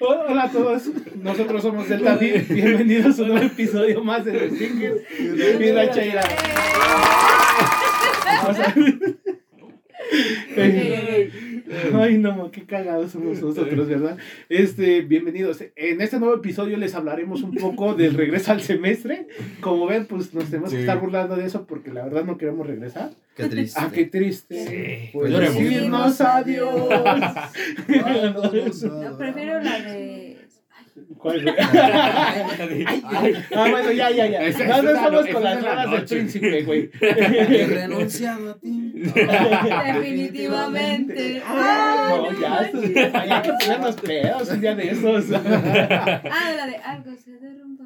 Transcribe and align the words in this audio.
Hola 0.00 0.44
a 0.44 0.50
todos, 0.50 0.84
nosotros 1.22 1.62
somos 1.62 1.88
Delta 1.88 2.14
V. 2.14 2.46
Bienvenidos 2.50 3.18
a 3.18 3.22
un 3.22 3.28
nuevo 3.28 3.46
episodio 3.46 4.04
más 4.04 4.24
de 4.24 4.32
los 4.32 4.58
Singles. 4.58 5.02
Mira, 5.58 5.90
Chaira. 5.90 6.22
Ay, 11.94 12.18
no, 12.18 12.50
qué 12.50 12.64
cagados 12.64 13.12
somos 13.12 13.40
nosotros, 13.40 13.88
¿verdad? 13.88 14.16
Este, 14.48 15.02
bienvenidos. 15.02 15.62
En 15.76 16.00
este 16.00 16.18
nuevo 16.18 16.34
episodio 16.34 16.76
les 16.76 16.94
hablaremos 16.94 17.42
un 17.42 17.54
poco 17.54 17.94
del 17.94 18.14
regreso 18.14 18.52
al 18.52 18.60
semestre. 18.60 19.26
Como 19.60 19.86
ven, 19.86 20.06
pues 20.06 20.34
nos 20.34 20.46
tenemos 20.46 20.70
que 20.70 20.80
estar 20.80 21.00
burlando 21.00 21.36
de 21.36 21.46
eso 21.46 21.66
porque 21.66 21.92
la 21.92 22.04
verdad 22.04 22.24
no 22.24 22.38
queremos 22.38 22.66
regresar. 22.66 23.10
Qué 23.36 23.44
triste. 23.44 23.80
Ah, 23.80 23.90
qué 23.92 24.04
triste. 24.06 24.66
Sí. 24.66 25.10
Pues 25.12 25.30
Lloremos. 25.30 25.58
decirnos 25.58 26.20
adiós. 26.20 26.88
No, 27.88 29.18
prefiero 29.18 29.62
la 29.62 29.80
de. 29.80 30.37
¿Cuál, 31.18 31.42
güey? 31.42 31.54
Ay, 31.58 33.34
Ah, 33.54 33.66
bueno, 33.70 33.92
ya, 33.92 34.10
ya, 34.10 34.26
ya. 34.26 34.42
Esa- 34.42 34.64
No, 34.66 34.82
no 34.82 34.90
es 34.90 34.96
estamos 34.96 35.26
con 35.28 35.42
las 35.44 35.58
es 35.58 35.62
la 35.64 35.74
raras 35.74 35.90
del 35.90 36.04
príncipe, 36.04 36.62
güey. 36.62 36.90
Renunciado 37.00 38.50
a 38.50 38.58
ti. 38.58 38.92
Definitivamente. 38.94 41.42
Ah, 41.44 42.10
Ay, 42.10 42.22
no, 42.22 42.30
no 42.32 42.40
ya, 42.40 42.62
días, 42.72 43.14
hay 43.14 43.42
que 43.42 43.52
ponernos 43.60 43.96
pedos 43.96 44.50
un 44.50 44.60
día 44.60 44.74
de 44.74 44.90
esos. 44.90 45.26
Ah, 45.32 46.52
la 46.56 46.66
de 46.66 46.76
algo 46.76 47.14
se 47.16 47.32
derrumbó. 47.32 47.84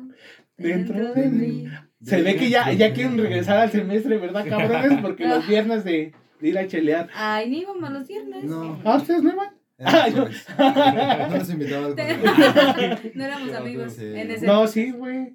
Dentro 0.57 1.13
de 1.15 1.29
mí. 1.29 1.65
Se 2.05 2.21
ve 2.23 2.37
que 2.37 2.51
ya, 2.51 2.71
ya 2.73 2.93
quieren 2.93 3.17
regresar 3.19 3.59
al 3.59 3.71
semestre, 3.71 4.19
¿verdad, 4.19 4.45
cabrones? 4.49 4.99
Porque 5.01 5.25
los 5.27 5.47
viernes 5.49 5.85
de, 5.85 6.13
de 6.41 6.49
ir 6.49 6.59
a 6.59 6.67
chelear. 6.67 7.09
Ay, 7.15 7.49
ni 7.49 7.61
íbamos 7.61 7.91
los 7.91 8.07
viernes. 8.09 8.45
No. 8.45 8.79
¿Ah, 8.85 8.97
ustedes 8.97 9.23
no 9.23 9.37
van? 9.37 9.51
Ah, 9.85 10.07
jueves. 10.13 10.47
No 10.59 11.39
nos 11.39 11.51
invitaba 11.51 11.87
al 11.87 11.95
Te- 11.95 12.15
programa. 12.15 12.99
No 13.15 13.25
éramos 13.25 13.53
amigos 13.55 13.93
Sí. 13.95 14.05
en 14.05 14.31
ese. 14.31 14.47
No, 14.47 14.67
sí, 14.67 14.91
güey. 14.91 15.35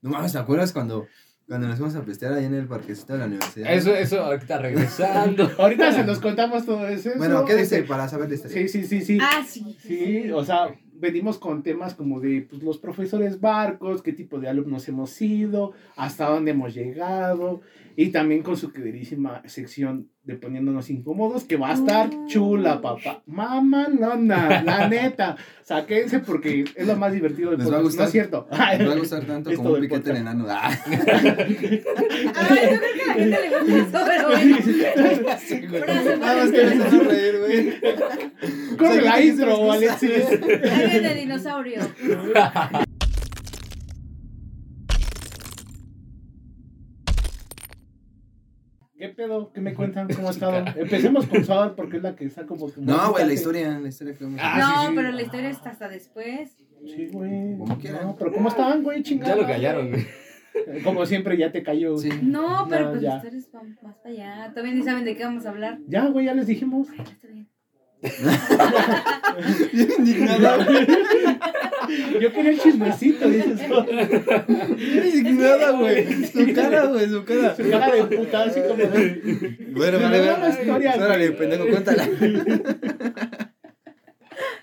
No 0.00 0.10
mames, 0.10 0.32
¿te 0.32 0.38
acuerdas 0.38 0.72
cuando, 0.72 1.06
cuando 1.46 1.68
nos 1.68 1.76
fuimos 1.78 1.94
a 1.96 2.04
pistear 2.04 2.32
ahí 2.32 2.44
en 2.44 2.54
el 2.54 2.66
parquecito 2.66 3.12
de 3.12 3.18
la 3.20 3.26
universidad? 3.26 3.72
Eso, 3.72 3.94
eso, 3.94 4.20
ahorita 4.22 4.58
regresando. 4.58 5.50
Ahorita 5.58 5.92
se 5.92 6.04
los 6.04 6.18
contamos 6.18 6.66
todo 6.66 6.86
eso. 6.88 7.10
Bueno, 7.16 7.44
¿qué 7.44 7.54
dice 7.54 7.82
para 7.84 8.08
saber 8.08 8.28
de 8.28 8.36
Sí, 8.36 8.42
este? 8.46 8.68
sí, 8.68 8.84
sí, 8.84 9.00
sí. 9.02 9.18
Ah, 9.22 9.42
sí. 9.46 9.76
Sí, 9.80 10.30
o 10.32 10.44
sea, 10.44 10.74
venimos 10.94 11.38
con 11.38 11.62
temas 11.62 11.94
como 11.94 12.20
de 12.20 12.46
pues, 12.48 12.62
los 12.62 12.78
profesores 12.78 13.40
barcos, 13.40 14.02
qué 14.02 14.12
tipo 14.12 14.40
de 14.40 14.48
alumnos 14.48 14.88
hemos 14.88 15.10
sido, 15.10 15.72
hasta 15.96 16.26
dónde 16.28 16.50
hemos 16.52 16.74
llegado, 16.74 17.60
y 17.96 18.08
también 18.10 18.42
con 18.42 18.56
su 18.56 18.72
queridísima 18.72 19.42
sección 19.46 20.08
de 20.24 20.36
poniéndonos 20.36 20.88
incómodos, 20.88 21.42
que 21.44 21.56
va 21.56 21.70
a 21.70 21.74
estar 21.74 22.08
chula, 22.26 22.80
papá. 22.80 23.22
Mamalona, 23.26 24.62
la 24.62 24.88
neta. 24.90 25.36
Sáquense 25.64 26.20
porque 26.20 26.64
es 26.76 26.86
lo 26.86 26.96
más 26.96 27.12
divertido 27.12 27.50
del 27.50 27.58
Les 27.60 27.72
va 27.72 27.78
a 27.78 27.82
podcast. 27.82 27.98
No 27.98 28.04
gustar. 28.04 28.06
es 28.06 28.12
cierto. 28.12 28.46
Me 28.78 28.86
va 28.86 28.92
a 28.92 28.96
gustar 28.98 29.24
tanto 29.24 29.52
como 29.54 29.70
un 29.70 29.76
el 29.76 29.82
piquete 29.82 30.10
en 30.10 30.16
podcast. 30.16 30.20
enano. 30.20 30.46
Ah. 30.48 30.70
Ay, 32.34 32.70
yo 32.70 32.80
creo 32.80 32.94
que 32.94 33.02
a 33.02 33.06
la 33.06 33.14
gente 33.14 33.38
le 33.40 33.48
gusta 33.50 33.80
eso, 33.82 33.98
pero 34.06 34.28
bueno. 34.28 34.56
Sí, 35.38 35.66
güey. 35.66 35.82
Frase 35.82 36.16
Nada 36.18 36.34
más 36.42 36.50
que 36.52 36.64
me 36.64 36.74
más- 36.76 36.86
hace 36.86 36.98
reír, 37.00 37.38
güey. 37.40 38.76
Corre 38.76 38.94
Sí, 38.94 39.00
la 39.04 39.16
sí, 39.16 39.28
intro, 39.28 39.56
sí, 39.56 39.62
sí, 39.62 39.70
Alexis. 39.70 40.40
Viene 40.92 41.12
el 41.12 41.18
dinosaurio. 41.18 41.80
¿Qué 49.02 49.08
pedo? 49.08 49.50
¿Qué 49.52 49.60
me 49.60 49.74
cuentan? 49.74 50.06
¿Cómo 50.14 50.28
ha 50.28 50.30
estado? 50.38 50.64
Empecemos 50.76 51.26
con 51.26 51.44
Suar 51.44 51.74
porque 51.74 51.96
es 51.96 52.04
la 52.04 52.14
que 52.14 52.24
está 52.26 52.46
como... 52.46 52.70
No, 52.76 53.10
güey, 53.10 53.26
la 53.26 53.32
historia, 53.32 53.76
la 53.80 53.88
historia 53.88 54.14
que 54.16 54.22
vamos 54.22 54.38
Ah, 54.40 54.58
no, 54.60 54.80
sí, 54.82 54.86
sí. 54.90 54.92
pero 54.94 55.10
la 55.10 55.22
historia 55.22 55.50
está 55.50 55.70
hasta 55.70 55.88
después. 55.88 56.56
Sí, 56.86 57.08
güey. 57.12 57.58
Como 57.58 57.76
quieran. 57.78 58.06
No, 58.06 58.16
pero 58.16 58.32
¿cómo 58.32 58.48
estaban, 58.48 58.84
güey? 58.84 59.02
Chingada. 59.02 59.34
Ya 59.34 59.40
lo 59.42 59.46
callaron, 59.48 59.90
güey. 59.90 60.06
Como 60.84 61.04
siempre, 61.04 61.36
ya 61.36 61.50
te 61.50 61.64
cayó. 61.64 61.96
Sí. 61.98 62.10
No, 62.22 62.66
pero 62.70 62.84
No, 62.84 62.90
pues 62.92 63.02
ya. 63.02 63.08
la 63.10 63.16
historia 63.16 63.38
es 63.40 63.46
pa- 63.48 63.62
más 63.82 63.96
para 63.98 64.10
allá. 64.14 64.50
Todavía 64.54 64.74
ni 64.74 64.82
saben 64.84 65.04
de 65.04 65.16
qué 65.16 65.24
vamos 65.24 65.46
a 65.46 65.50
hablar. 65.50 65.78
Ya, 65.88 66.06
güey, 66.06 66.26
ya 66.26 66.34
les 66.34 66.46
dijimos. 66.46 66.86
Bueno, 66.86 67.02
está 67.02 67.26
bien. 67.26 67.48
Indignada, 69.72 70.64
güey. 70.64 70.86
Yo 72.20 72.32
quería 72.32 72.50
el 72.50 72.60
chismecito, 72.60 73.28
dices. 73.28 73.60
tú. 73.68 73.74
Indignada, 74.78 75.70
güey. 75.72 76.26
Su 76.26 76.52
cara, 76.52 76.86
güey, 76.86 77.08
su 77.08 77.24
cara. 77.24 77.54
Su 77.54 77.70
cara 77.70 77.94
de 77.94 78.16
puta, 78.16 78.42
así 78.44 78.60
como 78.60 78.74
de. 78.74 79.56
Bueno, 79.70 80.00
vale, 80.00 80.20
vale. 80.20 80.88
Órale, 80.98 81.32
pendejo, 81.32 81.66
cuéntala. 81.68 82.08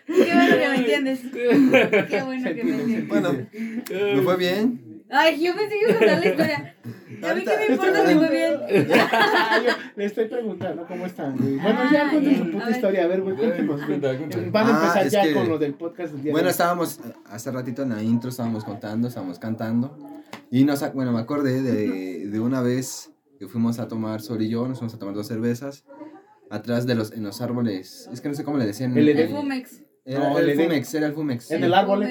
Qué 0.05 0.33
bueno 0.33 0.57
que 0.57 0.69
me 0.69 0.75
entiendes. 0.75 1.19
Qué 1.31 2.21
bueno 2.23 2.53
que 2.55 2.63
me 2.63 2.71
entiendes. 2.73 3.07
Bueno, 3.07 3.47
me 3.89 4.21
fue 4.21 4.37
bien. 4.37 4.81
Ay, 5.09 5.43
yo 5.43 5.55
pensé 5.55 5.75
que 5.75 5.81
iba 5.81 5.93
a 5.93 5.97
contar 5.97 6.19
la 6.19 6.27
historia. 6.27 6.75
A 7.23 7.33
mí 7.35 7.43
qué 7.43 7.57
me 7.57 7.73
importa 7.73 8.07
si 8.07 8.15
fue 8.15 8.29
bien. 8.29 8.59
Yo 9.65 9.71
le 9.95 10.05
estoy 10.05 10.25
preguntando 10.27 10.85
cómo 10.87 11.05
están, 11.05 11.37
güey. 11.37 11.55
Bueno, 11.57 11.79
ya 11.91 12.07
Ah, 12.07 12.09
cuenten 12.11 12.33
ya. 12.33 12.37
su 12.45 12.51
puta 12.51 12.69
historia. 12.71 13.03
A 13.03 13.07
ver, 13.07 13.21
güey, 13.21 13.35
cuenta. 13.35 14.13
Van 14.51 14.67
a 14.67 14.69
Ah, 14.69 14.81
empezar 14.81 15.09
ya 15.09 15.23
que- 15.23 15.33
con 15.33 15.49
lo 15.49 15.57
del 15.57 15.73
podcast 15.73 16.13
del 16.13 16.23
día 16.23 16.31
Bueno, 16.31 16.49
estábamos 16.49 16.99
hace 17.25 17.51
ratito 17.51 17.83
en 17.83 17.89
la 17.89 18.01
intro, 18.03 18.29
estábamos 18.29 18.63
contando, 18.63 19.07
estábamos 19.07 19.39
cantando. 19.39 19.97
Y 20.51 20.63
nos, 20.65 20.81
ac- 20.83 20.93
bueno, 20.93 21.11
me 21.11 21.19
acordé 21.19 21.61
de, 21.61 22.27
de 22.27 22.39
una 22.39 22.61
vez 22.61 23.11
que 23.39 23.47
fuimos 23.47 23.79
a 23.79 23.87
tomar, 23.87 24.21
Sol 24.21 24.41
y 24.41 24.49
yo, 24.49 24.67
nos 24.67 24.79
fuimos 24.79 24.93
a 24.93 24.99
tomar 24.99 25.15
dos 25.15 25.27
cervezas. 25.27 25.85
Atrás 26.51 26.87
de 26.87 26.95
los, 26.95 27.11
en 27.11 27.23
los 27.23 27.41
árboles, 27.41 28.09
es 28.11 28.21
que 28.21 28.29
no 28.29 28.33
sé 28.35 28.43
cómo 28.43 28.57
le 28.57 28.65
decían. 28.65 28.97
El 28.97 29.07
El 29.09 29.19
Edén. 29.19 29.29
Fumex. 29.35 29.83
Era 30.03 30.29
No, 30.29 30.39
el, 30.39 30.49
el. 30.49 30.57
Fumex, 30.59 30.93
era 30.95 31.05
el 31.07 31.13
Fumex. 31.13 31.51
En 31.51 31.59
sí. 31.59 31.63
el 31.65 31.73
árbol, 31.75 32.03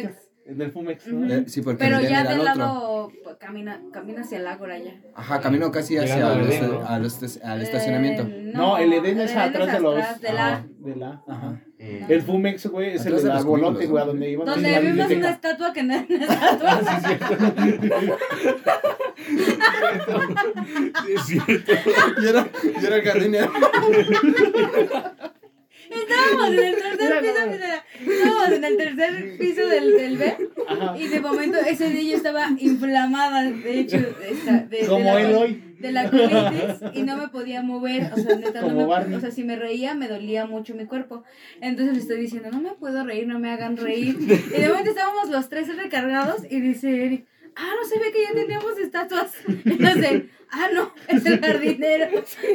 Fumex. 0.49 0.55
en 0.57 0.61
el 0.63 0.71
Fumex. 0.73 1.07
¿no? 1.07 1.19
Ujú. 1.27 1.33
Eh, 1.33 1.45
sí, 1.49 1.61
porque 1.63 1.85
Pero 1.85 2.01
ya 2.01 2.21
era 2.21 2.33
el 2.33 2.37
del 2.39 2.45
lado, 2.45 3.13
pues, 3.25 3.37
camina, 3.37 3.81
camina 3.93 4.21
hacia 4.23 4.39
el 4.39 4.47
ágora 4.47 4.79
ya. 4.79 4.95
Ajá, 5.15 5.41
camino 5.41 5.71
casi 5.71 5.97
hacia 5.99 6.31
al 6.33 6.39
los- 6.39 6.49
Edén, 6.49 6.71
¿no? 6.71 6.87
a 6.87 6.99
los- 6.99 7.41
al 7.45 7.63
estacionamiento. 7.63 8.23
Eh, 8.23 8.53
No, 8.55 8.79
el 8.79 8.93
Edén 8.93 9.21
es 9.21 9.37
atrás 9.37 9.73
de 9.73 9.81
los. 9.81 9.95
atrás 9.95 10.21
de 10.21 10.33
la- 10.33 10.47
Ajá, 10.55 10.67
de 10.79 10.97
la. 10.97 11.23
Ajá. 11.29 11.61
Mm. 11.81 12.11
El 12.11 12.23
Fumex, 12.23 12.67
güey, 12.67 12.95
es 12.95 13.07
el 13.07 13.15
Atrás 13.15 13.23
de 13.23 13.29
del 13.29 13.35
los 13.37 13.45
arbolote, 13.45 13.87
güey, 13.87 14.03
a 14.03 14.07
¿no? 14.07 14.11
donde 14.13 14.31
iban 14.31 14.49
a 14.49 14.51
Donde 14.53 14.81
vimos 14.81 15.11
una 15.11 15.31
estatua 15.31 15.73
que 15.73 15.83
no 15.85 15.95
era 15.95 16.07
una 16.09 16.25
estatua. 16.25 16.81
Sí, 21.07 21.13
es 21.15 21.23
cierto. 21.27 21.73
Yo 22.23 22.29
era, 22.31 22.49
yo 22.81 22.87
era 22.89 22.97
el 22.97 23.03
jardinero. 23.03 23.53
Estábamos 25.91 26.49
en 26.53 26.59
el 26.65 26.75
tercer 26.99 27.21
piso, 27.21 27.47
mira, 27.51 27.85
estábamos 28.13 28.49
en 28.53 28.65
el 28.65 28.77
tercer 28.77 29.39
piso 29.39 29.67
del, 29.69 29.93
del 29.93 30.17
B 30.19 30.37
Ajá. 30.69 30.99
y 30.99 31.09
de 31.09 31.21
momento 31.21 31.59
ese 31.59 31.89
día 31.91 32.11
yo 32.11 32.17
estaba 32.17 32.49
inflamada, 32.59 33.43
de 33.51 33.81
hecho, 33.81 33.97
esta- 33.97 34.61
de, 34.69 34.77
de 34.87 35.05
la, 35.05 35.21
él 35.21 35.35
hoy. 35.35 35.63
de 35.79 35.93
la 35.93 36.11
colitis 36.11 36.81
y 36.95 37.03
no 37.03 37.17
me 37.17 37.29
podía 37.29 37.63
mover, 37.63 38.11
o 38.13 38.17
sea, 38.17 38.37
neta, 38.37 38.61
no 38.63 38.75
me- 38.75 39.17
o 39.17 39.21
sea, 39.21 39.31
si 39.31 39.45
me 39.45 39.57
reía 39.57 39.95
me 39.95 40.09
dolía 40.09 40.47
mucho 40.47 40.75
mi 40.75 40.85
cuerpo. 40.87 41.25
Entonces 41.61 41.95
le 41.95 42.01
estoy 42.01 42.21
diciendo, 42.21 42.51
no 42.51 42.61
me 42.61 42.73
puedo 42.73 43.05
reír, 43.05 43.27
no 43.27 43.39
me 43.39 43.51
hagan 43.51 43.77
reír. 43.77 44.17
Y 44.57 44.61
de 44.61 44.69
momento 44.69 44.91
estábamos 44.91 45.31
los 45.31 45.49
tres 45.49 45.75
recargados 45.77 46.43
y 46.51 46.61
dice 46.61 47.05
Eric, 47.07 47.27
ah, 47.59 47.73
no 47.81 47.89
se 47.89 47.99
ve 47.99 48.13
que 48.13 48.23
ya 48.23 48.33
teníamos 48.33 48.79
estatuas. 48.79 49.33
Entonces, 49.65 50.23
ah, 50.51 50.69
no, 50.75 50.93
es 51.09 51.27
el 51.27 51.41
jardinero. 51.41 52.07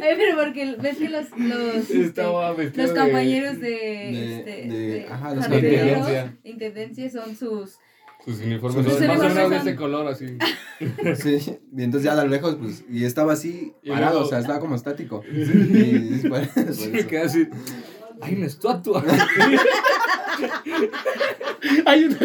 Ay, 0.01 0.13
pero 0.17 0.35
porque 0.37 0.75
ves 0.79 0.97
que 0.97 1.09
los, 1.09 1.25
los, 1.37 1.89
este, 1.89 2.23
los 2.23 2.91
compañeros 2.91 3.59
de, 3.59 3.69
de- 3.69 4.37
este, 4.39 4.51
de- 4.67 4.87
de 5.01 5.07
ajá, 5.09 5.35
los 5.35 5.45
jardineros, 5.45 5.87
intendencia. 6.09 6.37
intendencia 6.43 7.09
son 7.11 7.35
sus... 7.35 7.77
Sus 8.25 8.39
uniformes 8.39 8.85
Sus 8.85 8.93
son 8.99 9.07
más 9.07 9.17
o 9.19 9.21
uniformes 9.25 9.35
menos 9.35 9.51
de 9.51 9.57
ese 9.71 9.75
color, 9.75 10.07
así. 10.07 10.25
Sí, 11.21 11.59
y 11.77 11.83
entonces 11.83 12.05
ya 12.05 12.13
a 12.13 12.23
lo 12.23 12.29
lejos, 12.29 12.55
pues, 12.55 12.85
y 12.89 13.03
estaba 13.03 13.33
así, 13.33 13.73
Y 13.83 13.89
parado, 13.89 14.13
luego- 14.13 14.27
o 14.27 14.29
sea, 14.29 14.39
estaba 14.39 14.59
como 14.61 14.75
estático. 14.75 15.21
Y, 15.29 15.41
y 15.41 16.21
por- 16.29 16.47
por 16.47 16.73
Sí, 16.73 16.87
me 16.89 16.99
eso. 16.99 17.07
quedé 17.09 17.21
así. 17.21 17.47
Hay 18.21 18.35
una 18.35 18.45
estatua. 18.45 19.03
Hay 21.85 22.03
una. 22.05 22.17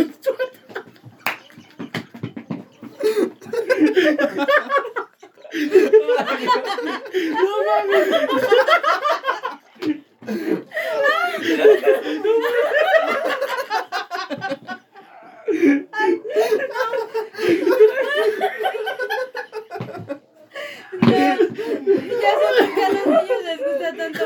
Ya, 21.00 21.38
ya 21.38 22.32
sé 22.38 22.46
por 22.58 22.74
qué 22.74 22.82
a 22.84 22.88
los 22.90 23.06
niños 23.06 23.42
les 23.44 23.58
gusta 23.64 23.88
tanto. 23.96 24.22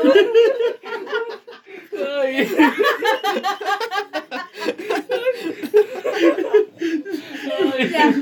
Ay. 2.21 2.33
Ya. 7.53 8.13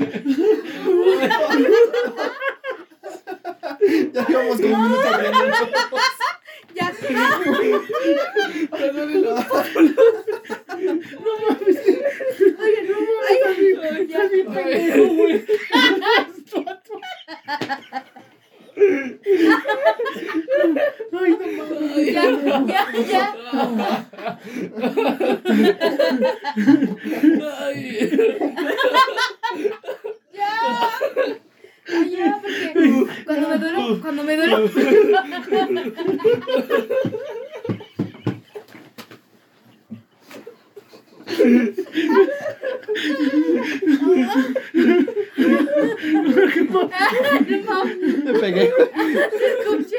No 21.12 21.26
ya. 23.08 23.34
Me 48.32 48.38
pegué. 48.38 48.72
escuche. 49.60 49.96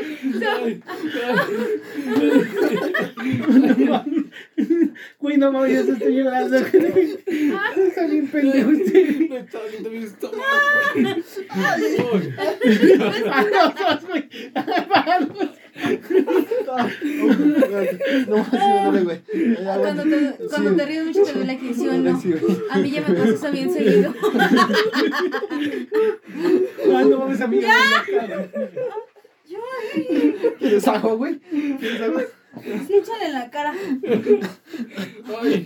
Güey, 5.20 5.38
no 5.38 5.52
mames, 5.52 5.88
estoy 5.88 6.16
llorando. 6.16 6.58
Está 6.58 8.06
bien 8.08 8.28
pendejo 8.28 8.70
usted. 8.72 9.30
Me 9.30 9.38
está 9.40 9.60
doliendo 9.60 9.90
mi 9.90 9.98
estómago. 10.04 10.44
A 13.32 13.42
los 13.44 13.76
dos, 13.76 14.08
güey. 14.10 14.30
Para 14.90 15.20
los 15.22 15.30
dos. 15.30 15.50
No 18.28 18.38
más, 18.38 18.50
sí 18.52 18.58
me 18.58 18.84
duele, 18.84 19.04
güey. 19.04 19.22
Ya, 19.64 19.78
güey. 19.78 19.82
Cuando 19.82 20.04
te, 20.04 20.18
cuando 20.50 20.70
Sí. 20.72 20.76
te 20.78 20.86
ríes 20.86 21.06
mucho 21.06 21.24
te 21.24 21.34
duele 21.34 21.52
aquí, 21.54 21.74
¿sí 21.74 21.88
o 21.88 21.94
no? 21.94 22.22
Sí, 22.22 22.32
güey. 22.32 22.58
A 22.70 22.78
mí 22.80 22.92
ya 22.92 23.02
me 23.02 23.16
pasa 23.16 23.34
eso 23.34 23.52
bien 23.52 23.74
seguido. 23.74 24.14
Ah, 26.94 27.04
no 27.10 27.18
mames, 27.20 27.42
a 27.42 27.48
mí 27.48 27.60
ya 27.62 27.68
me 27.68 28.16
da 28.18 28.28
cara. 28.28 28.48
¿Quieres 30.60 30.88
agua, 30.88 31.14
güey? 31.16 31.40
¿Quieres 31.80 32.02
agua? 32.02 32.24
Sí, 32.88 32.94
échale 32.96 33.26
en 33.26 33.34
la 33.34 33.50
cara. 33.50 33.74
Ay. 35.42 35.66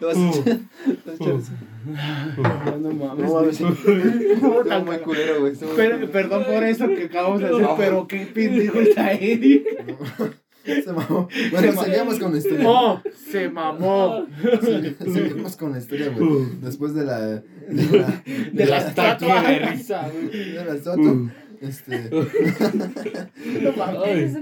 Lo 0.00 0.06
vas 0.06 0.16
a 0.16 0.28
echar. 0.30 0.58
Lo 0.86 1.12
vas 1.12 1.20
a 1.20 1.24
echar 1.24 1.34
así. 1.34 1.52
No, 1.84 2.78
no 2.78 2.90
mames. 2.92 3.24
No 3.28 3.34
mames. 3.34 3.60
güey. 3.60 4.62
Está 4.62 4.78
muy 4.78 4.98
culero, 4.98 5.40
güey. 5.40 5.52
está 5.52 5.66
muy 5.66 5.74
Pero, 5.76 5.94
culero. 5.96 6.12
perdón 6.12 6.44
por 6.44 6.63
eso 6.74 6.88
que 6.88 7.04
acabamos 7.04 7.40
de 7.40 7.46
hacer, 7.46 7.66
pero 7.76 8.06
qué 8.08 8.26
pendejo 8.26 8.80
está 8.80 9.12
Eric. 9.12 9.66
Se 10.64 10.90
mamó. 10.94 11.28
Bueno, 11.50 11.82
Se 11.82 11.90
seguimos 11.90 12.18
con 12.18 12.32
la 12.32 12.38
historia. 12.38 12.64
Oh, 12.66 13.02
se 13.30 13.50
mamó. 13.50 14.24
Segui- 14.62 14.96
Seguimos 15.12 15.56
con 15.58 15.72
la 15.72 15.78
historia, 15.78 16.08
güey. 16.08 16.46
Después 16.62 16.94
de 16.94 17.04
la. 17.04 17.20
De 17.20 17.42
la. 17.68 18.22
De 18.50 18.64
la 18.64 18.78
estatua. 18.78 19.42
de 19.42 19.58
risa, 19.58 20.08
güey. 20.10 20.52
De 20.52 20.64
la 20.64 20.74
estatua. 20.74 21.32
Este. 21.60 22.08
No 22.10 23.72
mames. 23.76 24.06
Ay. 24.06 24.22
Es 24.24 24.34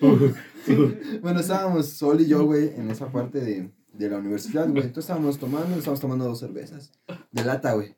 un- 0.00 0.96
Bueno, 1.20 1.40
estábamos 1.40 1.86
Sol 1.90 2.22
y 2.22 2.26
yo, 2.26 2.44
güey, 2.46 2.70
en 2.74 2.90
esa 2.90 3.12
parte 3.12 3.40
de, 3.40 3.70
de 3.92 4.08
la 4.10 4.16
universidad, 4.16 4.64
güey. 4.68 4.84
Entonces 4.84 5.04
estábamos 5.04 5.38
tomando, 5.38 5.76
estábamos 5.76 6.00
tomando 6.00 6.24
dos 6.24 6.40
cervezas. 6.40 6.92
De 7.30 7.44
lata, 7.44 7.74
güey. 7.74 7.94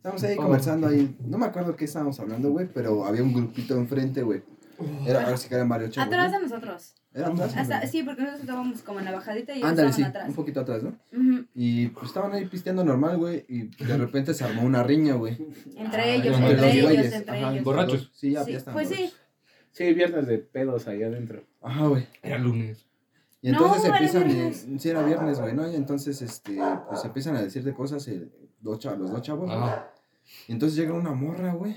Estábamos 0.00 0.22
ahí 0.24 0.34
Oh. 0.38 0.42
conversando 0.42 0.86
ahí. 0.88 1.14
No 1.26 1.36
me 1.36 1.44
acuerdo 1.44 1.76
qué 1.76 1.84
estábamos 1.84 2.18
hablando, 2.20 2.50
güey, 2.50 2.66
pero 2.72 3.04
había 3.04 3.22
un 3.22 3.34
grupito 3.34 3.76
enfrente, 3.76 4.22
güey. 4.22 4.42
Era, 5.06 5.24
ahora 5.24 5.36
sí 5.36 5.46
que 5.46 5.54
eran 5.56 5.68
varios 5.68 5.90
chavos. 5.90 6.06
Atrás 6.06 6.32
¿no? 6.32 6.38
de 6.38 6.42
nosotros. 6.44 6.94
¿Eran 7.12 7.32
atrás? 7.32 7.54
Hasta, 7.54 7.86
sí, 7.86 8.02
porque 8.02 8.22
nosotros 8.22 8.40
estábamos 8.40 8.80
como 8.80 8.98
en 9.00 9.04
la 9.04 9.12
bajadita 9.12 9.52
y 9.54 9.58
ellos 9.58 9.70
estaban 9.72 9.92
sí, 9.92 10.02
atrás. 10.04 10.28
un 10.30 10.34
poquito 10.34 10.60
atrás, 10.60 10.82
¿no? 10.82 10.96
Y 11.54 11.88
pues 11.88 12.06
estaban 12.06 12.32
ahí 12.32 12.46
pisteando 12.46 12.82
normal, 12.82 13.18
güey, 13.18 13.44
y 13.46 13.64
de 13.84 13.96
repente 13.98 14.32
se 14.32 14.42
armó 14.44 14.62
una 14.62 14.82
riña, 14.82 15.14
güey. 15.16 15.36
Entre 15.76 16.00
Ah, 16.00 16.06
ellos, 16.06 16.34
entre 16.34 16.50
entre 16.50 16.56
los 16.66 16.74
ellos, 16.74 16.84
güeyes, 16.86 17.12
entre 17.12 17.38
ajá, 17.38 17.52
ellos. 17.52 17.64
Borrachos. 17.64 18.10
Sí, 18.14 18.30
ya, 18.30 18.44
Sí, 18.44 18.52
ya 18.52 18.56
estaban 18.58 18.74
pues 18.74 18.88
sí. 18.88 18.94
borrachos. 18.94 19.20
Sí, 19.72 19.92
viernes 19.92 20.26
de 20.26 20.38
pedos 20.38 20.88
ahí 20.88 21.02
adentro. 21.02 21.44
Ajá, 21.60 21.86
güey. 21.86 22.06
Era 22.22 22.38
lunes. 22.38 22.86
Y 23.42 23.50
No, 23.50 23.58
entonces 23.58 23.84
era 23.84 23.96
empiezan, 23.98 24.24
viernes. 24.28 24.64
eh, 24.66 24.76
sí 24.78 24.88
era 24.88 25.02
viernes, 25.02 25.40
güey, 25.40 25.54
¿no? 25.54 25.70
Y 25.70 25.76
entonces, 25.76 26.22
este, 26.22 26.58
pues 26.88 27.04
empiezan 27.04 27.36
a 27.36 27.42
decirte 27.42 27.74
cosas 27.74 28.06
el, 28.08 28.32
dos 28.60 28.78
chavos, 28.78 28.98
los 29.00 29.10
dos 29.10 29.22
chavos. 29.22 29.48
Ah. 29.52 29.86
Y 30.48 30.52
entonces 30.52 30.76
llega 30.78 30.92
una 30.94 31.12
morra, 31.12 31.52
güey. 31.54 31.74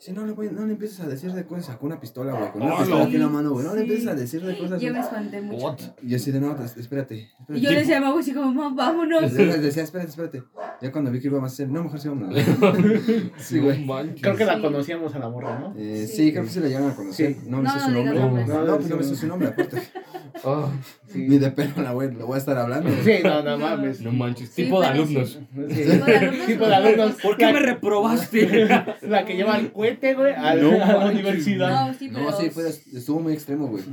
Dice, 0.00 0.12
no 0.12 0.24
le, 0.24 0.30
voy- 0.32 0.48
no 0.52 0.64
le 0.64 0.74
empieces 0.74 1.00
a 1.00 1.08
decir 1.08 1.32
de 1.32 1.44
cosas, 1.44 1.66
sacó 1.66 1.86
una 1.86 1.98
pistola, 1.98 2.32
güey, 2.32 2.52
con 2.52 2.62
una 2.62 2.74
Ah, 2.74 2.78
pistola 2.78 3.00
no. 3.00 3.04
aquí 3.06 3.16
en 3.16 3.20
la 3.22 3.28
mano, 3.28 3.50
güey. 3.50 3.66
No 3.66 3.72
le 3.74 3.80
Sí. 3.80 3.86
empieces 3.88 4.06
a 4.06 4.14
decir 4.14 4.42
de 4.44 4.56
cosas. 4.56 4.80
Yo 4.80 4.92
me 4.92 5.00
espanté 5.00 5.40
mucho. 5.40 5.64
What? 5.66 5.78
Y 6.02 6.10
yo 6.10 6.16
así 6.16 6.30
de, 6.30 6.40
no, 6.40 6.54
des- 6.54 6.76
espérate. 6.76 7.16
Y 7.16 7.20
yo 7.20 7.26
espérate. 7.56 7.70
le 7.74 7.80
decía 7.80 7.98
a 7.98 8.18
así 8.18 8.32
como, 8.32 8.52
"Mam, 8.54 8.76
vámonos. 8.76 9.32
Yo 9.32 9.44
les 9.44 9.60
decía, 9.60 9.82
espérate, 9.82 10.10
espérate. 10.10 10.44
Ya 10.80 10.92
cuando 10.92 11.10
vi 11.10 11.18
que 11.20 11.26
íbamos 11.26 11.50
a 11.50 11.52
hacer, 11.52 11.68
no, 11.70 11.82
mejor 11.82 11.98
sí 11.98 12.08
vamos. 12.08 12.32
Sí, 13.38 13.58
güey. 13.58 13.84
No. 13.84 13.96
Creo 14.20 14.36
que 14.36 14.44
la 14.44 14.54
Sí. 14.56 14.62
conocíamos 14.62 15.14
a 15.16 15.18
la 15.18 15.28
morra, 15.30 15.58
¿no? 15.58 15.74
Eh, 15.76 16.06
Sí. 16.06 16.16
sí. 16.26 16.32
creo 16.32 16.44
que 16.44 16.50
se 16.50 16.60
le 16.60 16.68
llegan 16.68 16.90
a 16.90 16.94
conocer. 16.94 17.34
Sí. 17.34 17.40
No 17.48 17.56
me 17.56 17.62
No, 17.64 17.70
sé 17.70 17.78
no 17.78 17.84
su 17.86 17.90
nombre. 17.90 18.14
No, 18.46 18.64
No, 18.64 18.78
no 18.78 18.96
me 18.96 19.02
sí. 19.02 19.08
sé 19.10 19.16
su 19.16 19.26
nombre, 19.26 19.48
aparte. 19.48 19.82
Ah, 20.44 20.70
Sí. 21.06 21.26
Ni 21.28 21.38
de 21.38 21.50
pelo 21.50 21.82
la 21.82 21.92
güey, 21.92 22.12
lo 22.12 22.26
voy 22.26 22.34
a 22.34 22.38
estar 22.38 22.56
hablando. 22.58 22.90
Sí, 23.04 23.12
no, 23.24 23.42
no 23.42 23.58
mames. 23.58 24.00
no 24.02 24.12
manches. 24.12 24.50
Sí, 24.50 24.64
tipo 24.64 24.80
de 24.80 24.86
alumnos. 24.88 25.38
Sí. 25.68 25.82
Tipo 25.84 26.04
de 26.04 26.16
alumnos. 26.16 26.46
Tipo 26.46 26.66
de 26.66 26.74
alumnos. 26.74 27.12
¿Por 27.22 27.36
qué 27.36 27.44
La- 27.46 27.52
me 27.52 27.60
reprobaste? 27.60 28.68
La 29.02 29.24
que 29.24 29.36
lleva 29.36 29.58
el 29.58 29.72
cohete, 29.72 30.14
güey, 30.14 30.34
a, 30.34 30.54
No 30.54 30.72
la- 30.72 30.86
a 30.86 30.92
la 31.04 31.10
universidad. 31.10 31.86
No, 31.88 31.94
sí, 31.94 32.10
pero. 32.12 32.24
No, 32.30 32.32
sí, 32.38 32.50
fue, 32.50 32.68
estuvo 32.68 33.20
muy 33.20 33.32
extremo, 33.32 33.68
güey. 33.68 33.84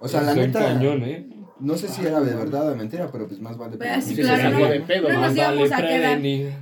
O 0.00 0.08
sea, 0.08 0.22
la 0.22 0.34
neta, 0.34 0.60
cañón, 0.60 1.02
¿eh? 1.04 1.26
no 1.60 1.76
sé 1.76 1.88
si 1.88 2.04
era 2.04 2.20
de 2.20 2.34
verdad 2.34 2.66
o 2.66 2.70
de 2.70 2.76
mentira, 2.76 3.08
pero 3.12 3.26
pues 3.28 3.40
más 3.40 3.56
vale. 3.56 3.76
Pero 3.78 4.00
sí, 4.02 4.14
claro, 4.16 4.42
sacó 4.42 4.58
no, 4.64 4.68
de 4.70 4.80
pedo, 4.80 5.08
no 5.08 5.20
más 5.20 5.28
nos 5.34 5.36
íbamos 5.36 5.72
a 5.72 5.76
quedar. 5.76 5.88
prevenir. 6.18 6.52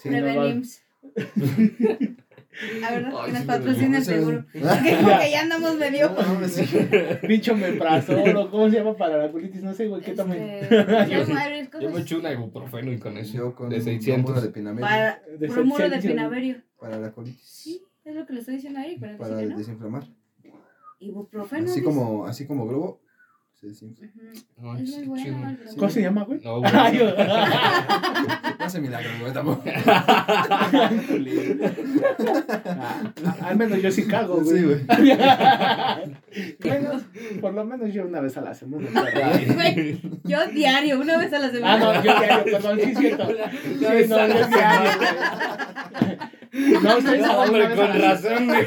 Sí, 0.00 0.08
no, 0.10 0.16
va. 0.16 0.20
Prevenims. 0.22 0.82
A 2.84 2.90
ver, 2.90 3.04
que 3.26 3.32
nos 3.32 3.42
patrocina 3.44 3.98
el 3.98 4.04
seguro. 4.04 4.44
Que 4.52 4.60
como 4.60 5.18
que 5.18 5.30
ya 5.30 5.42
andamos 5.42 5.76
medio. 5.76 6.10
Pincho 7.28 7.56
meprazolo, 7.56 8.50
¿cómo 8.50 8.68
se 8.70 8.76
llama 8.76 8.96
para 8.96 9.16
la 9.16 9.30
colitis? 9.30 9.62
No 9.62 9.72
sé, 9.74 9.86
güey, 9.86 10.02
¿qué 10.02 10.12
tomen? 10.12 10.60
Yo 11.80 11.90
me 11.90 12.00
eché 12.00 12.16
una 12.16 12.32
ibuprofeno 12.32 12.92
y 12.92 12.98
con 12.98 13.16
eso. 13.16 13.34
Yo 13.36 13.54
con 13.54 13.68
de 13.68 13.76
un 13.76 13.82
600. 13.82 14.24
bromuro 14.24 14.40
de 14.40 14.52
pinamerio 14.52 14.86
Para 14.86 15.22
De 15.38 15.46
bromuro 15.46 15.84
de 15.84 15.90
700. 15.90 16.10
pinaverio. 16.10 16.56
para 16.80 16.98
la 16.98 17.12
colitis. 17.12 17.40
Sí, 17.42 17.82
es 18.04 18.14
lo 18.14 18.26
que 18.26 18.32
le 18.32 18.40
estoy 18.40 18.54
diciendo 18.56 18.80
ahí, 18.80 18.98
Para 18.98 19.36
desinflamar. 19.36 20.04
Ibuprofeno. 21.00 21.70
Así 21.70 21.82
como, 21.82 22.26
así 22.26 22.46
como 22.46 22.66
globo. 22.66 23.00
Se 23.60 23.66
desinfla. 23.66 24.06
No 24.56 24.76
Es 24.76 24.88
muy 24.90 25.04
bueno. 25.06 25.56
¿Cómo 25.76 25.90
se 25.90 26.02
llama, 26.02 26.22
güey? 26.24 26.40
No, 26.44 26.60
güey. 26.60 26.70
Ay, 26.72 26.98
No 28.58 28.64
hace 28.64 28.80
milagro, 28.80 29.10
güey, 29.20 29.32
tampoco. 29.32 29.64
ah, 32.66 33.36
al 33.42 33.56
menos 33.56 33.82
yo 33.82 33.90
sí 33.90 34.06
cago, 34.06 34.36
güey. 34.42 34.58
Sí, 34.58 34.64
güey. 34.64 34.80
Bueno, 36.60 37.00
por 37.40 37.54
lo 37.54 37.64
menos 37.64 37.92
yo 37.92 38.04
una 38.04 38.20
vez 38.20 38.36
a 38.36 38.42
la 38.42 38.54
semana. 38.54 38.86
Güey, 39.54 40.00
yo 40.24 40.46
diario, 40.48 41.00
una 41.00 41.16
vez 41.18 41.32
a 41.32 41.38
la 41.40 41.50
semana. 41.50 41.74
Ah, 41.74 41.78
no, 41.78 41.94
yo 41.94 42.02
diario, 42.18 42.44
perdón, 42.44 42.78
sí 42.80 42.90
es 42.90 42.98
cierto. 42.98 43.26
Sí, 43.26 43.34
no, 44.08 44.28
yo 44.28 44.46
diario. 44.46 44.90
güey. 44.98 45.08
No, 46.82 46.98
No, 47.00 47.38
hombre, 47.42 47.74
con 47.76 48.00
razón, 48.00 48.46
güey. 48.46 48.66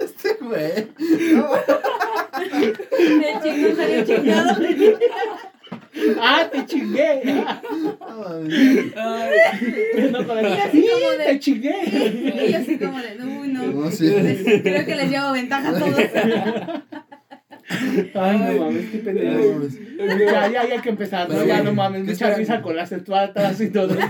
Este 0.00 0.34
güey. 0.40 0.88
El 3.22 3.42
chico 3.42 3.76
salió 3.76 4.04
chingado. 4.04 4.56
Ah, 6.20 6.48
te 6.50 6.64
chingué. 6.66 7.22
No, 7.24 7.96
mames. 8.18 8.92
No, 10.12 10.26
con 10.26 10.38
el- 10.38 10.48
Y 10.48 10.60
así 10.60 10.86
como 10.90 11.10
de- 11.12 11.24
te 11.24 11.38
chingué. 11.40 11.74
Y 12.46 12.52
yo 12.52 12.58
así 12.58 12.78
como 12.78 12.98
de, 12.98 13.16
uy, 13.24 13.48
no. 13.48 13.62
No, 13.66 13.90
sí. 13.90 14.06
Les- 14.08 14.62
Creo 14.62 14.84
que 14.86 14.96
les 14.96 15.10
llevo 15.10 15.32
ventaja 15.32 15.68
a 15.70 15.78
todos. 15.78 15.94
Ay, 18.14 18.38
no 18.38 18.64
mames, 18.64 18.90
qué 18.90 18.98
No, 18.98 19.04
pendejo. 19.04 19.62
Ya, 20.18 20.48
ya, 20.50 20.66
ya 20.68 20.74
hay 20.74 20.80
que 20.80 20.88
empezar, 20.90 21.28
¿no? 21.28 21.44
Ya 21.44 21.62
no 21.62 21.72
mames, 21.72 22.00
¿qué 22.02 22.10
mucha 22.12 22.24
esperan? 22.26 22.38
risa 22.38 22.62
con 22.62 22.76
las 22.76 22.90
estatuatas 22.92 23.60
y 23.60 23.70
todo 23.70 23.94
eso. 23.94 24.08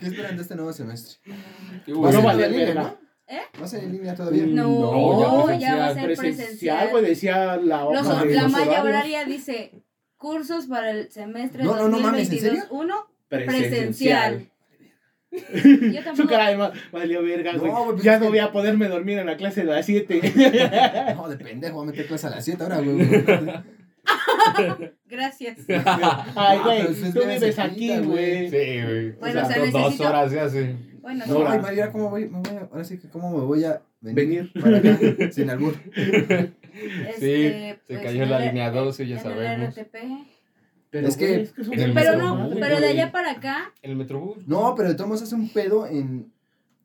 ¿Qué 0.00 0.06
esperan 0.06 0.36
de 0.36 0.42
este 0.42 0.54
nuevo 0.56 0.72
semestre? 0.72 1.18
Va 1.92 2.08
a 2.08 2.12
No 2.12 2.22
verga. 2.36 2.82
¿no? 2.82 2.98
¿Eh? 3.28 3.40
Va 3.60 3.64
a 3.64 3.68
ser 3.68 3.84
en 3.84 3.92
línea 3.92 4.14
todavía. 4.14 4.44
No, 4.46 5.48
ya 5.52 5.56
ya, 5.58 5.76
va 5.76 5.86
a 5.88 5.94
ser 5.94 6.16
Presencial, 6.16 6.88
güey, 6.90 7.04
decía 7.04 7.56
la 7.56 7.84
Los- 7.84 8.08
de 8.24 8.34
la 8.34 8.42
los 8.42 8.52
malla 8.52 8.82
horaria 8.82 9.24
dice 9.24 9.72
cursos 10.16 10.66
para 10.66 10.90
el 10.90 11.10
semestre 11.10 11.62
No, 11.64 11.76
no, 11.76 11.88
no. 11.88 11.98
2022-1 11.98 13.06
Presencial. 13.28 13.46
presencial. 13.46 14.46
Yo 15.32 16.00
Su 16.00 16.04
tampoco. 16.04 16.28
cara 16.30 16.48
de 16.50 16.56
ma- 16.56 16.72
valió 16.90 17.22
verga, 17.22 17.52
No, 17.52 17.60
güey. 17.60 17.72
pues 17.92 18.02
ya 18.02 18.18
no 18.18 18.28
voy 18.30 18.40
a 18.40 18.50
poderme 18.50 18.88
dormir 18.88 19.18
en 19.18 19.26
la 19.26 19.36
clase 19.36 19.60
de 19.60 19.66
las 19.72 19.86
7. 19.86 21.14
No, 21.16 21.28
de 21.28 21.36
pendejo, 21.36 21.76
voy 21.76 21.84
a 21.84 21.90
meter 21.92 22.06
clase 22.08 22.26
a 22.26 22.30
las 22.30 22.44
7 22.44 22.60
ahora, 22.64 22.80
güey. 22.80 22.98
Gracias. 25.06 25.58
Ay, 26.34 26.58
güey, 26.64 27.12
tú 27.12 27.20
vives 27.20 27.58
aquí, 27.58 27.98
güey. 28.00 28.48
Sí, 28.50 28.82
güey. 28.82 29.10
Bueno, 29.12 29.40
O 29.40 29.44
o 29.44 29.46
sea, 29.46 29.54
sea, 29.54 29.58
dos 29.58 29.72
necesito- 29.72 30.08
horas 30.08 30.32
ya 30.32 30.48
sí. 30.48 30.76
Bueno, 31.00 31.24
No, 31.26 31.34
sí. 31.36 31.42
Ay, 31.46 31.58
María, 31.60 31.90
¿cómo 31.92 32.10
voy? 32.10 32.28
Me 32.28 32.38
voy 32.40 32.56
a- 32.56 32.68
ahora 32.70 32.84
sí 32.84 32.98
que, 32.98 33.08
¿cómo 33.08 33.30
me 33.38 33.44
voy 33.44 33.64
a 33.64 33.82
venir, 34.00 34.14
Venir. 34.14 34.52
para 34.60 34.78
acá 34.78 34.98
sin 35.32 35.50
albur? 35.50 35.74
Este, 37.08 37.80
se 37.86 38.00
cayó 38.02 38.22
en 38.24 38.30
la 38.30 38.38
el- 38.42 38.48
línea 38.48 38.70
12, 38.70 39.06
ya 39.06 39.12
en 39.12 39.18
el 39.18 39.22
sabemos. 39.22 39.74
RTP, 39.76 39.96
Pero, 40.90 41.06
Es 41.08 41.16
que- 41.16 41.40
es 41.42 41.52
que 41.52 41.62
En 41.62 41.68
Pero 41.70 41.94
metro, 41.94 42.16
no, 42.18 42.34
madre, 42.36 42.56
pero 42.60 42.80
de 42.80 42.86
allá 42.88 43.12
para 43.12 43.30
acá, 43.32 43.72
El 43.82 43.96
Metrobús. 43.96 44.46
No, 44.48 44.74
pero 44.76 44.88
de 44.88 44.94
todos 44.96 45.22
es 45.22 45.32
un 45.32 45.48
pedo 45.50 45.86
en 45.86 46.32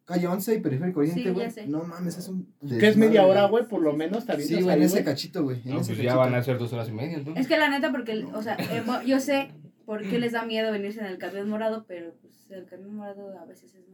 calle 0.05 0.27
11 0.27 0.53
y 0.55 0.59
periférico 0.59 1.03
Sí, 1.03 1.09
oriente, 1.09 1.29
ya 1.29 1.33
güey. 1.33 1.49
sé. 1.51 1.65
No 1.67 1.83
mames, 1.83 2.15
es 2.17 2.27
un. 2.27 2.53
Que 2.79 2.87
es 2.87 2.97
media 2.97 3.25
hora, 3.25 3.45
güey. 3.47 3.67
por 3.67 3.81
lo 3.81 3.93
menos. 3.93 4.19
Está 4.19 4.35
bien. 4.35 4.47
Sí, 4.47 4.61
güey, 4.61 4.77
en 4.77 4.83
ese 4.83 5.03
cachito, 5.03 5.43
güey. 5.43 5.61
En 5.65 5.71
No, 5.71 5.75
pues 5.77 5.87
ya 5.89 5.95
cachito. 5.95 6.17
van 6.17 6.35
a 6.35 6.43
ser 6.43 6.57
dos 6.59 6.71
horas 6.73 6.87
y 6.89 6.91
media, 6.91 7.17
entonces. 7.17 7.41
es 7.41 7.47
que 7.47 7.57
la 7.57 7.69
neta, 7.69 7.91
porque, 7.91 8.23
o 8.33 8.41
sea, 8.43 8.55
eh, 8.59 8.83
yo 9.07 9.19
sé 9.19 9.49
por 9.85 10.03
qué 10.07 10.19
les 10.19 10.33
da 10.33 10.45
miedo 10.45 10.71
venirse 10.71 10.99
en 10.99 11.07
el 11.07 11.17
camión 11.17 11.49
morado, 11.49 11.85
pero 11.87 12.13
pues 12.21 12.45
el 12.51 12.65
camión 12.65 12.95
morado 12.95 13.35
a 13.39 13.45
veces 13.45 13.73
es. 13.73 13.85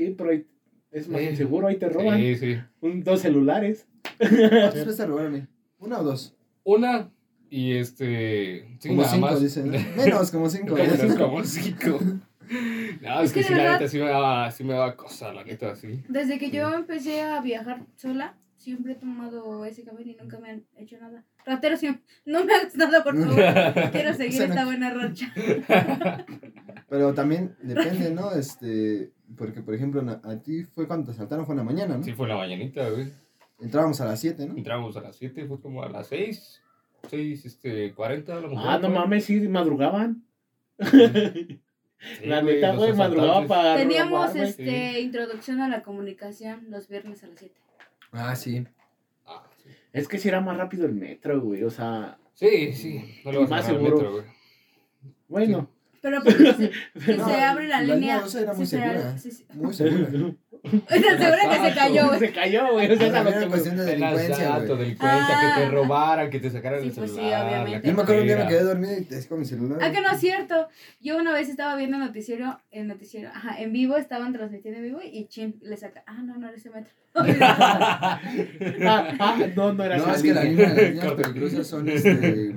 Sí, 0.00 0.14
pero 0.16 0.30
ahí 0.30 0.46
es 0.90 1.08
más 1.08 1.20
Sí. 1.20 1.26
inseguro, 1.28 1.66
ahí 1.68 1.76
te 1.76 1.88
roban. 1.88 2.18
Sí, 2.18 2.36
sí. 2.36 2.56
Un, 2.80 3.04
dos 3.04 3.20
celulares. 3.20 3.86
¿Cuántas 4.18 4.86
veces 4.86 5.06
robarme? 5.06 5.46
¿Una 5.78 6.00
o 6.00 6.04
dos? 6.04 6.34
Una 6.64 7.10
y 7.50 7.72
este. 7.72 8.76
Sí, 8.78 8.88
como 8.88 9.02
nada 9.02 9.14
cinco, 9.14 9.26
más. 9.26 9.40
dicen. 9.42 9.70
Menos, 9.96 10.30
como 10.30 10.48
cinco. 10.48 10.74
Menos 10.74 11.14
como 11.16 11.44
cinco. 11.44 11.98
No, 13.00 13.20
es 13.20 13.26
Es 13.26 13.32
que, 13.32 13.40
que 13.42 13.46
sí, 13.46 13.54
la 13.54 13.72
neta 13.74 13.86
sí 13.88 13.98
me 14.00 14.06
daba, 14.06 14.50
sí 14.50 14.64
me 14.64 14.72
daba 14.72 14.96
cosa, 14.96 15.32
la 15.32 15.44
neta, 15.44 15.76
sí. 15.76 16.02
Desde 16.08 16.36
que 16.36 16.50
yo 16.50 16.74
empecé 16.74 17.22
a 17.22 17.40
viajar 17.40 17.86
sola, 17.94 18.34
siempre 18.60 18.92
he 18.92 18.96
tomado 18.96 19.64
ese 19.64 19.82
camión 19.82 20.08
y 20.08 20.14
nunca 20.14 20.38
me 20.38 20.50
han 20.50 20.64
hecho 20.76 20.98
nada. 21.00 21.24
Ratero, 21.46 21.76
siempre, 21.76 22.04
no 22.26 22.44
me 22.44 22.54
hagas 22.54 22.76
nada, 22.76 23.02
por 23.02 23.16
favor. 23.18 23.34
Quiero 23.92 24.14
seguir 24.14 24.34
Se 24.34 24.46
me- 24.46 24.54
esta 24.54 24.64
buena 24.66 24.90
racha. 24.92 25.32
Pero 26.88 27.14
también 27.14 27.56
depende, 27.62 28.10
¿no? 28.10 28.32
Este. 28.32 29.12
Porque, 29.36 29.62
por 29.62 29.74
ejemplo, 29.74 30.02
a 30.22 30.36
ti 30.36 30.64
fue 30.64 30.86
cuando 30.86 31.10
te 31.10 31.16
saltaron, 31.16 31.46
fue 31.46 31.54
en 31.54 31.58
la 31.58 31.64
mañana, 31.64 31.96
¿no? 31.96 32.02
Sí, 32.02 32.12
fue 32.12 32.26
en 32.26 32.30
la 32.30 32.36
mañanita, 32.36 32.88
güey. 32.90 33.12
Entrábamos 33.60 34.00
a 34.00 34.06
las 34.06 34.20
7, 34.20 34.46
¿no? 34.46 34.56
Entramos 34.56 34.96
a 34.96 35.00
las 35.00 35.16
7, 35.16 35.46
fue 35.46 35.60
como 35.60 35.82
a 35.82 35.88
las 35.88 36.08
6, 36.08 36.62
6, 37.08 37.46
este, 37.46 37.94
40 37.94 38.36
a 38.36 38.40
lo 38.40 38.48
mejor. 38.50 38.64
Ah, 38.66 38.78
no 38.78 38.90
mames, 38.90 39.24
sí, 39.24 39.40
madrugaban. 39.48 40.24
Sí, 40.80 41.60
la 42.24 42.42
neta, 42.42 42.74
güey, 42.74 42.92
madrugaba 42.92 43.46
para. 43.46 43.76
Teníamos 43.76 44.32
robar, 44.32 44.36
este 44.36 45.00
introducción 45.00 45.60
a 45.60 45.68
la 45.68 45.82
comunicación 45.82 46.66
los 46.70 46.88
viernes 46.88 47.22
a 47.22 47.28
las 47.28 47.38
7. 47.38 47.54
Ah, 48.12 48.34
sí. 48.36 48.66
Ah, 49.26 49.44
sí. 49.62 49.70
Es 49.92 50.08
que 50.08 50.18
si 50.18 50.28
era 50.28 50.40
más 50.40 50.56
rápido 50.56 50.86
el 50.86 50.94
metro, 50.94 51.40
güey. 51.40 51.62
O 51.64 51.70
sea, 51.70 52.18
Sí, 52.34 52.72
sí, 52.72 53.20
no 53.24 53.32
lo 53.32 53.40
vas 53.42 53.50
Más 53.50 53.64
a 53.64 53.68
seguro. 53.68 53.96
metro, 53.96 54.12
güey. 54.12 54.24
bueno. 55.28 55.68
Pero 56.02 56.22
porque 56.24 56.52
se, 56.54 56.70
que 57.06 57.16
No, 57.16 57.28
se 57.28 57.34
abre 57.42 57.68
la, 57.68 57.76
la 57.82 57.82
línea. 57.82 57.96
línea 57.96 58.20
12 58.20 58.42
era 58.42 58.54
muy 58.54 58.66
se 58.66 58.78
segura. 58.78 59.18
sí, 59.18 59.30
sí. 59.30 59.44
Muy 59.54 59.74
segura. 59.74 60.08
Estoy 60.62 61.00
segura 61.02 61.38
que 61.50 61.68
se 61.70 61.74
cayó, 61.74 62.06
güey. 62.08 62.18
Se 62.18 62.32
cayó, 62.32 62.72
güey. 62.72 62.92
O 62.92 62.96
sea, 62.98 63.06
Era 63.06 63.22
lo 63.22 63.30
que 63.40 63.46
cuestión 63.48 63.76
de 63.78 63.82
El 63.82 63.88
delincuencia, 64.00 64.34
asalto, 64.34 64.76
güey. 64.76 64.78
delincuencia, 64.88 65.26
que 65.40 65.60
te 65.60 65.66
Ah. 65.66 65.70
robaran, 65.70 66.30
que 66.30 66.38
te 66.40 66.50
sacaran 66.50 66.80
Sí, 66.82 66.88
el 66.88 66.92
pues 66.92 67.10
sí, 67.10 67.16
celular. 67.16 67.46
obviamente. 67.46 67.88
Yo 67.88 67.94
me 67.94 68.02
acuerdo 68.02 68.20
un 68.20 68.26
día 68.26 68.36
me 68.36 68.46
quedé 68.46 68.62
dormido 68.64 68.98
y 68.98 69.04
te 69.04 69.26
con 69.26 69.38
mi 69.38 69.44
celular. 69.46 69.78
Ah, 69.82 69.90
que 69.90 70.00
no 70.02 70.10
es 70.10 70.20
cierto. 70.20 70.68
Yo 71.00 71.16
una 71.16 71.32
vez 71.32 71.48
estaba 71.48 71.76
viendo 71.76 71.96
noticiero, 71.96 72.60
el 72.70 72.88
noticiero, 72.88 73.30
ajá, 73.30 73.58
en 73.58 73.72
vivo, 73.72 73.96
estaban 73.96 74.32
transmitiendo 74.34 74.80
en 74.80 74.84
vivo 74.84 75.00
y 75.02 75.26
chin, 75.28 75.58
le 75.62 75.76
saca, 75.78 76.02
ah, 76.06 76.20
no, 76.22 76.36
no 76.36 76.48
era 76.48 76.56
ese 76.56 76.68
metro. 76.70 76.92
Ah, 77.14 78.20
ah, 79.18 79.38
no, 79.56 79.72
no 79.72 79.84
era 79.84 79.96
No, 79.98 80.14
es 80.14 80.22
que 80.22 80.32
la 80.34 80.44
línea. 80.44 80.68
línea, 80.68 80.82
las 80.84 80.90
líneas 80.94 81.12
peligrosas 81.14 81.66
son 81.66 81.88
este. 81.88 82.54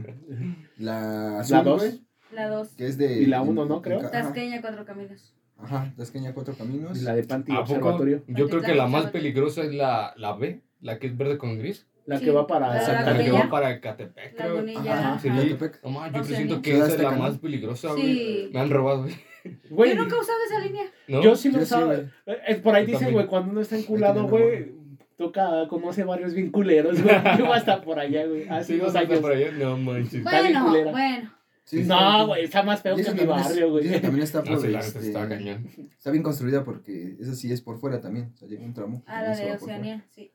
La 0.77 1.39
azul, 1.39 1.63
güey, 1.77 2.01
La 2.33 2.47
2. 2.49 2.69
que 2.77 2.87
es 2.87 2.97
de. 2.97 3.21
Y 3.21 3.25
la 3.27 3.41
uno, 3.41 3.65
¿no? 3.65 3.81
Creo. 3.81 3.99
Tasqueña, 4.09 4.61
cuatro 4.61 4.85
caminos. 4.85 5.33
Ajá, 5.57 5.93
Tasqueña, 5.95 6.33
cuatro 6.33 6.53
caminos. 6.55 6.99
Y 6.99 7.03
la 7.03 7.15
de 7.15 7.23
Panti 7.23 7.51
¿A 7.51 7.55
poco? 7.63 7.73
Observatorio. 7.73 8.23
Yo 8.27 8.49
creo 8.49 8.61
que 8.61 8.73
la 8.75 8.87
más 8.87 9.07
peligrosa 9.11 9.61
es 9.63 9.73
la, 9.73 10.13
la 10.17 10.33
B, 10.33 10.61
la 10.81 10.99
que 10.99 11.07
es 11.07 11.15
verde 11.17 11.37
con 11.37 11.57
gris. 11.57 11.87
La 12.05 12.19
Sí, 12.19 12.25
que 12.25 12.31
va 12.31 12.45
para 12.45 12.67
la 12.67 12.73
la 12.75 12.81
Santa 12.81 13.13
La 13.13 13.23
que 13.23 13.31
va 13.31 13.49
para. 13.49 13.79
Lagunilla. 14.37 14.79
Ajá, 14.93 15.09
ajá. 15.13 15.19
Sí, 15.19 15.27
Ecatepec. 15.29 15.83
no 15.83 15.89
más, 15.91 16.11
yo 16.11 16.19
Oceanía. 16.21 16.37
siento 16.37 16.61
que 16.61 16.71
esa 16.77 16.87
es 16.87 16.99
la 16.99 17.11
más 17.11 17.37
peligrosa, 17.37 17.91
güey. 17.93 18.03
Sí. 18.03 18.49
Me 18.53 18.59
han 18.59 18.69
robado, 18.69 19.03
güey. 19.03 19.15
Yo 19.89 19.95
nunca 19.95 20.15
he 20.15 20.19
usado 20.19 20.37
esa 20.49 20.59
línea. 20.59 20.83
¿No? 21.07 21.21
yo 21.21 21.35
sí 21.35 21.49
lo 21.49 21.59
Yo 21.59 21.59
sí, 21.59 21.63
usaba. 21.63 21.85
güey. 21.85 22.07
Eh, 22.47 22.55
por 22.55 22.75
ahí 22.75 22.81
Yo 22.83 22.87
dice, 22.87 22.99
también. 22.99 23.13
güey, 23.13 23.27
cuando 23.27 23.51
uno 23.51 23.61
está 23.61 23.77
enculado, 23.77 24.27
güey, 24.27 24.73
toca, 25.17 25.67
conoce 25.69 26.03
varios 26.03 26.33
bien 26.33 26.51
culeros, 26.51 27.01
güey. 27.01 27.15
Yo 27.39 27.53
hasta 27.53 27.81
por 27.81 27.97
allá, 27.99 28.25
güey. 28.25 28.49
Hace 28.49 28.73
Sí, 28.73 28.79
dos 28.79 28.93
no 28.93 28.99
años. 28.99 29.19
por 29.19 29.31
allá, 29.31 29.51
no 29.51 29.77
manches. 29.77 30.23
Bueno, 30.23 30.91
bueno. 30.91 31.31
Sí, 31.65 31.83
sí, 31.83 31.87
No, 31.87 32.21
sí. 32.21 32.25
güey, 32.27 32.43
está 32.43 32.61
más 32.63 32.81
feo 32.81 32.95
que 32.95 33.11
mi 33.13 33.25
barrio, 33.25 33.79
esa 33.79 33.89
güey. 33.89 34.01
también 34.01 34.23
está 34.23 34.39
No, 34.43 34.51
por. 34.51 34.61
sí, 34.61 34.67
la 34.67 34.79
neta 34.79 34.87
este, 34.87 34.99
está 35.07 35.29
cañón. 35.29 35.67
Está 35.97 36.11
bien 36.11 36.23
construida 36.23 36.63
porque 36.63 37.15
esa 37.19 37.33
sí 37.35 37.51
es 37.51 37.61
por 37.61 37.79
fuera 37.79 38.01
también. 38.01 38.31
O 38.33 38.37
sea, 38.37 38.47
llega 38.47 38.63
un 38.65 38.73
tramo. 38.73 39.01
A 39.05 39.21
y 39.21 39.25
la 39.27 39.35
de. 39.35 39.51
Oceanía, 39.53 40.05
sí. 40.13 40.31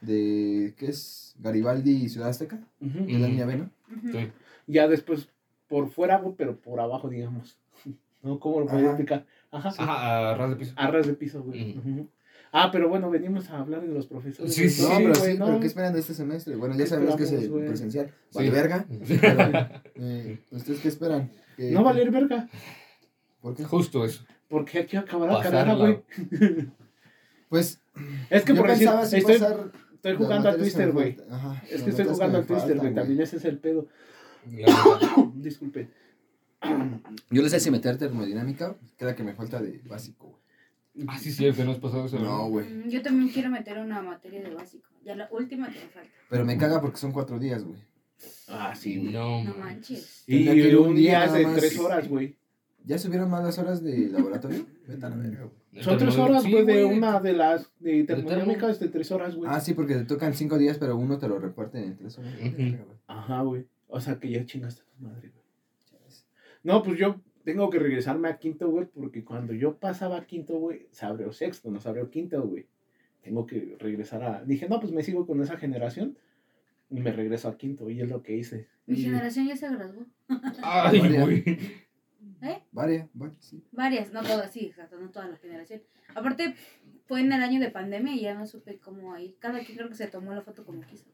De. 0.00 0.74
¿Qué 0.78 0.86
es? 0.86 1.34
Garibaldi 1.38 1.90
y 2.04 2.08
Ciudad 2.08 2.30
Azteca. 2.30 2.58
Ujú. 2.80 3.04
De 3.06 3.18
la 3.18 3.26
línea 3.28 3.46
B, 3.46 3.56
¿no? 3.56 3.70
Sí. 4.12 4.30
Ya 4.66 4.88
después 4.88 5.28
por 5.68 5.88
fuera, 5.90 6.18
güey, 6.18 6.34
pero 6.36 6.56
por 6.56 6.80
abajo, 6.80 7.08
digamos. 7.08 7.58
¿No? 8.22 8.38
¿Cómo 8.40 8.60
lo 8.60 8.66
puedo 8.66 8.84
explicar? 8.86 9.26
Ajá. 9.50 9.68
Ajá, 9.76 10.30
a 10.30 10.34
ras 10.36 10.50
de 10.50 10.56
piso. 10.56 10.72
A 10.76 10.90
ras 10.90 11.06
de 11.06 11.14
piso, 11.14 11.42
güey. 11.42 11.76
Ujú. 11.78 12.08
Ah, 12.52 12.70
pero 12.72 12.88
bueno, 12.88 13.10
venimos 13.10 13.48
a 13.50 13.58
hablar 13.60 13.80
de 13.82 13.88
los 13.88 14.06
profesores. 14.06 14.52
Sí, 14.54 14.68
sí, 14.68 14.82
No, 14.82 14.88
pero 14.98 15.08
no. 15.38 15.46
pero 15.46 15.60
¿qué 15.60 15.66
esperan 15.68 15.92
de 15.92 16.00
este 16.00 16.14
semestre? 16.14 16.56
Bueno, 16.56 16.74
ya 16.74 16.84
¿Qué 16.84 16.86
sabemos 16.90 17.16
que 17.16 17.22
es 17.24 17.48
güey? 17.48 17.66
presencial. 17.66 18.06
Sí. 18.08 18.38
Vale, 18.38 18.50
verga. 18.50 18.86
Pero, 19.20 19.80
eh, 19.96 20.40
¿Ustedes 20.50 20.80
qué 20.80 20.88
esperan? 20.88 21.30
¿Qué- 21.56 21.70
No 21.70 21.84
valer 21.84 22.10
verga. 22.10 22.48
¿Por 23.40 23.54
qué? 23.54 23.64
Justo 23.64 24.04
eso. 24.04 24.24
Porque 24.48 24.80
aquí 24.80 24.96
acabará 24.96 25.34
la 25.34 25.42
carrera, 25.42 25.74
güey. 25.74 26.02
Pues, 27.48 27.80
Es 28.30 28.42
que 28.44 28.52
yo 28.54 28.60
por 28.62 28.70
decir, 28.70 28.86
pensaba 28.88 29.02
estoy, 29.04 29.22
pasar. 29.22 29.72
estoy 29.94 30.12
las 30.12 30.20
jugando 30.20 30.48
al 30.48 30.56
Twister, 30.56 30.92
güey. 30.92 31.16
Es 31.70 31.82
que 31.82 31.90
estoy 31.90 32.04
jugando 32.06 32.38
al 32.38 32.46
Twister, 32.46 32.76
güey. 32.78 32.94
También 32.94 33.20
ese 33.20 33.36
es 33.36 33.44
el 33.44 33.58
pedo. 33.58 33.86
Disculpe. 35.34 35.88
Yo 37.30 37.42
no 37.42 37.48
sé 37.48 37.60
si 37.60 37.70
meter 37.70 37.96
termodinámica. 37.96 38.76
Queda 38.98 39.14
que 39.14 39.22
me 39.24 39.34
falta 39.34 39.60
de 39.62 39.80
básico, 39.84 40.26
güey. 40.28 40.39
Ah, 41.08 41.18
sí, 41.18 41.30
cierto, 41.32 41.64
no 41.64 41.72
has 41.72 41.78
pasado 41.78 42.06
eso. 42.06 42.18
No, 42.18 42.48
güey. 42.48 42.66
Mm, 42.68 42.88
Yo 42.88 43.02
también 43.02 43.28
quiero 43.30 43.50
meter 43.50 43.78
una 43.78 44.02
materia 44.02 44.42
de 44.42 44.54
básico. 44.54 44.88
Ya 45.04 45.14
la 45.16 45.28
última 45.30 45.68
que 45.68 45.80
me 45.80 45.86
falta. 45.88 46.10
Pero 46.28 46.44
me 46.44 46.56
caga 46.58 46.80
porque 46.80 46.96
son 46.98 47.12
cuatro 47.12 47.38
días, 47.38 47.64
güey. 47.64 47.78
Ah, 48.48 48.74
sí, 48.74 48.98
güey. 48.98 49.12
No. 49.12 49.44
No 49.44 49.54
manches. 49.54 50.24
Y 50.26 50.44
Tendría 50.44 50.62
que 50.64 50.68
ir 50.70 50.76
un 50.78 50.94
día 50.94 51.10
día 51.10 51.24
es 51.24 51.32
de 51.32 51.42
nada 51.42 51.52
más. 51.54 51.60
tres 51.60 51.78
horas, 51.78 52.08
güey. 52.08 52.36
¿Ya 52.84 52.98
subieron 52.98 53.30
más 53.30 53.44
las 53.44 53.58
horas 53.58 53.82
de 53.82 54.08
laboratorio? 54.08 54.66
Vete 54.88 55.06
a 55.06 55.10
la 55.10 55.16
verga, 55.16 55.44
güey. 55.44 55.82
Son 55.84 55.96
tres 55.98 56.16
horas, 56.18 56.42
Sí, 56.42 56.50
güey, 56.50 56.64
de 56.64 56.84
una 56.84 57.20
de 57.20 57.32
las 57.32 57.70
de 57.78 58.02
termodinámica 58.04 58.52
termo. 58.60 58.68
es 58.70 58.80
de 58.80 58.88
tres 58.88 59.10
horas, 59.12 59.36
güey. 59.36 59.50
Ah, 59.52 59.60
sí, 59.60 59.72
porque 59.74 59.94
te 59.94 60.04
tocan 60.04 60.34
cinco 60.34 60.58
días, 60.58 60.78
pero 60.78 60.96
uno 60.96 61.16
te 61.18 61.28
lo 61.28 61.38
reparten 61.38 61.84
en 61.84 61.96
tres 61.96 62.18
horas. 62.18 62.34
Ujú. 62.34 62.56
Verga, 62.56 62.84
güey. 62.84 62.98
Ajá, 63.06 63.42
güey. 63.42 63.66
O 63.86 64.00
sea 64.00 64.18
que 64.18 64.30
ya 64.30 64.44
chingaste 64.44 64.82
a 64.82 64.84
tu 64.84 65.04
madre, 65.04 65.28
güey. 65.28 65.40
No, 66.62 66.82
pues 66.82 66.98
yo 66.98 67.20
tengo 67.52 67.68
que 67.70 67.78
regresarme 67.78 68.28
a 68.28 68.38
quinto, 68.38 68.68
güey, 68.70 68.86
porque 68.86 69.24
cuando 69.24 69.52
yo 69.52 69.76
pasaba 69.76 70.18
a 70.18 70.26
quinto, 70.26 70.58
güey, 70.58 70.86
se 70.90 71.04
abrió 71.06 71.32
sexto, 71.32 71.70
no 71.70 71.80
se 71.80 71.88
abrió 71.88 72.08
quinto, 72.10 72.40
güey. 72.42 72.66
Tengo 73.22 73.44
que 73.46 73.76
regresar 73.78 74.22
a... 74.22 74.44
Dije, 74.44 74.68
no, 74.68 74.78
pues 74.80 74.92
me 74.92 75.02
sigo 75.02 75.26
con 75.26 75.42
esa 75.42 75.56
generación 75.56 76.16
y 76.90 77.00
me 77.00 77.12
regreso 77.12 77.48
a 77.48 77.56
quinto, 77.58 77.90
y 77.90 78.00
es 78.00 78.08
lo 78.08 78.22
que 78.22 78.36
hice. 78.36 78.68
Mi 78.86 78.98
Y- 78.98 79.02
generación 79.02 79.46
ya 79.48 79.56
se 79.56 79.68
graduó. 79.68 80.06
Ay, 80.62 80.98
güey. 81.00 81.44
¿Eh? 82.42 82.62
Varias, 82.72 83.08
varias, 83.12 83.44
sí. 83.44 83.62
Varias, 83.72 84.12
no 84.12 84.22
todas, 84.22 84.50
sí, 84.52 84.66
exacto, 84.66 84.98
no 84.98 85.10
toda 85.10 85.28
la 85.28 85.36
generación. 85.36 85.82
Aparte, 86.14 86.54
fue 87.06 87.20
en 87.20 87.32
el 87.32 87.42
año 87.42 87.60
de 87.60 87.70
pandemia 87.70 88.14
y 88.14 88.20
ya 88.22 88.34
no 88.34 88.46
supe 88.46 88.78
cómo 88.78 89.12
ahí. 89.12 89.36
Cada 89.40 89.60
quien 89.60 89.76
creo 89.76 89.88
que 89.88 89.94
se 89.96 90.06
tomó 90.06 90.32
la 90.34 90.42
foto 90.42 90.64
como 90.64 90.80
quiso. 90.82 91.04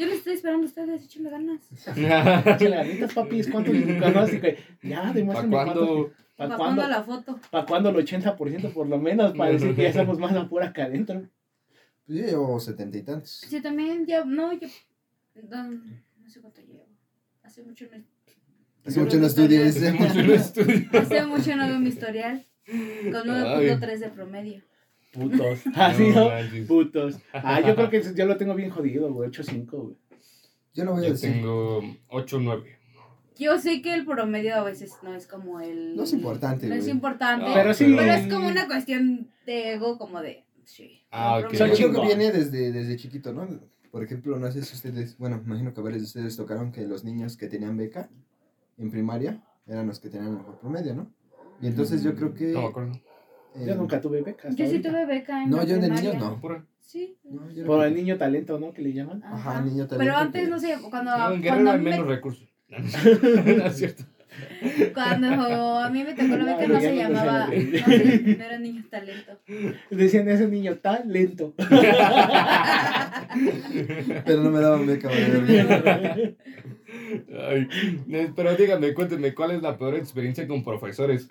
Yo 0.00 0.06
les 0.06 0.14
estoy 0.16 0.32
esperando 0.32 0.64
a 0.64 0.68
ustedes, 0.68 1.04
échenme 1.04 1.28
ganas. 1.28 1.60
Échale 1.86 2.70
ganitas, 2.76 3.12
papis, 3.12 3.48
¿cuántos 3.50 3.74
conoces? 4.00 4.40
güey? 4.40 4.56
Ya, 4.82 5.00
¿Para 5.00 5.12
demuéstrame 5.12 5.50
cuándo? 5.54 5.74
cuántos- 5.86 6.10
¿Para 6.36 6.48
¿Para 6.48 6.56
cuándo? 6.56 6.82
cuándo 6.82 6.88
la 6.88 7.02
foto? 7.02 7.40
¿Para 7.50 7.66
cuándo 7.66 7.88
el 7.90 7.96
80% 7.96 8.72
por 8.72 8.86
lo 8.88 8.98
menos? 8.98 9.36
Para 9.36 9.50
decir 9.52 9.74
que 9.76 9.82
ya 9.82 9.88
estamos 9.90 10.18
más 10.18 10.32
afuera 10.34 10.68
acá 10.68 10.84
adentro. 10.84 11.28
Pues 12.06 12.18
yo 12.18 12.24
llevo 12.24 12.58
setenta 12.58 12.96
y 12.96 13.02
tantos. 13.02 13.30
Sí, 13.46 13.60
también 13.60 14.06
ya, 14.06 14.24
no, 14.24 14.54
yo, 14.54 14.66
no, 15.50 15.64
no 15.70 16.30
sé 16.30 16.40
cuánto 16.40 16.62
llevo. 16.62 16.86
Hace 17.42 17.62
mucho 17.62 17.84
no, 17.92 18.02
Hace 18.86 19.00
mucho 19.00 19.18
no 19.18 19.26
estudié 19.26 19.64
Hace 19.66 19.92
mucho 19.92 20.22
no 20.22 20.32
estudio. 20.32 20.88
hace 20.98 21.26
mucho 21.26 21.56
no 21.56 21.66
veo 21.68 21.78
mi 21.78 21.88
historial. 21.90 22.46
Con 22.64 23.28
9.3 23.28 23.98
de 23.98 24.08
promedio. 24.08 24.62
Putos. 25.12 25.60
Así, 25.74 26.08
¿no? 26.10 26.28
manches. 26.28 26.66
Putos. 26.68 27.18
Ah, 27.32 27.60
yo 27.60 27.74
creo 27.74 27.90
que 27.90 28.02
yo 28.14 28.26
lo 28.26 28.36
tengo 28.36 28.54
bien 28.54 28.70
jodido, 28.70 29.12
güey. 29.12 29.30
8-5, 29.30 29.70
güey. 29.70 29.96
Yo 30.74 30.84
no 30.84 30.92
voy 30.92 31.00
a 31.04 31.08
Yo 31.08 31.12
decir. 31.14 31.32
tengo 31.32 31.80
8 32.08 32.36
o 32.36 32.40
9. 32.40 32.76
Yo 33.38 33.58
sé 33.58 33.80
que 33.82 33.94
el 33.94 34.04
promedio 34.04 34.54
a 34.54 34.62
veces 34.62 34.92
no 35.02 35.14
es 35.14 35.26
como 35.26 35.60
el... 35.60 35.96
No 35.96 36.02
es 36.04 36.12
importante, 36.12 36.68
No 36.68 36.74
es 36.74 36.82
güey. 36.82 36.92
importante. 36.92 37.46
No, 37.48 37.54
Pero 37.54 37.72
sí. 37.74 37.94
Pero 37.96 38.12
es 38.12 38.32
como 38.32 38.48
una 38.48 38.66
cuestión 38.66 39.28
de 39.46 39.72
ego, 39.72 39.98
como 39.98 40.20
de. 40.20 40.44
Sí. 40.64 41.00
Ah, 41.10 41.38
ok. 41.38 41.52
Yo 41.54 41.66
creo 41.90 41.92
que 42.02 42.06
viene 42.06 42.30
desde, 42.30 42.70
desde 42.70 42.96
chiquito, 42.96 43.32
¿no? 43.32 43.48
Por 43.90 44.04
ejemplo, 44.04 44.38
no 44.38 44.52
sé 44.52 44.62
si 44.62 44.74
ustedes, 44.76 45.18
bueno, 45.18 45.42
imagino 45.44 45.72
que 45.74 45.80
a 45.80 45.82
varios 45.82 46.02
de 46.02 46.06
ustedes 46.06 46.36
tocaron 46.36 46.70
que 46.70 46.82
los 46.86 47.02
niños 47.02 47.36
que 47.36 47.48
tenían 47.48 47.76
beca 47.76 48.08
en 48.78 48.90
primaria 48.90 49.42
eran 49.66 49.86
los 49.88 49.98
que 49.98 50.10
tenían 50.10 50.32
el 50.32 50.36
mejor 50.38 50.58
promedio, 50.60 50.94
¿no? 50.94 51.10
Y 51.60 51.66
entonces 51.66 52.02
yo 52.04 52.14
creo 52.14 52.32
que... 52.34 52.48
No 52.52 52.62
me 52.62 52.68
acuerdo. 52.68 52.92
Eh, 53.56 53.64
Yo 53.66 53.74
nunca 53.74 54.00
tuve 54.00 54.22
becas. 54.22 54.54
Yo 54.56 54.66
sí 54.68 54.78
tuve 54.80 55.04
beca 55.06 55.42
en 55.42 55.50
No, 55.50 55.56
la 55.58 55.64
yo 55.64 55.74
de 55.74 55.80
primaria. 55.80 56.12
niños 56.12 56.24
no. 56.24 56.40
Pura. 56.40 56.64
Sí. 56.80 57.16
no, 57.24 57.50
yo 57.52 57.62
no 57.62 57.66
Por 57.68 57.86
el 57.86 57.94
niño 57.94 58.16
talento, 58.18 58.58
¿no? 58.58 58.72
Que 58.72 58.82
le 58.82 58.92
llaman. 58.92 59.22
Ajá, 59.24 59.60
niño 59.62 59.86
talento 59.86 59.98
Pero 59.98 60.16
antes, 60.16 60.42
que- 60.44 60.50
no 60.50 60.58
sé, 60.58 60.76
cuando. 60.90 61.16
No, 61.16 61.32
en 61.34 61.42
cuando 61.42 61.42
Guerrero 61.42 61.70
a 61.70 61.72
hay 61.74 61.78
mí 61.78 61.84
me- 61.84 61.90
menos 61.90 62.06
recursos. 62.06 62.46
No, 62.70 62.78
no 62.78 63.66
es 63.66 63.76
cierto. 63.76 64.04
Cuando 64.94 65.26
a 65.80 65.90
mí 65.90 66.04
me 66.04 66.14
tocó 66.14 66.36
la 66.36 66.44
beca 66.56 66.66
no 66.68 66.74
ya 66.74 66.80
se 66.80 66.92
no 66.94 67.02
llamaba, 67.02 67.46
no, 67.46 67.52
sé. 67.52 67.82
sé, 67.82 68.36
no 68.38 68.44
era 68.44 68.58
niño 68.58 68.84
talento. 68.88 69.32
Decían, 69.90 70.28
ese 70.28 70.46
niño 70.48 70.76
tan 70.76 71.12
lento. 71.12 71.52
Pero 74.24 74.42
no 74.42 74.50
me 74.50 74.60
daban 74.60 74.86
beca. 74.86 75.08
Ay, 75.10 76.36
eh, 78.08 78.32
pero 78.34 78.54
díganme, 78.56 78.94
cuéntenme, 78.94 79.34
¿cuál 79.34 79.50
es 79.52 79.62
la 79.62 79.76
peor 79.76 79.94
experiencia 79.96 80.46
con 80.46 80.62
profesores? 80.64 81.28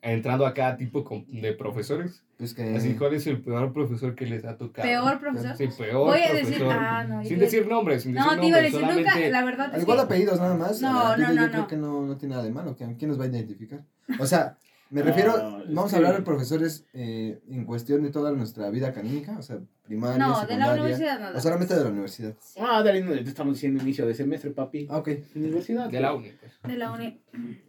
Entrando 0.00 0.46
a 0.46 0.54
cada 0.54 0.76
tipo 0.76 1.02
con- 1.04 1.26
de 1.28 1.52
profesores. 1.52 2.22
Pues 2.36 2.54
que. 2.54 2.76
Así, 2.76 2.94
¿cuál 2.94 3.14
es 3.14 3.26
el 3.26 3.40
peor 3.40 3.72
profesor 3.72 4.14
que 4.14 4.26
les 4.26 4.44
ha 4.44 4.56
tocado? 4.56 4.86
Peor 4.86 5.18
profesor. 5.18 5.56
Sí, 5.56 5.68
peor 5.76 6.06
Voy 6.06 6.20
a 6.20 6.26
profesor. 6.28 6.50
decir, 6.50 6.66
ah, 6.70 7.04
no. 7.08 7.24
sin 7.24 7.38
decir 7.40 7.66
nombres, 7.66 8.02
sin 8.04 8.12
decir 8.14 8.24
No, 8.26 8.32
a 8.32 8.36
nombres, 8.36 8.62
decir, 8.62 8.80
nunca, 8.80 8.92
solamente... 8.94 9.30
la 9.30 9.44
verdad 9.44 9.74
es 9.74 9.82
igual 9.82 9.98
que 9.98 10.04
apellidos 10.04 10.38
nada 10.38 10.54
más. 10.54 10.80
No, 10.80 11.16
no, 11.16 11.32
no, 11.32 11.42
Yo 11.44 11.48
creo 11.50 11.62
no. 11.62 11.66
que 11.66 11.76
no, 11.76 12.06
no 12.06 12.16
tiene 12.16 12.34
nada 12.34 12.44
de 12.44 12.52
malo. 12.52 12.76
¿Quién 12.76 12.94
quién 12.94 13.08
nos 13.08 13.18
va 13.18 13.24
a 13.24 13.28
identificar? 13.28 13.80
O 14.20 14.26
sea, 14.26 14.56
me 14.90 15.02
refiero. 15.02 15.36
No, 15.36 15.64
vamos 15.74 15.92
a 15.92 15.96
hablar 15.96 16.16
de 16.16 16.22
profesores 16.22 16.86
eh, 16.92 17.40
en 17.48 17.64
cuestión 17.64 18.02
de 18.02 18.10
toda 18.10 18.32
nuestra 18.32 18.70
vida 18.70 18.88
académica. 18.88 19.36
O 19.38 19.42
sea, 19.42 19.58
primaria, 19.84 20.18
no, 20.18 20.26
de 20.26 20.32
la 20.34 20.40
secundaria. 20.46 20.82
universidad 20.82 21.20
no. 21.32 21.38
O 21.38 21.40
solamente 21.40 21.74
de 21.74 21.84
la 21.84 21.90
universidad. 21.90 22.34
Sí, 22.40 22.60
Ah, 22.62 22.82
Darín, 22.82 23.06
te 23.08 23.20
estamos 23.20 23.54
diciendo 23.54 23.82
inicio 23.82 24.06
de 24.06 24.14
semestre, 24.14 24.50
papi. 24.50 24.86
Ah, 24.90 24.98
ok. 24.98 25.08
Universidad. 25.34 25.88
De 25.90 26.00
la 26.00 26.14
uni, 26.14 26.30
pues. 26.32 26.52
de 26.62 26.76
la 26.78 26.92
uni. 26.92 27.20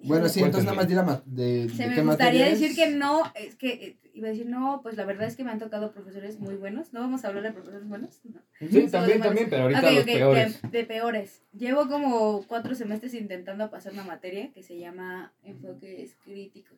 Bueno, 0.04 0.28
sí, 0.30 0.40
entonces 0.42 0.66
nada 0.66 0.76
más 0.78 0.88
di 0.88 0.96
la 0.96 1.04
ma- 1.04 1.22
de, 1.26 1.70
Se 1.70 1.84
de 1.84 1.90
me 1.90 1.96
qué 1.96 2.02
gustaría 2.04 2.46
decir 2.50 2.76
que 2.76 2.90
no, 2.96 3.24
es 3.36 3.56
que 3.56 3.70
eh, 3.70 3.98
iba 4.14 4.28
a 4.28 4.32
decir 4.32 4.48
no, 4.48 4.80
pues 4.82 4.98
la 4.98 5.06
verdad 5.06 5.28
es 5.28 5.36
que 5.36 5.44
me 5.44 5.52
han 5.52 5.60
tocado 5.60 5.92
profesores 5.92 6.40
muy 6.40 6.56
buenos. 6.56 6.92
¿No 6.94 7.00
vamos 7.02 7.24
a 7.24 7.28
hablar 7.30 7.44
de 7.44 7.52
profesores 7.52 7.88
buenos? 7.88 8.20
No. 8.24 8.40
Sí, 8.60 8.88
también, 8.88 9.20
de 9.20 9.26
también, 9.28 9.48
pero 9.50 9.64
ahorita 9.64 9.80
Ok, 9.82 9.92
los 9.92 10.00
ok, 10.04 10.06
peores. 10.06 10.62
De, 10.62 10.70
de 10.70 10.84
peores. 10.86 11.42
Llevo 11.54 11.88
como 11.88 12.44
cuatro 12.48 12.76
semestres 12.76 13.14
intentando 13.14 13.70
pasar 13.70 13.94
una 13.94 14.04
materia 14.04 14.52
que 14.52 14.64
se 14.64 14.78
llama 14.78 15.32
enfoques 15.44 16.16
críticos. 16.24 16.78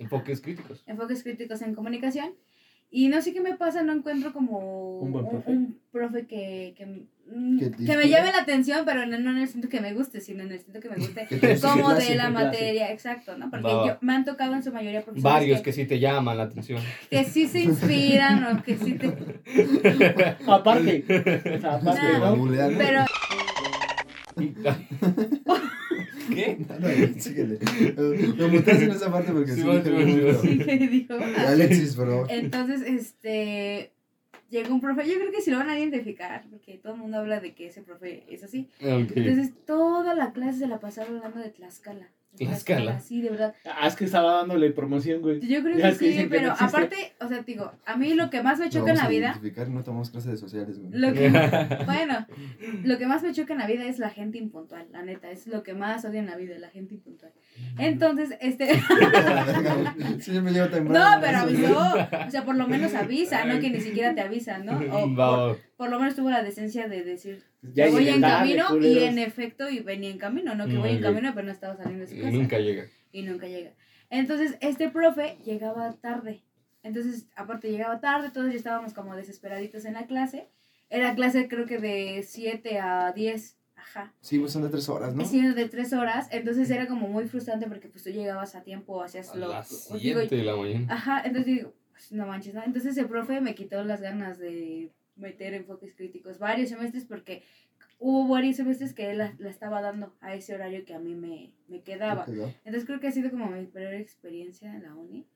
Enfoques 0.00 0.40
críticos. 0.40 0.82
Enfoques 0.86 1.22
críticos 1.22 1.62
en 1.62 1.74
comunicación. 1.74 2.30
Y 2.92 3.06
no 3.06 3.22
sé 3.22 3.32
qué 3.32 3.40
me 3.40 3.54
pasa, 3.54 3.84
no 3.84 3.92
encuentro 3.92 4.32
como 4.32 4.98
¿Un 4.98 5.12
buen 5.12 5.28
profe? 5.28 5.50
un 5.52 5.78
profe 5.92 6.26
que, 6.26 6.74
que, 6.76 6.86
mm, 6.86 7.86
Que 7.86 7.96
me 7.96 8.08
llame 8.08 8.32
la 8.32 8.38
atención, 8.42 8.82
pero 8.84 9.06
no, 9.06 9.16
no 9.16 9.30
en 9.30 9.38
el 9.38 9.46
sentido 9.46 9.70
que 9.70 9.80
me 9.80 9.92
guste, 9.94 10.20
sino 10.20 10.42
en 10.42 10.50
el 10.50 10.58
sentido 10.58 10.80
que 10.80 10.88
me 10.88 10.96
guste 11.06 11.28
como 11.62 11.94
de 11.94 12.16
la 12.16 12.30
materia, 12.30 12.90
exacto, 12.90 13.38
¿no? 13.38 13.48
Porque 13.48 13.68
yo, 13.68 13.96
me 14.00 14.14
han 14.14 14.24
tocado 14.24 14.54
en 14.54 14.64
su 14.64 14.72
mayoría 14.72 15.02
profesores 15.02 15.22
Varios 15.22 15.58
que, 15.58 15.64
que 15.66 15.72
sí 15.72 15.84
te 15.84 16.00
llaman 16.00 16.36
la 16.36 16.44
atención. 16.44 16.82
que 17.10 17.22
sí 17.22 17.46
se 17.46 17.60
inspiran 17.60 18.42
o 18.56 18.62
que 18.64 18.76
sí 18.76 18.94
te... 18.94 19.06
Aparte. 20.48 21.04
Aparte, 21.62 22.00
Nah. 22.18 22.34
¿no? 22.34 22.76
Pero 22.76 23.04
¿Qué? 26.30 26.58
No, 26.80 27.20
síguele. 27.20 27.58
Me 28.36 28.48
montaste 28.48 28.84
en 28.84 28.90
esa 28.92 29.10
parte 29.10 29.32
porque 29.32 29.52
Sí, 29.52 29.62
sí. 29.62 31.08
Alexis, 31.38 31.94
por 31.94 32.08
favor. 32.08 32.26
Entonces, 32.30 32.82
este... 32.82 33.92
Llegó 34.50 34.74
un 34.74 34.80
profe, 34.80 35.08
yo 35.08 35.14
creo 35.14 35.30
que 35.30 35.42
sí 35.42 35.52
lo 35.52 35.58
van 35.58 35.70
a 35.70 35.78
identificar, 35.78 36.44
porque 36.50 36.76
todo 36.78 36.94
el 36.94 36.98
mundo 36.98 37.18
habla 37.18 37.38
de 37.38 37.54
que 37.54 37.68
ese 37.68 37.82
profe 37.82 38.24
es 38.28 38.42
así. 38.42 38.68
Ok. 38.80 39.12
Entonces, 39.14 39.52
toda 39.64 40.12
la 40.14 40.32
clase 40.32 40.58
se 40.58 40.66
la 40.66 40.80
pasaba 40.80 41.06
hablando 41.06 41.38
de 41.38 41.50
Tlaxcala. 41.50 42.08
Tlaxcala. 42.36 43.00
Sí, 43.00 43.20
de 43.20 43.30
verdad. 43.30 43.54
Ah, 43.64 43.86
es 43.86 43.96
que 43.96 44.04
estaba 44.04 44.32
dándole 44.34 44.70
promoción, 44.70 45.20
güey. 45.20 45.40
Yo 45.46 45.62
creo 45.62 45.76
Ya 45.76 45.90
que 45.90 45.94
sí, 45.96 46.16
que 46.16 46.24
no 46.24 46.30
pero 46.30 46.46
existe. 46.52 46.64
aparte, 46.64 47.12
o 47.20 47.28
sea, 47.28 47.38
te 47.42 47.52
digo, 47.52 47.72
a 47.84 47.96
mí 47.96 48.14
lo 48.14 48.30
que 48.30 48.42
más 48.42 48.58
me 48.58 48.70
choca 48.70 48.90
en 48.92 48.96
vamos 48.96 49.00
la 49.02 49.04
a 49.04 49.08
vida, 49.40 49.66
no 49.68 49.82
tomamos 49.84 50.10
clases 50.10 50.30
de 50.32 50.36
sociales, 50.38 50.78
güey. 50.78 50.90
lo 50.92 51.12
que, 51.12 51.28
bueno, 51.86 52.26
lo 52.84 52.98
que 52.98 53.06
más 53.06 53.22
me 53.22 53.32
choca 53.32 53.52
en 53.52 53.58
la 53.58 53.66
vida 53.66 53.84
es 53.84 53.98
la 53.98 54.10
gente 54.10 54.38
impuntual, 54.38 54.86
la 54.92 55.02
neta, 55.02 55.30
es 55.30 55.46
lo 55.48 55.62
que 55.62 55.74
más 55.74 56.04
odio 56.04 56.20
en 56.20 56.26
la 56.26 56.36
vida, 56.36 56.58
la 56.58 56.70
gente 56.70 56.94
impuntual. 56.94 57.32
Entonces, 57.78 58.36
este, 58.40 58.74
Sí, 60.20 60.34
yo 60.34 60.42
me 60.42 60.50
llevo 60.52 60.68
temprano. 60.68 61.14
no, 61.16 61.20
pero 61.20 61.38
avisó, 61.38 61.94
o 62.26 62.30
sea, 62.30 62.44
por 62.44 62.56
lo 62.56 62.66
menos 62.66 62.94
avisa, 62.94 63.44
no 63.44 63.60
que 63.60 63.70
ni 63.70 63.80
siquiera 63.80 64.14
te 64.14 64.20
avisa, 64.20 64.58
¿no? 64.58 64.78
O 64.94 65.14
por, 65.14 65.58
por 65.76 65.90
lo 65.90 65.98
menos 65.98 66.14
tuvo 66.14 66.30
la 66.30 66.42
decencia 66.42 66.88
de 66.88 67.04
decir, 67.04 67.42
Ya 67.62 67.86
que 67.86 67.90
voy 67.92 68.08
en 68.08 68.20
camino 68.20 68.76
y 68.80 68.98
en 69.00 69.18
efecto 69.18 69.68
y 69.70 69.80
venía 69.80 70.10
en 70.10 70.18
camino, 70.18 70.54
no 70.54 70.66
que 70.66 70.72
voy 70.72 70.88
Muy 70.90 70.96
en 70.98 71.02
camino 71.02 71.32
pero 71.34 71.46
no 71.46 71.52
estaba 71.52 71.76
saliendo 71.76 72.04
de 72.04 72.10
su 72.10 72.16
y 72.16 72.20
casa. 72.22 72.36
nunca 72.36 72.58
llega. 72.58 72.84
y 73.12 73.22
nunca 73.22 73.46
llega. 73.46 73.70
Entonces, 74.10 74.56
este 74.60 74.88
profe 74.88 75.38
llegaba 75.44 75.92
tarde. 76.00 76.42
Entonces, 76.82 77.28
aparte 77.36 77.70
llegaba 77.70 78.00
tarde, 78.00 78.30
todos 78.30 78.50
ya 78.50 78.56
estábamos 78.56 78.94
como 78.94 79.14
desesperaditos 79.14 79.84
en 79.84 79.94
la 79.94 80.06
clase. 80.06 80.48
Era 80.88 81.14
clase 81.14 81.46
creo 81.46 81.66
que 81.66 81.78
de 81.78 82.22
7 82.26 82.80
a 82.80 83.12
10. 83.12 83.56
Ajá. 83.90 84.12
Sí, 84.20 84.38
pues 84.38 84.52
son 84.52 84.62
de 84.62 84.68
tres 84.68 84.88
horas, 84.88 85.14
¿no? 85.14 85.24
Sí, 85.24 85.44
de 85.44 85.68
3 85.68 85.92
horas. 85.94 86.28
Entonces 86.30 86.70
era 86.70 86.86
como 86.86 87.08
muy 87.08 87.26
frustrante 87.26 87.66
porque 87.66 87.88
pues 87.88 88.04
tú 88.04 88.10
llegabas 88.10 88.54
a 88.54 88.62
tiempo, 88.62 89.02
hacías 89.02 89.30
A 89.30 89.36
lo... 89.36 89.48
las 89.48 89.68
digo, 90.00 90.20
7 90.20 90.36
de 90.36 90.44
la 90.44 90.56
mañana. 90.56 90.94
Ajá, 90.94 91.22
entonces 91.24 91.46
digo, 91.46 91.74
pues, 91.90 92.12
no 92.12 92.26
manches, 92.26 92.54
¿no? 92.54 92.62
Entonces 92.62 92.96
el 92.96 93.06
profe 93.06 93.40
me 93.40 93.54
quitó 93.54 93.82
las 93.82 94.00
ganas 94.00 94.38
de 94.38 94.92
meter 95.16 95.54
enfoques 95.54 95.94
críticos 95.94 96.38
varios 96.38 96.68
semestres 96.70 97.04
porque 97.04 97.42
hubo 97.98 98.26
varios 98.28 98.56
semestres 98.56 98.94
que 98.94 99.10
él 99.10 99.18
la, 99.18 99.34
la 99.38 99.50
estaba 99.50 99.82
dando 99.82 100.14
a 100.20 100.34
ese 100.34 100.54
horario 100.54 100.84
que 100.84 100.94
a 100.94 101.00
mí 101.00 101.14
me, 101.14 101.52
me 101.68 101.82
quedaba. 101.82 102.24
Entonces 102.26 102.84
creo 102.86 103.00
que 103.00 103.08
ha 103.08 103.12
sido 103.12 103.30
como 103.30 103.46
mi 103.50 103.66
peor 103.66 103.94
experiencia 103.94 104.72
en 104.74 104.84
la 104.84 104.94
uni. 104.94 105.26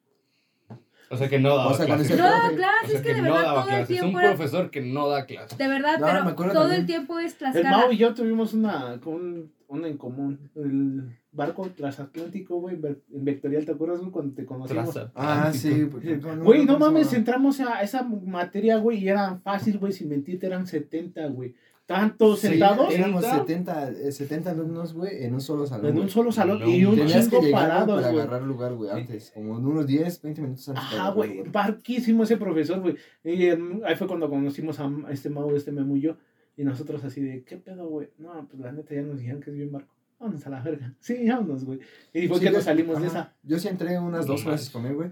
O 1.10 1.16
sea 1.16 1.28
que 1.28 1.38
no 1.38 1.50
daba 1.56 1.70
O 1.70 1.74
sea, 1.74 1.86
con 1.86 1.96
clases. 1.96 2.16
No 2.18 2.24
daba. 2.24 2.48
O 2.48 2.86
sea 2.86 2.96
es 2.96 3.00
que 3.02 3.14
de 3.14 3.22
no 3.22 3.22
verdad 3.22 3.42
daba 3.42 3.62
todo 3.62 3.70
el 3.70 3.76
clases. 3.76 3.90
Un 3.90 3.96
tiempo 4.00 4.20
era... 4.20 4.34
profesor 4.34 4.70
que 4.70 4.80
no 4.80 5.08
da 5.08 5.26
clases. 5.26 5.58
De 5.58 5.68
verdad, 5.68 5.98
No, 5.98 6.06
pero 6.06 6.34
todo 6.34 6.62
también. 6.62 6.80
el 6.80 6.86
tiempo 6.86 7.18
es 7.18 7.32
El 7.32 7.38
Tlaxcala. 7.38 7.70
Mau 7.78 7.92
y 7.92 7.96
yo 7.96 8.14
tuvimos 8.14 8.54
una, 8.54 8.98
un, 9.04 9.52
una 9.68 9.88
en 9.88 9.96
común. 9.96 10.50
El 10.54 11.16
barco 11.32 11.68
transatlántico, 11.76 12.60
güey, 12.60 12.76
en 12.76 13.24
Vectorial. 13.24 13.64
¿Te 13.64 13.72
acuerdas, 13.72 14.00
güey, 14.00 14.10
cuando 14.10 14.34
te 14.34 14.44
conocimos? 14.44 14.98
Ah, 15.14 15.50
sí. 15.52 15.82
Güey, 15.82 16.64
no 16.64 16.74
¿cómo 16.74 16.86
se 16.86 16.92
mames, 16.92 17.12
entramos 17.12 17.60
a 17.60 17.82
esa 17.82 18.02
materia, 18.02 18.76
güey, 18.78 18.98
y 18.98 19.08
eran 19.08 19.42
fácil, 19.42 19.78
güey, 19.78 19.92
sin 19.92 20.08
mentirte, 20.08 20.46
eran 20.46 20.66
70, 20.66 21.26
güey. 21.28 21.54
Estaban 21.86 22.16
todos 22.16 22.40
Sí, 22.40 22.48
sentados 22.48 22.94
Éramos 22.94 23.22
70. 23.22 23.86
70, 23.86 24.08
eh, 24.08 24.12
70 24.12 24.50
alumnos, 24.52 24.94
güey, 24.94 25.22
en 25.22 25.34
un 25.34 25.40
solo 25.42 25.66
salón. 25.66 25.86
en 25.90 25.98
un 25.98 26.08
solo 26.08 26.32
salón 26.32 26.60
No, 26.60 26.66
y 26.66 26.82
un 26.86 26.96
Tenías 26.96 27.28
que 27.28 27.50
parados, 27.52 27.96
para 28.00 28.10
güey. 28.10 28.22
agarrar 28.22 28.42
lugar, 28.42 28.72
güey, 28.74 28.90
antes. 28.90 29.30
Como 29.34 29.58
en 29.58 29.66
unos 29.66 29.86
10, 29.86 30.22
20 30.22 30.40
minutos 30.40 30.66
antes. 30.70 30.82
Ajá, 30.82 30.94
agarrar 30.96 31.14
güey, 31.14 31.42
barquísimo 31.42 32.22
ese 32.22 32.38
profesor, 32.38 32.80
güey. 32.80 32.96
Y 33.22 33.46
em, 33.48 33.82
ahí 33.84 33.96
fue 33.96 34.06
cuando 34.06 34.30
conocimos 34.30 34.80
a 34.80 34.90
este 35.10 35.28
Mau, 35.28 35.54
este 35.54 35.72
Memo 35.72 35.94
y 35.96 36.00
yo. 36.00 36.16
Y 36.56 36.64
nosotros 36.64 37.04
así 37.04 37.20
de, 37.20 37.44
¿qué 37.44 37.58
pedo, 37.58 37.86
güey? 37.86 38.08
No, 38.16 38.46
pues 38.48 38.62
la 38.62 38.72
neta 38.72 38.94
ya 38.94 39.02
nos 39.02 39.18
dijeron 39.18 39.42
que 39.42 39.50
es 39.50 39.56
bien 39.56 39.70
barco. 39.70 39.92
Vámonos 40.18 40.46
a 40.46 40.50
la 40.50 40.62
verga. 40.62 40.94
Sí, 41.00 41.28
vámonos, 41.28 41.66
güey. 41.66 41.80
Y 42.14 42.28
fue 42.28 42.38
Sí, 42.38 42.44
que 42.46 42.50
yo- 42.50 42.56
nos 42.56 42.64
salimos 42.64 42.98
de 43.02 43.08
ajá. 43.08 43.18
esa. 43.18 43.32
Yo 43.42 43.58
sí 43.58 43.68
entré 43.68 43.98
unas 43.98 44.24
dos 44.26 44.42
clases 44.42 44.70
con 44.70 44.86
él, 44.86 44.94
güey. 44.94 45.10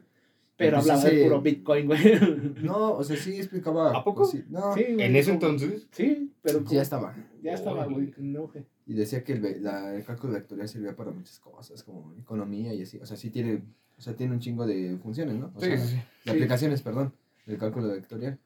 Pero 0.57 0.79
Pues 0.79 0.91
hablaba 0.91 1.09
de 1.11 1.25
puro 1.25 1.41
Bitcoin, 1.41 1.87
güey. 1.87 1.99
No, 2.63 2.93
o 2.93 3.03
sea, 3.05 3.17
sí 3.17 3.37
explicaba. 3.37 3.91
¿A 3.97 4.05
poco? 4.05 4.21
pues, 4.23 4.31
sí, 4.33 4.45
no, 4.51 4.75
Sí, 4.75 4.85
güey, 4.93 5.03
En 5.07 5.17
ese 5.17 5.33
entonces. 5.33 5.87
Sí, 5.91 6.33
pero 6.43 6.61
sí, 6.67 6.75
ya 6.77 6.83
estaba. 6.83 7.15
ya 7.43 7.53
estaba, 7.55 7.87
güey, 7.87 8.13
en 8.19 8.37
auge. 8.37 8.65
Y 8.87 8.95
decía 8.95 9.25
que 9.25 9.33
el, 9.33 9.41
ve- 9.41 9.59
la- 9.61 9.95
el 9.95 10.05
cálculo 10.05 10.35
vectorial 10.35 10.69
servía 10.69 10.95
para 10.95 11.11
muchas 11.11 11.39
cosas, 11.41 11.83
como 11.83 12.15
economía 12.21 12.75
y 12.75 12.83
así. 12.83 12.99
O 12.99 13.07
sea, 13.07 13.17
sí 13.17 13.31
tiene, 13.31 13.63
o 13.97 14.01
sea, 14.03 14.15
tiene 14.15 14.35
un 14.35 14.41
chingo 14.41 14.67
de 14.67 14.97
funciones, 15.03 15.37
¿no? 15.37 15.53
O 15.55 15.61
Sí, 15.61 15.67
sea, 15.69 15.79
sí, 15.79 15.89
sí. 15.89 15.95
de 15.97 16.03
Sí. 16.25 16.31
aplicaciones, 16.31 16.83
perdón, 16.83 17.13
del 17.47 17.59
cálculo 17.59 17.89
vectorial. 17.89 18.39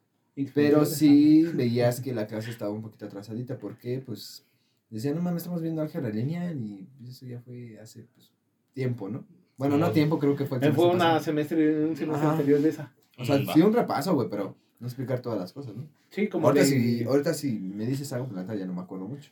Pero 0.54 0.80
funciona. 0.80 0.84
sí 0.84 1.44
veías 1.54 2.00
que 2.00 2.14
la 2.14 2.26
clase 2.26 2.50
estaba 2.50 2.70
un 2.70 2.82
poquito 2.82 3.06
atrasadita 3.06 3.58
porque, 3.58 4.00
pues, 4.04 4.44
decían, 4.90 5.16
no 5.16 5.22
mames, 5.22 5.42
estamos 5.42 5.62
viendo 5.62 5.80
álgebra 5.82 6.10
lineal 6.10 6.60
y 6.60 6.86
eso 7.08 7.26
ya 7.26 7.40
fue 7.40 7.78
hace, 7.80 8.06
pues, 8.14 8.30
tiempo, 8.74 9.08
¿no? 9.08 9.24
Bueno, 9.56 9.78
no 9.78 9.90
tiempo, 9.92 10.18
creo 10.18 10.36
que 10.36 10.44
fue 10.44 10.58
el 10.58 10.64
Fue 10.74 10.84
semestre 10.84 10.94
una 10.96 11.20
semestre, 11.20 11.84
un 11.86 11.96
semestre 11.96 12.26
Ajá. 12.26 12.32
anterior 12.32 12.60
de 12.60 12.68
esa. 12.68 12.92
O 13.18 13.24
sea, 13.24 13.38
Va. 13.46 13.54
sí 13.54 13.62
un 13.62 13.72
repaso, 13.72 14.14
güey, 14.14 14.28
pero 14.28 14.54
no 14.80 14.86
explicar 14.86 15.20
todas 15.20 15.38
las 15.38 15.52
cosas, 15.52 15.74
¿no? 15.74 15.88
Sí, 16.10 16.28
como 16.28 16.48
Ahorita 16.48 16.64
de- 16.64 16.70
si, 16.70 17.04
ahorita 17.04 17.34
si 17.34 17.52
me 17.58 17.86
dices 17.86 18.12
algo, 18.12 18.28
pues 18.28 18.46
la 18.46 18.54
ya 18.54 18.66
no 18.66 18.74
me 18.74 18.82
acuerdo 18.82 19.06
mucho. 19.06 19.30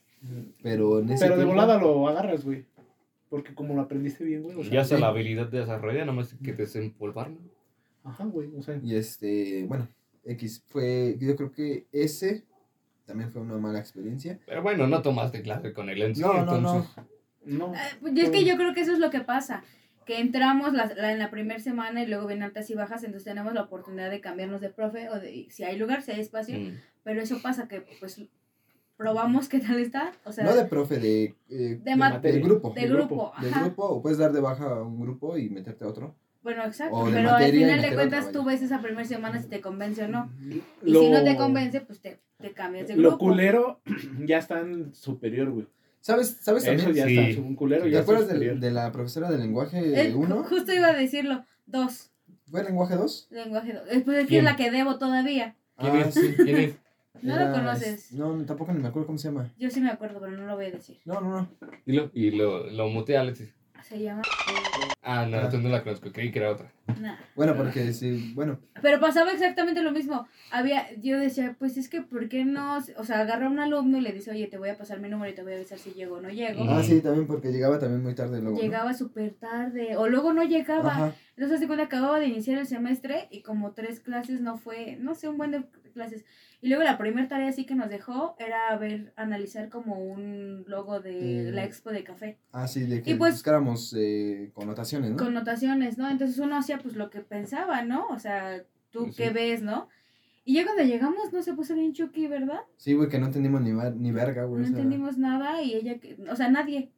Pero 0.63 1.01
en 1.01 1.11
ese 1.11 1.25
Pero 1.25 1.37
de 1.37 1.45
tiempo- 1.45 1.55
volada 1.61 1.79
lo 1.79 2.09
agarras, 2.09 2.45
güey. 2.45 2.65
Porque 3.29 3.55
como 3.55 3.75
lo 3.75 3.83
aprendiste 3.83 4.25
bien, 4.25 4.43
güey. 4.43 4.57
O 4.57 4.63
sea, 4.63 4.73
Ya 4.73 4.85
sea 4.85 4.97
sí. 4.97 5.03
la 5.03 5.09
habilidad 5.09 5.49
de 5.49 5.59
desarrollar, 5.61 6.07
nada 6.07 6.13
más 6.17 6.35
que 6.43 6.53
desempolvarlo. 6.55 7.37
Ajá, 8.05 8.25
güey. 8.25 8.51
O 8.57 8.63
sea, 8.63 8.79
Y 8.83 8.95
este, 8.97 9.65
bueno, 9.67 9.89
X 10.25 10.63
fue, 10.69 11.17
yo 11.21 11.37
creo 11.37 11.53
que 11.53 11.87
ese 11.93 12.45
también 13.05 13.31
fue 13.31 13.43
una 13.43 13.59
mala 13.59 13.79
experiencia. 13.81 14.39
Pero 14.47 14.63
bueno, 14.63 14.87
no 14.87 15.03
tomaste 15.03 15.43
clase 15.43 15.75
con 15.75 15.91
él 15.91 16.01
en 16.01 16.15
sí, 16.15 16.23
No, 16.23 16.33
no, 16.33 16.45
no. 16.45 16.57
entonces. 16.57 16.91
no. 17.45 17.75
Eh, 17.75 17.79
pues, 18.01 18.15
y 18.17 18.21
es 18.21 18.31
que 18.31 18.45
yo 18.45 18.57
creo 18.57 18.73
que 18.73 18.81
eso 18.81 18.93
es 18.93 18.99
lo 18.99 19.11
que 19.11 19.21
pasa. 19.21 19.63
Que 20.05 20.21
entramos 20.21 20.73
la, 20.75 20.87
la- 20.95 21.12
en 21.12 21.19
la 21.19 21.31
primera 21.31 21.59
semana 21.61 22.03
y 22.03 22.07
luego 22.07 22.27
vienen 22.27 22.45
altas 22.45 22.69
y 22.71 22.75
bajas, 22.75 23.03
entonces 23.05 23.25
tenemos 23.25 23.55
la 23.55 23.62
oportunidad 23.62 24.11
de 24.11 24.21
cambiarnos 24.21 24.61
de 24.61 24.71
profe 24.71 25.09
o 25.11 25.19
de 25.21 25.47
si 25.51 25.64
hay 25.64 25.79
lugar, 25.79 26.03
si 26.03 26.11
hay 26.12 26.21
espacio. 26.21 26.59
Mm. 26.59 26.77
Pero 27.03 27.21
eso 27.23 27.40
pasa 27.43 27.69
que, 27.69 27.83
pues, 28.01 28.21
probamos 28.97 29.49
qué 29.49 29.61
tal 29.61 29.79
está. 29.79 30.12
O 30.25 30.33
sea, 30.33 30.45
no 30.45 30.55
de 30.55 30.64
profe, 30.64 30.99
de, 30.99 31.35
eh, 31.51 31.79
de 31.83 31.97
ma- 31.97 32.19
del 32.19 32.40
grupo. 32.43 32.73
de 32.75 32.83
de 32.83 32.88
grupo. 32.88 33.33
Del 33.40 33.53
Ajá. 33.53 33.64
grupo, 33.64 33.85
o 33.85 34.03
puedes 34.03 34.19
dar 34.19 34.33
de 34.33 34.40
baja 34.40 34.67
a 34.67 34.83
un 34.83 35.01
grupo 35.01 35.37
y 35.37 35.49
meterte 35.51 35.85
a 35.85 35.88
otro. 35.88 36.14
Bueno, 36.43 36.62
exacto. 36.64 36.95
O 36.97 37.07
de 37.07 37.12
Pero 37.14 37.31
al 37.31 37.51
final 37.51 37.81
de 37.81 37.95
cuentas 37.95 38.31
tú 38.31 38.45
ves 38.45 38.61
esa 38.62 38.81
primera 38.83 39.05
semana 39.07 39.40
si 39.40 39.49
te 39.49 39.61
convence 39.62 40.05
o 40.05 40.09
no. 40.09 40.31
Y 40.85 40.90
Lo- 40.90 41.01
si 41.01 41.11
no 41.11 41.25
te 41.25 41.37
convence, 41.37 41.81
pues 41.81 42.01
te, 42.01 42.21
te 42.38 42.53
cambias 42.53 42.88
de 42.88 42.97
Lo 42.97 43.11
grupo. 43.11 43.25
culero 43.27 43.81
ya 44.27 44.38
está 44.38 44.61
en 44.61 44.95
superior, 44.95 45.51
güey. 45.51 45.67
¿Sabes, 46.05 46.37
sabes 46.43 46.64
Eso 46.64 46.73
también? 46.85 46.95
ya 46.95 47.07
Sí. 47.07 47.31
está, 47.31 47.40
un 47.40 47.57
culero. 47.57 47.85
¿Te 47.85 47.90
ya 47.90 48.01
acuerdas 48.01 48.29
de, 48.29 48.57
de 48.57 48.71
la 48.71 48.93
profesora 48.93 49.31
de 49.31 49.38
lenguaje 49.38 50.09
Eh, 50.09 50.14
1? 50.14 50.45
Justo 50.45 50.75
iba 50.75 50.88
a 50.88 50.93
decirlo. 50.93 51.47
Dos. 51.64 52.11
¿Fue 52.51 52.62
lenguaje 52.62 52.95
2? 52.95 53.29
Lenguaje 53.31 53.73
dos. 53.73 53.83
Es 53.90 54.03
pues, 54.03 54.19
es 54.19 54.27
que 54.29 54.43
la 54.43 54.55
que 54.55 54.71
debo 54.71 54.99
todavía. 54.99 55.57
¿Quién 55.79 55.97
Ah, 55.97 56.01
es? 56.03 56.12
sí. 56.14 56.35
¿Quién 56.37 56.57
es? 56.59 56.75
No 57.23 57.35
Era, 57.37 57.49
lo 57.49 57.55
conoces. 57.55 58.11
es- 58.11 58.12
No, 58.12 58.37
no, 58.37 58.45
tampoco 58.45 58.73
ni 58.75 58.81
me 58.83 58.88
acuerdo 58.88 59.07
cómo 59.07 59.19
se 59.19 59.29
llama. 59.29 59.51
Yo 59.59 59.71
sí 59.71 59.81
me 59.81 59.88
acuerdo, 59.88 60.21
pero 60.21 60.33
no 60.33 60.47
lo 60.47 60.57
voy 60.57 60.67
a 60.67 60.71
decir. 60.73 61.01
No, 61.07 61.23
no, 61.23 61.31
no. 61.31 61.49
Dilo. 61.87 62.11
Y 62.12 62.33
lo, 62.33 62.67
lo 62.71 62.88
mutea 62.88 63.23
Alexis. 63.23 63.49
Se 63.88 64.01
llama. 64.03 64.23
Ah, 65.03 65.27
no, 65.27 65.37
Ah. 65.37 65.40
entonces 65.42 65.61
no 65.62 65.68
la 65.68 65.83
conozco. 65.83 66.11
Creí 66.11 66.33
que 66.33 66.38
era 66.38 66.51
otra. 66.51 66.73
Nah. 67.01 67.16
Bueno, 67.37 67.55
porque 67.55 67.92
sí, 67.92 68.33
bueno. 68.35 68.59
Pero 68.81 68.99
pasaba 68.99 69.31
exactamente 69.33 69.83
lo 69.83 69.92
mismo. 69.92 70.27
Había, 70.51 70.87
yo 71.03 71.18
decía, 71.18 71.55
pues 71.59 71.77
es 71.77 71.90
que, 71.90 72.01
¿por 72.01 72.29
qué 72.31 72.47
no? 72.47 72.79
O 72.97 73.05
sea, 73.05 73.20
agarra 73.20 73.47
a 73.47 73.51
un 73.51 73.59
alumno 73.59 73.99
y 73.99 74.01
le 74.01 74.12
dice, 74.12 74.31
oye, 74.31 74.47
te 74.47 74.57
voy 74.57 74.70
a 74.70 74.79
pasar 74.79 75.01
mi 75.01 75.11
número 75.11 75.31
y 75.31 75.35
te 75.35 75.42
voy 75.42 75.53
a 75.53 75.57
avisar 75.57 75.79
si 75.79 75.90
llego 75.92 76.16
o 76.16 76.20
no 76.23 76.31
llego. 76.31 76.64
Ah, 76.68 76.83
sí, 76.83 77.03
también 77.03 77.27
porque 77.27 77.53
llegaba 77.53 77.79
también 77.79 78.03
muy 78.03 78.14
tarde 78.14 78.40
luego. 78.40 78.57
¿no? 78.57 78.62
Llegaba 78.62 78.94
súper 78.94 79.35
tarde, 79.35 79.97
o 79.99 80.09
luego 80.09 80.33
no 80.33 80.44
llegaba. 80.44 80.90
Ajá. 80.90 81.14
Entonces, 81.37 81.59
hace 81.59 81.66
cuando 81.66 81.85
acababa 81.85 82.18
de 82.18 82.27
iniciar 82.29 82.59
el 82.59 82.66
semestre 82.66 83.29
y 83.31 83.42
como 83.42 83.73
tres 83.73 84.01
clases 84.01 84.40
no 84.40 84.57
fue, 84.57 84.97
no 84.99 85.14
sé, 85.14 85.29
un 85.29 85.37
buen 85.37 85.51
de 85.51 85.64
clases. 85.94 86.26
Y 86.61 86.68
luego 86.68 86.83
la 86.85 86.98
primera 86.98 87.26
tarea 87.28 87.50
sí 87.52 87.64
que 87.64 87.74
nos 87.74 87.88
dejó 87.88 88.37
era 88.38 88.76
ver, 88.76 89.14
analizar 89.16 89.70
como 89.70 89.98
un 89.98 90.64
logo 90.66 91.00
de 91.00 91.48
Eh. 91.48 91.52
la 91.52 91.64
expo 91.64 91.90
de 91.90 92.04
café. 92.04 92.38
Ah, 92.52 92.68
sí, 92.68 92.85
de 92.85 93.02
que 93.02 93.12
Y 93.12 93.14
pues- 93.14 93.35
buscáramos 93.35 93.94
eh, 93.96 94.50
connotaciones, 94.52 95.12
¿no? 95.12 95.16
Connotaciones, 95.16 95.96
¿no? 95.96 96.11
Entonces 96.11 96.38
uno 96.38 96.57
hacía 96.59 96.78
pues 96.78 96.94
lo 96.96 97.09
que 97.09 97.20
pensaba, 97.20 97.83
¿no? 97.83 98.07
O 98.09 98.18
sea, 98.18 98.62
tú 98.90 99.07
Sí. 99.07 99.12
qué 99.16 99.30
ves, 99.30 99.62
¿no? 99.62 99.88
Y 100.44 100.54
ya 100.57 100.64
cuando 100.64 100.83
llegamos 100.83 101.33
no 101.33 101.42
se 101.42 101.54
puso 101.54 101.74
bien 101.74 101.94
Chucky, 101.94 102.26
¿verdad? 102.26 102.61
Sí, 102.76 102.92
güey, 102.92 103.09
que 103.09 103.18
no 103.18 103.26
entendimos 103.26 103.62
ni, 103.62 103.72
va- 103.72 103.90
ni 103.90 104.12
verga, 104.12 104.44
güey. 104.44 104.61
No 104.61 104.66
entendimos 104.68 105.16
nada 105.16 105.62
y 105.62 105.72
ella, 105.74 105.98
que- 105.98 106.18
o 106.30 106.37
sea, 106.37 106.50
nadie. 106.50 106.90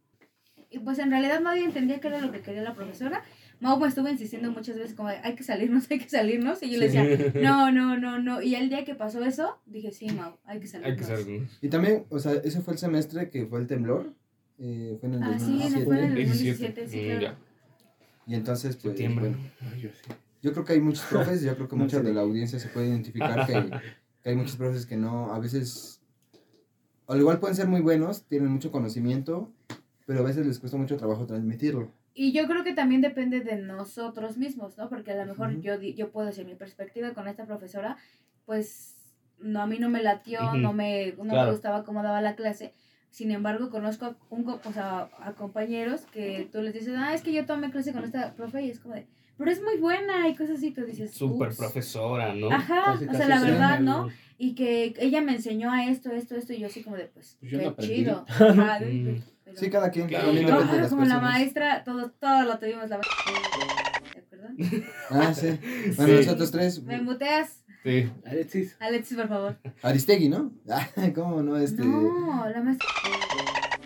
Y 0.69 0.81
pues 0.81 0.99
en 0.99 1.11
realidad 1.13 1.41
nadie 1.41 1.65
entendía 1.65 2.01
qué 2.01 2.09
era 2.09 2.21
lo 2.21 2.33
que 2.33 2.41
quería 2.41 2.63
la 2.63 2.75
profesora. 2.75 3.23
Mau 3.61 3.79
me 3.81 3.89
estuvo 3.89 4.07
insistiendo 4.09 4.51
muchas 4.51 4.77
veces 4.77 4.95
como, 4.95 5.09
de, 5.09 5.17
hay 5.17 5.35
que 5.35 5.43
salirnos, 5.43 5.85
hay 5.91 5.99
que 5.99 6.09
salirnos. 6.09 6.63
Y 6.63 6.71
yo 6.71 6.79
le 6.79 6.89
decía, 6.89 7.33
no, 7.43 7.73
no, 7.73 7.97
no, 7.99 8.19
no. 8.19 8.43
Y 8.43 8.55
el 8.55 8.69
día 8.69 8.85
que 8.85 8.95
pasó 8.95 9.25
eso, 9.25 9.59
dije, 9.67 9.93
sí, 9.93 10.07
Mau, 10.11 10.33
hay 10.45 10.61
que 10.61 10.67
salirnos. 10.67 11.09
Hay 11.09 11.17
que 11.17 11.25
ser. 11.25 11.49
Y 11.63 11.69
también, 11.69 12.05
o 12.11 12.19
sea, 12.19 12.33
ese 12.33 12.61
fue 12.61 12.75
el 12.75 12.79
semestre 12.79 13.31
que 13.31 13.47
fue 13.47 13.61
el 13.61 13.67
temblor. 13.67 14.13
eh, 14.59 14.97
fue 15.01 15.09
en 15.11 15.15
el 15.17 15.23
Ah, 15.23 15.39
sí, 15.39 15.45
2017. 15.59 15.85
fue 15.85 15.99
en 15.99 16.05
el 16.05 16.15
17. 16.15 16.83
2017, 16.83 16.89
sí, 16.89 16.97
Mm, 16.99 17.05
claro. 17.19 17.21
ya. 17.21 17.39
Y 18.27 18.35
entonces, 18.35 18.77
pues, 18.77 18.83
Septiembre. 18.97 19.29
bueno, 19.31 19.51
Ay, 19.73 19.81
yo 19.83 19.89
sí. 19.91 20.13
yo 20.43 20.53
creo 20.53 20.65
que 20.65 20.73
hay 20.73 20.81
muchos 20.81 21.05
profes, 21.05 21.43
yo 21.43 21.55
creo 21.57 21.69
que 21.69 21.77
mucha 21.77 22.01
de 22.01 22.13
la 22.15 22.23
audiencia 22.23 22.59
se 22.59 22.69
puede 22.69 22.89
identificar 22.89 23.47
que, 23.47 23.53
que 24.23 24.29
hay 24.31 24.35
muchos 24.37 24.57
profes 24.57 24.87
que 24.87 24.97
no, 24.97 25.33
a 25.35 25.39
veces, 25.39 26.01
al 27.07 27.21
igual 27.21 27.39
pueden 27.39 27.55
ser 27.57 27.69
muy 27.69 27.81
buenos, 27.83 28.25
tienen 28.25 28.49
mucho 28.51 28.71
conocimiento, 28.73 29.51
pero 30.07 30.21
a 30.21 30.23
veces 30.23 30.47
les 30.47 30.59
cuesta 30.59 30.77
mucho 30.79 30.97
trabajo 30.97 31.27
transmitirlo. 31.27 31.93
Y 32.19 32.33
yo 32.33 32.47
creo 32.47 32.65
que 32.65 32.73
también 32.73 33.03
depende 33.03 33.41
de 33.41 33.57
nosotros 33.59 34.39
mismos, 34.39 34.79
¿no? 34.79 34.89
Porque 34.89 35.13
a 35.13 35.17
lo 35.17 35.27
mejor 35.27 35.61
yo, 35.61 35.79
di- 35.79 35.93
yo 35.93 36.11
puedo 36.11 36.27
decir 36.27 36.47
mi 36.47 36.55
perspectiva 36.55 37.13
con 37.13 37.29
esta 37.29 37.45
profesora, 37.45 37.99
pues 38.47 38.95
no, 39.39 39.61
a 39.61 39.67
mí 39.67 39.79
no 39.79 39.91
me 39.91 40.03
latió, 40.03 40.41
no, 40.63 40.73
me, 40.73 41.13
no 41.19 41.25
Claro. 41.25 41.45
me 41.49 41.53
gustaba 41.53 41.85
cómo 41.85 42.03
daba 42.03 42.23
la 42.23 42.35
clase. 42.35 42.73
Sin 43.11 43.31
embargo, 43.31 43.69
conozco 43.69 44.07
a, 44.07 44.17
un, 44.31 44.45
co- 44.45 44.61
o 44.65 44.73
sea, 44.73 45.11
a 45.21 45.35
compañeros 45.35 46.07
que 46.11 46.49
tú 46.51 46.63
les 46.63 46.73
dices, 46.73 46.95
ah, 46.97 47.13
es 47.13 47.21
que 47.23 47.35
yo 47.35 47.45
tomé 47.45 47.71
clase 47.71 47.93
con 47.93 48.03
esta 48.05 48.35
profe 48.35 48.63
y 48.63 48.71
es 48.71 48.81
como 48.81 48.95
de, 48.95 49.07
pero 49.37 49.51
es 49.51 49.63
muy 49.63 49.77
buena 49.77 50.27
y 50.29 50.35
cosas 50.37 50.57
así, 50.57 50.71
tú 50.71 50.85
dices, 50.87 51.13
Súper 51.13 51.55
profesora, 51.55 52.35
¿no? 52.35 52.51
Ajá, 52.51 52.83
Casi, 52.87 53.05
o 53.09 53.13
sea, 53.15 53.29
la 53.29 53.41
sí. 53.41 53.45
verdad, 53.47 53.81
¿no? 53.81 54.09
Y 54.39 54.55
que 54.55 54.95
ella 54.99 55.21
me 55.21 55.33
enseñó 55.35 55.71
a 55.71 55.85
esto, 55.87 56.11
esto, 56.13 56.35
esto, 56.35 56.55
y 56.55 56.61
yo 56.61 56.67
así 56.67 56.83
como 56.83 56.97
de, 56.97 57.07
pues, 57.07 57.37
Pues 57.41 57.53
yo 57.53 57.59
qué 57.59 57.65
no 57.67 57.77
chido. 57.77 58.25
Ajá, 58.29 58.81
de- 58.81 58.93
Mm. 59.13 59.36
Sí, 59.57 59.71
cada 59.71 59.91
quien, 59.91 60.11
las 60.11 60.91
como 60.91 61.05
la 61.05 61.19
maestra, 61.19 61.83
todos, 61.85 62.13
todos 62.21 62.45
lo 62.47 62.59
tuvimos 62.59 62.89
la 62.91 63.01
¿Perdón? 64.31 64.57
Ah, 65.11 65.33
sí. 65.35 65.59
Bueno, 65.97 66.13
Sí. 66.21 66.25
nosotros 66.27 66.51
tres, 66.51 66.83
¿Me 66.83 67.01
muteas? 67.01 67.63
Sí. 67.83 68.11
Alexis. 68.27 68.77
Alexis, 68.81 69.17
por 69.17 69.29
favor. 69.29 69.57
Aristegui, 69.83 70.29
¿no? 70.29 70.51
Ah, 70.69 70.87
¿Cómo 71.15 71.43
no? 71.43 71.57
Este... 71.57 71.83
No, 71.85 72.47
la 72.49 72.61
maestra. 72.61 72.87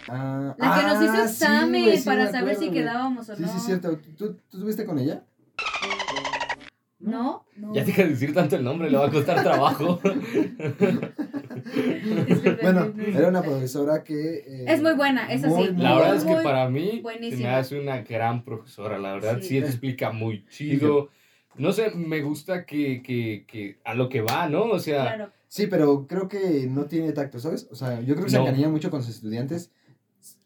ah, 0.09 0.55
La 0.59 0.75
que 0.77 0.87
nos 0.87 1.03
hizo 1.03 1.13
ah, 1.13 1.29
sí, 1.29 1.45
examen 1.45 1.97
sí, 1.99 2.05
para 2.05 2.31
saber 2.33 2.57
si 2.57 2.65
acuerdo, 2.69 2.73
quedábamos 2.73 3.29
o 3.29 3.37
Sí, 3.37 3.43
no. 3.43 3.49
sí, 3.49 3.57
es 3.59 3.63
cierto. 3.65 3.99
¿Tú, 4.17 4.35
¿Tú 4.49 4.57
estuviste 4.57 4.85
con 4.85 4.99
ella? 4.99 5.23
¿No? 6.99 7.45
No. 7.57 7.75
Ya 7.75 7.85
deja 7.85 8.03
de 8.03 8.09
decir 8.11 8.35
tanto 8.35 8.57
el 8.57 8.65
nombre, 8.65 8.91
le 8.91 8.97
va 8.99 9.07
a 9.07 9.11
costar 9.11 9.43
trabajo. 9.43 10.01
Bueno, 12.63 12.93
era 13.15 13.29
una 13.29 13.43
profesora 13.43 14.03
que... 14.05 14.39
eh, 14.47 14.65
Es 14.69 14.83
muy 14.83 14.95
buena, 14.95 15.33
eso 15.33 15.49
muy, 15.49 15.67
sí. 15.67 15.73
muy 15.73 15.83
La 15.83 15.95
verdad 15.97 16.17
es 16.17 16.25
que 16.25 16.35
para 16.43 16.69
mí 16.69 16.91
se 16.97 17.01
buenísima. 17.03 17.49
me 17.49 17.55
hace 17.55 17.79
una 17.81 18.03
gran 18.03 18.45
profesora, 18.45 18.99
la 18.99 19.15
verdad. 19.15 19.39
Sí. 19.41 19.49
Sí, 19.49 19.59
explica 19.59 20.11
muy 20.13 20.45
chido. 20.49 21.09
No 21.57 21.73
sé, 21.73 21.91
me 21.91 22.21
gusta 22.23 22.65
que, 22.65 23.03
que, 23.03 23.45
que 23.47 23.79
a 23.85 23.95
lo 23.95 24.09
que 24.09 24.21
va, 24.21 24.49
¿no? 24.49 24.63
O 24.65 24.79
sea, 24.79 25.03
Claro. 25.03 25.33
Sí, 25.49 25.67
pero 25.67 26.07
creo 26.07 26.29
que 26.29 26.69
no 26.71 26.85
tiene 26.85 27.11
tacto, 27.13 27.41
¿sabes? 27.41 27.67
O 27.73 27.75
sea, 27.75 28.01
yo 28.03 28.15
creo 28.15 28.25
que 28.27 28.31
se 28.31 28.37
No. 28.39 28.45
encariña 28.45 28.69
mucho 28.69 28.89
con 28.89 29.03
sus 29.03 29.17
estudiantes, 29.17 29.73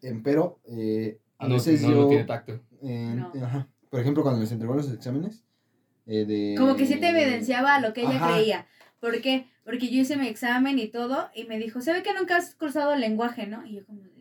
em, 0.01 0.23
pero 0.23 0.61
eh, 0.67 1.19
a 1.39 1.47
no, 1.47 1.55
veces 1.57 1.83
no, 1.83 1.91
yo... 1.91 1.97
no 2.03 2.09
tiene 2.09 2.25
tacto. 2.25 2.59
eh, 2.83 3.15
No. 3.15 3.31
ajá, 3.45 3.69
por 3.91 4.01
ejemplo, 4.01 4.23
cuando 4.23 4.41
les 4.41 4.51
entregó 4.51 4.75
los 4.75 4.91
exámenes, 4.91 5.45
eh, 6.07 6.25
de... 6.25 6.55
Como 6.57 6.75
que 6.77 6.87
sí 6.87 6.97
te 6.97 7.11
evidenciaba 7.11 7.81
lo 7.81 7.93
que 7.93 8.01
ella 8.01 8.17
Ajá. 8.17 8.35
creía. 8.35 8.67
¿Por 8.99 9.21
qué? 9.21 9.47
Porque 9.65 9.89
yo 9.89 10.01
hice 10.01 10.17
mi 10.17 10.29
examen 10.29 10.79
y 10.79 10.89
todo 10.89 11.29
y 11.35 11.45
me 11.45 11.59
dijo, 11.59 11.81
se 11.81 11.93
ve 11.93 12.03
que 12.03 12.13
nunca 12.15 12.37
has 12.37 12.55
cursado 12.55 12.93
el 12.93 13.01
lenguaje, 13.01 13.47
¿no? 13.47 13.67
Y 13.67 13.77
yo 13.77 13.87
como 13.87 14.03
de... 14.03 14.15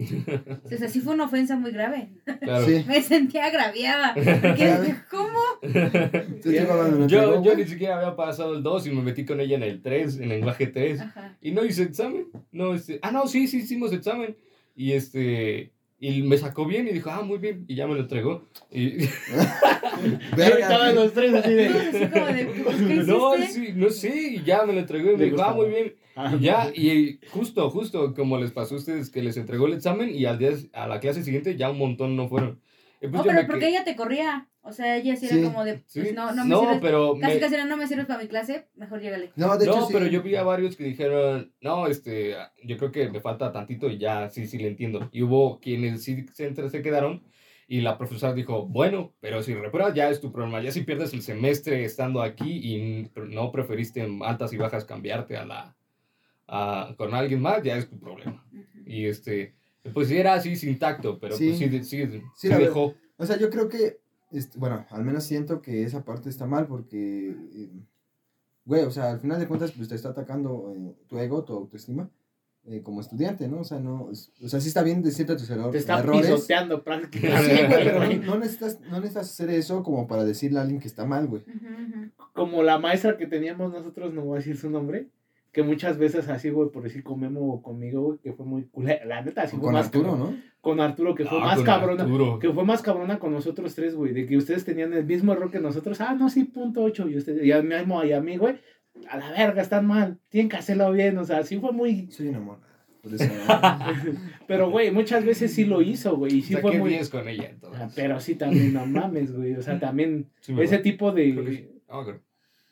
O 0.64 0.68
sea, 0.68 0.88
sí 0.88 1.00
fue 1.00 1.14
una 1.14 1.24
ofensa 1.24 1.56
muy 1.56 1.72
grave. 1.72 2.08
Claro. 2.40 2.64
Sí. 2.64 2.84
Me 2.86 3.02
sentía 3.02 3.46
agraviada. 3.46 4.14
Porque 4.14 4.78
dije, 4.82 4.96
¿cómo? 5.10 5.38
¿Tú 5.60 6.50
te 6.50 6.64
cuando 6.64 6.98
lo 6.98 7.06
Yo, 7.06 7.42
yo 7.42 7.54
ni 7.54 7.64
siquiera 7.64 7.96
había 7.98 8.16
pasado 8.16 8.54
el 8.54 8.62
2 8.62 8.86
y 8.86 8.90
me 8.90 9.02
metí 9.02 9.24
con 9.24 9.40
ella 9.40 9.56
en 9.56 9.62
el 9.62 9.82
3, 9.82 10.20
en 10.20 10.28
lenguaje 10.28 10.68
3. 10.68 11.00
Ajá. 11.00 11.36
Y 11.40 11.52
no 11.52 11.64
hice 11.64 11.82
examen. 11.82 12.28
No, 12.52 12.74
este, 12.74 12.98
ah, 13.02 13.10
no, 13.10 13.26
sí, 13.26 13.46
sí 13.46 13.58
hicimos 13.58 13.92
examen. 13.92 14.36
Y 14.74 14.92
este, 14.92 15.72
y 16.00 16.22
me 16.22 16.38
sacó 16.38 16.64
bien 16.64 16.88
y 16.88 16.92
dijo, 16.92 17.10
ah, 17.10 17.20
muy 17.20 17.36
bien. 17.36 17.66
Y 17.68 17.74
ya 17.74 17.86
me 17.86 17.94
lo 17.94 18.00
entregó. 18.00 18.48
Y. 18.70 19.04
Estaban 20.36 20.94
los 20.94 21.12
tres 21.12 21.34
así 21.34 21.52
de. 21.52 21.68
Todos 21.68 21.84
así 21.86 22.06
como 22.08 22.26
de, 22.26 22.46
¿qué 22.46 22.94
no, 23.06 23.36
sí, 23.46 23.72
no 23.74 23.90
sé, 23.90 24.32
y 24.32 24.42
ya 24.42 24.64
me 24.64 24.72
lo 24.72 24.80
entregó 24.80 25.12
y 25.12 25.16
me 25.16 25.24
dijo, 25.26 25.42
ah, 25.42 25.52
muy 25.52 25.68
bien. 25.68 25.94
Ah, 26.16 26.34
Y 26.38 26.44
ya, 26.44 26.72
y 26.74 27.20
justo, 27.30 27.68
justo 27.70 28.14
como 28.14 28.38
les 28.38 28.50
pasó 28.50 28.74
a 28.74 28.78
ustedes 28.78 29.10
que 29.10 29.22
les 29.22 29.36
entregó 29.36 29.66
el 29.66 29.74
examen 29.74 30.10
y 30.14 30.24
al 30.24 30.38
día, 30.38 30.52
a 30.72 30.88
la 30.88 31.00
clase 31.00 31.22
siguiente 31.22 31.56
ya 31.56 31.70
un 31.70 31.78
montón 31.78 32.16
no 32.16 32.28
fueron. 32.28 32.60
Pues 33.00 33.12
No, 33.12 33.24
yo 33.24 33.30
pero 33.30 33.46
porque 33.46 33.68
ella 33.68 33.84
te 33.84 33.94
corría. 33.94 34.48
O 34.62 34.72
sea, 34.72 34.96
ella 34.96 35.16
sí 35.16 35.26
Sí. 35.26 35.38
era 35.38 35.48
como 35.48 35.64
de, 35.64 35.82
Sí, 35.86 36.00
pues 36.00 36.14
no, 36.14 36.32
no 36.34 36.44
me 36.44 36.50
no, 36.50 36.60
sirves. 36.60 36.78
pero 36.82 37.16
Casi, 37.18 37.34
me- 37.34 37.40
casi 37.40 37.56
no 37.66 37.76
me 37.78 37.86
sirves 37.86 38.06
para 38.06 38.22
mi 38.22 38.28
clase, 38.28 38.68
mejor 38.76 39.00
llégale. 39.00 39.32
No, 39.36 39.56
de 39.56 39.64
hecho, 39.64 39.76
no, 39.80 39.86
sí. 39.86 39.92
pero 39.92 40.06
yo 40.06 40.22
vi 40.22 40.36
a 40.36 40.42
varios 40.42 40.76
que 40.76 40.84
dijeron, 40.84 41.52
no, 41.62 41.86
este, 41.86 42.36
yo 42.64 42.76
creo 42.76 42.92
que 42.92 43.08
me 43.08 43.20
falta 43.20 43.52
tantito 43.52 43.88
y 43.88 43.96
ya, 43.98 44.28
sí, 44.28 44.46
sí 44.46 44.58
le 44.58 44.68
entiendo. 44.68 45.08
Y 45.12 45.22
hubo 45.22 45.60
quienes 45.60 46.04
sí 46.04 46.26
se, 46.34 46.54
se 46.68 46.82
quedaron 46.82 47.22
y 47.68 47.80
la 47.80 47.96
profesora 47.96 48.34
dijo, 48.34 48.66
bueno, 48.66 49.14
pero 49.20 49.42
si 49.42 49.54
repruebas 49.54 49.94
ya 49.94 50.10
es 50.10 50.20
tu 50.20 50.30
problema, 50.30 50.60
ya 50.62 50.72
si 50.72 50.82
pierdes 50.82 51.14
el 51.14 51.22
semestre 51.22 51.82
estando 51.84 52.20
aquí 52.20 52.50
y 52.52 53.10
no 53.28 53.50
preferiste 53.52 54.02
en 54.02 54.22
altas 54.22 54.52
y 54.52 54.58
bajas 54.58 54.84
cambiarte 54.84 55.36
a 55.38 55.46
la, 55.46 55.76
a- 56.48 56.94
con 56.98 57.14
alguien 57.14 57.40
más, 57.40 57.62
ya 57.62 57.76
es 57.76 57.88
tu 57.88 57.98
problema. 57.98 58.44
Y 58.84 59.06
este, 59.06 59.54
pues 59.94 60.08
sí 60.08 60.18
era 60.18 60.34
así 60.34 60.56
sin 60.56 60.78
tacto, 60.78 61.18
pero 61.18 61.36
Sí. 61.36 61.46
pues 61.48 61.58
sí, 61.58 61.70
sí, 61.70 62.06
Sí, 62.06 62.22
sí 62.36 62.48
la 62.48 62.56
verdad. 62.58 62.68
dejó. 62.68 62.94
O 63.16 63.24
sea, 63.26 63.38
yo 63.38 63.48
creo 63.50 63.68
que, 63.68 63.98
bueno, 64.56 64.86
al 64.90 65.04
menos 65.04 65.24
siento 65.24 65.60
que 65.60 65.82
esa 65.84 66.04
parte 66.04 66.28
está 66.28 66.46
mal 66.46 66.66
porque, 66.66 67.30
eh, 67.30 67.70
güey, 68.64 68.84
o 68.84 68.90
sea, 68.90 69.10
al 69.10 69.20
final 69.20 69.38
de 69.40 69.46
cuentas, 69.48 69.72
pues 69.72 69.88
te 69.88 69.94
está 69.94 70.10
atacando 70.10 70.72
eh, 70.76 70.94
tu 71.08 71.18
ego, 71.18 71.44
tu 71.44 71.54
autoestima, 71.54 72.08
eh, 72.66 72.82
como 72.82 73.00
estudiante, 73.00 73.48
¿no? 73.48 73.60
O 73.60 73.64
sea, 73.64 73.80
no, 73.80 74.10
es- 74.10 74.32
o 74.42 74.48
sea, 74.48 74.60
sí 74.60 74.68
está 74.68 74.82
bien 74.82 75.02
decirte 75.02 75.34
tus 75.34 75.48
error- 75.50 75.70
Te 75.70 75.78
está 75.78 75.98
errores. 75.98 76.30
pisoteando 76.30 76.76
Sí, 76.76 76.82
prácticamente. 76.84 77.66
güey, 77.66 77.84
pero 77.84 77.98
no, 78.00 78.24
no 78.34 78.38
necesitas, 78.38 78.80
no 78.82 78.96
necesitas 79.00 79.30
hacer 79.30 79.50
eso 79.50 79.82
como 79.82 80.06
para 80.06 80.24
decirle 80.24 80.58
a 80.58 80.62
alguien 80.62 80.80
que 80.80 80.88
está 80.88 81.04
mal, 81.06 81.26
güey. 81.26 81.42
Como 82.34 82.62
la 82.62 82.78
maestra 82.78 83.16
que 83.16 83.26
teníamos 83.26 83.72
nosotros, 83.72 84.12
no 84.12 84.22
voy 84.22 84.34
a 84.36 84.38
decir 84.38 84.56
su 84.56 84.70
nombre, 84.70 85.08
que 85.52 85.62
muchas 85.62 85.98
veces 85.98 86.28
así, 86.28 86.50
güey, 86.50 86.70
por 86.70 86.82
decir 86.84 87.02
con 87.02 87.18
Memo 87.18 87.40
o 87.54 87.62
conmigo, 87.62 88.02
güey, 88.02 88.18
que 88.18 88.32
fue 88.34 88.46
muy 88.46 88.64
culera. 88.66 89.04
La 89.06 89.22
neta, 89.22 89.42
así 89.42 89.56
O 89.56 89.58
fue 89.58 89.66
con 89.66 89.72
más 89.74 89.86
Arturo, 89.86 90.10
cabrona. 90.12 90.30
¿no? 90.30 90.36
Con 90.60 90.80
Arturo, 90.80 91.14
que 91.14 91.24
fue 91.24 91.38
Ah, 91.40 91.44
más 91.46 91.62
cabrona. 91.62 92.02
Arturo. 92.02 92.38
Que 92.38 92.50
fue 92.52 92.64
más 92.64 92.82
cabrona 92.82 93.18
con 93.18 93.32
nosotros 93.32 93.74
tres, 93.74 93.94
güey. 93.94 94.12
De 94.12 94.26
que 94.26 94.36
ustedes 94.36 94.64
tenían 94.64 94.92
el 94.92 95.04
mismo 95.04 95.32
error 95.32 95.50
que 95.50 95.58
nosotros. 95.58 96.00
Ah, 96.00 96.14
no, 96.14 96.28
sí, 96.28 96.44
punto 96.44 96.82
ocho. 96.82 97.08
Y 97.08 97.16
ustedes, 97.16 97.44
y 97.44 97.52
a 97.52 97.62
mí 97.62 97.74
mismo, 97.74 98.04
y 98.04 98.12
a 98.12 98.20
mí, 98.20 98.36
güey, 98.36 98.56
a 99.08 99.16
la 99.16 99.30
verga, 99.30 99.62
están 99.62 99.86
mal. 99.86 100.18
Tienen 100.28 100.50
que 100.50 100.56
hacerlo 100.56 100.92
bien. 100.92 101.16
O 101.18 101.24
sea, 101.24 101.42
sí 101.44 101.58
fue 101.58 101.72
muy. 101.72 102.10
Soy 102.10 102.28
una 102.28 102.58
eso, 103.02 103.24
Pero, 104.46 104.70
güey, 104.70 104.90
muchas 104.90 105.24
veces 105.24 105.52
sí 105.54 105.64
lo 105.64 105.80
hizo, 105.80 106.16
güey. 106.16 106.38
Y 106.38 106.42
sí 106.42 106.56
fue 106.56 106.76
muy. 106.76 106.90
10 106.90 107.08
con 107.08 107.28
ella, 107.28 107.48
entonces. 107.50 107.80
Ah, 107.82 107.90
Pero 107.94 108.20
sí 108.20 108.34
también, 108.34 108.74
no 108.74 108.84
mames, 108.86 109.32
güey. 109.34 109.54
O 109.54 109.62
sea, 109.62 109.78
también 109.80 110.28
Sí, 110.40 110.54
ese 110.60 110.78
tipo 110.78 111.12
Creo 111.12 111.42
que 111.44 111.50
de. 111.50 111.56
sí. 111.56 111.68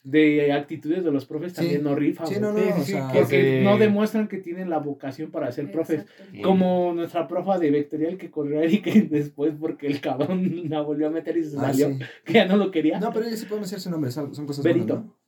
De 0.04 0.52
actitudes 0.52 1.04
de 1.04 1.10
los 1.10 1.26
profes 1.26 1.52
Sí. 1.52 1.56
también 1.58 1.82
no 1.82 1.94
rifan. 1.94 2.26
Sí, 2.26 2.36
no, 2.40 2.52
no, 2.52 2.58
Sí, 2.58 2.64
sí, 2.76 2.80
o 2.80 2.84
sea, 2.84 3.08
que 3.12 3.18
Porque 3.20 3.60
no 3.64 3.76
demuestran 3.78 4.26
que 4.28 4.38
tienen 4.38 4.70
la 4.70 4.78
vocación 4.78 5.30
para 5.30 5.50
ser 5.52 5.70
profes. 5.70 6.00
Exacto. 6.02 6.42
Como 6.42 6.92
nuestra 6.94 7.28
profa 7.28 7.58
de 7.58 7.70
vectorial 7.70 8.16
que 8.16 8.30
corrió 8.30 8.60
a 8.60 8.62
Eric 8.64 8.84
después 9.10 9.54
porque 9.60 9.86
el 9.86 10.00
cabrón 10.00 10.62
la 10.70 10.80
volvió 10.80 11.08
a 11.08 11.10
meter 11.10 11.36
y 11.36 11.44
se 11.44 11.56
Ah, 11.58 11.72
salió, 11.72 11.88
sí. 11.88 11.98
que 12.24 12.32
ya 12.32 12.46
no 12.46 12.56
lo 12.56 12.70
quería. 12.70 12.98
No, 13.00 13.12
pero 13.12 13.26
ellos 13.26 13.40
sí 13.40 13.46
podemos 13.46 13.68
decir 13.70 13.82
su 13.82 13.90
nombre, 13.90 14.10
son, 14.10 14.34
son 14.34 14.46
cosas 14.46 14.64
Benito. 14.64 14.86
buenas, 14.94 15.04
¿no? 15.06 15.18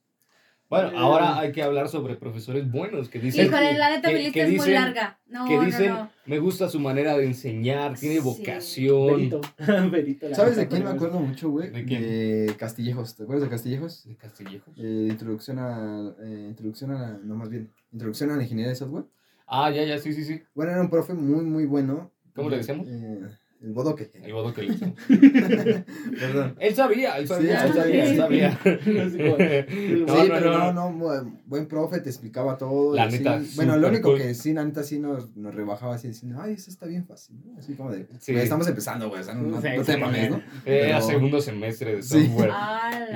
Bueno, 0.71 0.87
Eh, 0.89 0.93
ahora 0.95 1.37
hay 1.37 1.51
que 1.51 1.61
hablar 1.61 1.89
sobre 1.89 2.15
profesores 2.15 2.71
buenos 2.71 3.09
que 3.09 3.19
dicen. 3.19 3.45
Híjole, 3.47 3.77
la 3.77 3.89
neta, 3.89 4.07
que- 4.07 4.15
mi 4.15 4.19
lista 4.21 4.33
que 4.33 4.41
es 4.43 4.47
muy 4.47 4.57
dicen- 4.59 4.73
larga. 4.73 5.19
No, 5.27 5.45
que 5.45 5.59
dicen, 5.65 5.89
no, 5.89 5.97
no. 6.05 6.09
me 6.25 6.39
gusta 6.39 6.69
su 6.69 6.79
manera 6.79 7.17
de 7.17 7.25
enseñar, 7.25 7.95
tiene 7.99 8.15
Sí. 8.15 8.21
vocación. 8.21 9.07
Benito. 9.07 9.41
Benito 9.91 10.29
la 10.29 10.35
¿Sabes 10.35 10.55
de 10.55 10.67
quién 10.69 10.85
me 10.85 10.89
acuerdo 10.89 11.19
mucho, 11.19 11.49
güey? 11.51 11.69
¿De 11.71 11.83
quién? 11.85 12.01
De 12.01 12.55
Castillejos. 12.57 13.15
¿Te 13.17 13.23
acuerdas 13.23 13.43
de 13.43 13.49
Castillejos? 13.49 14.07
¿De 14.07 14.15
Castillejos? 14.15 14.73
Eh, 14.77 15.07
introducción 15.11 15.59
a. 15.59 16.13
eh, 16.23 16.45
introducción 16.49 16.91
a 16.91 16.99
la. 16.99 17.19
No, 17.21 17.35
más 17.35 17.49
bien. 17.49 17.69
Introducción 17.91 18.31
a 18.31 18.37
la 18.37 18.43
ingeniería 18.43 18.69
de 18.69 18.75
software. 18.75 19.03
Ah, 19.47 19.69
ya, 19.71 19.83
ya, 19.83 19.97
sí, 19.97 20.13
sí, 20.13 20.23
sí. 20.23 20.41
Bueno, 20.55 20.71
era 20.71 20.79
un 20.81 20.89
profe 20.89 21.13
muy, 21.13 21.43
muy 21.43 21.65
bueno. 21.65 22.11
¿Cómo 22.33 22.49
le 22.49 22.55
decíamos? 22.57 22.87
Eh, 22.89 23.19
el 23.63 23.73
bodoque. 23.73 24.09
El 24.23 24.33
bodo 24.33 24.53
que 24.53 24.63
le 24.63 24.71
decimos. 24.73 24.95
Perdón. 26.19 26.55
Él 26.59 26.75
sabía, 26.75 27.17
él 27.17 27.27
sabía, 27.27 27.61
Sí, 27.61 27.67
él 27.67 27.73
sabía, 27.75 28.03
él 28.09 28.17
sabía. 28.17 28.59
No 28.65 29.09
sé 29.09 29.17
cómo- 29.17 29.37
No, 29.37 30.21
sí, 30.23 30.27
no, 30.29 30.33
pero 30.33 30.51
no. 30.57 30.73
no, 30.73 30.91
no, 30.91 30.97
bu- 31.05 31.39
buen 31.45 31.67
profe, 31.67 31.99
te 31.99 32.09
explicaba 32.09 32.57
todo. 32.57 32.95
La 32.95 33.07
neta, 33.07 33.41
Bueno, 33.55 33.77
lo 33.77 33.87
único 33.89 34.09
cool. 34.09 34.17
que 34.19 34.33
sí, 34.33 34.53
la 34.53 34.63
neta, 34.65 34.83
sí 34.83 34.99
nos, 34.99 35.35
nos 35.35 35.53
rebajaba 35.53 35.95
así, 35.95 36.07
diciendo, 36.07 36.39
ay, 36.41 36.53
eso 36.53 36.69
está 36.71 36.85
bien 36.85 37.05
fácil, 37.05 37.37
¿no? 37.45 37.57
Así 37.59 37.73
como 37.73 37.91
de, 37.91 38.05
Sí. 38.19 38.31
"Güey, 38.33 38.43
estamos 38.43 38.67
empezando, 38.67 39.09
güey, 39.09 39.21
o 39.21 39.23
sea, 39.23 39.33
no, 39.35 39.59
te 39.59 39.97
mames, 39.97 40.29
¿no? 40.31 40.37
Era 40.65 40.97
Pero- 40.97 41.01
segundo 41.01 41.41
semestre 41.41 41.95
de 41.97 42.03
software. 42.03 42.51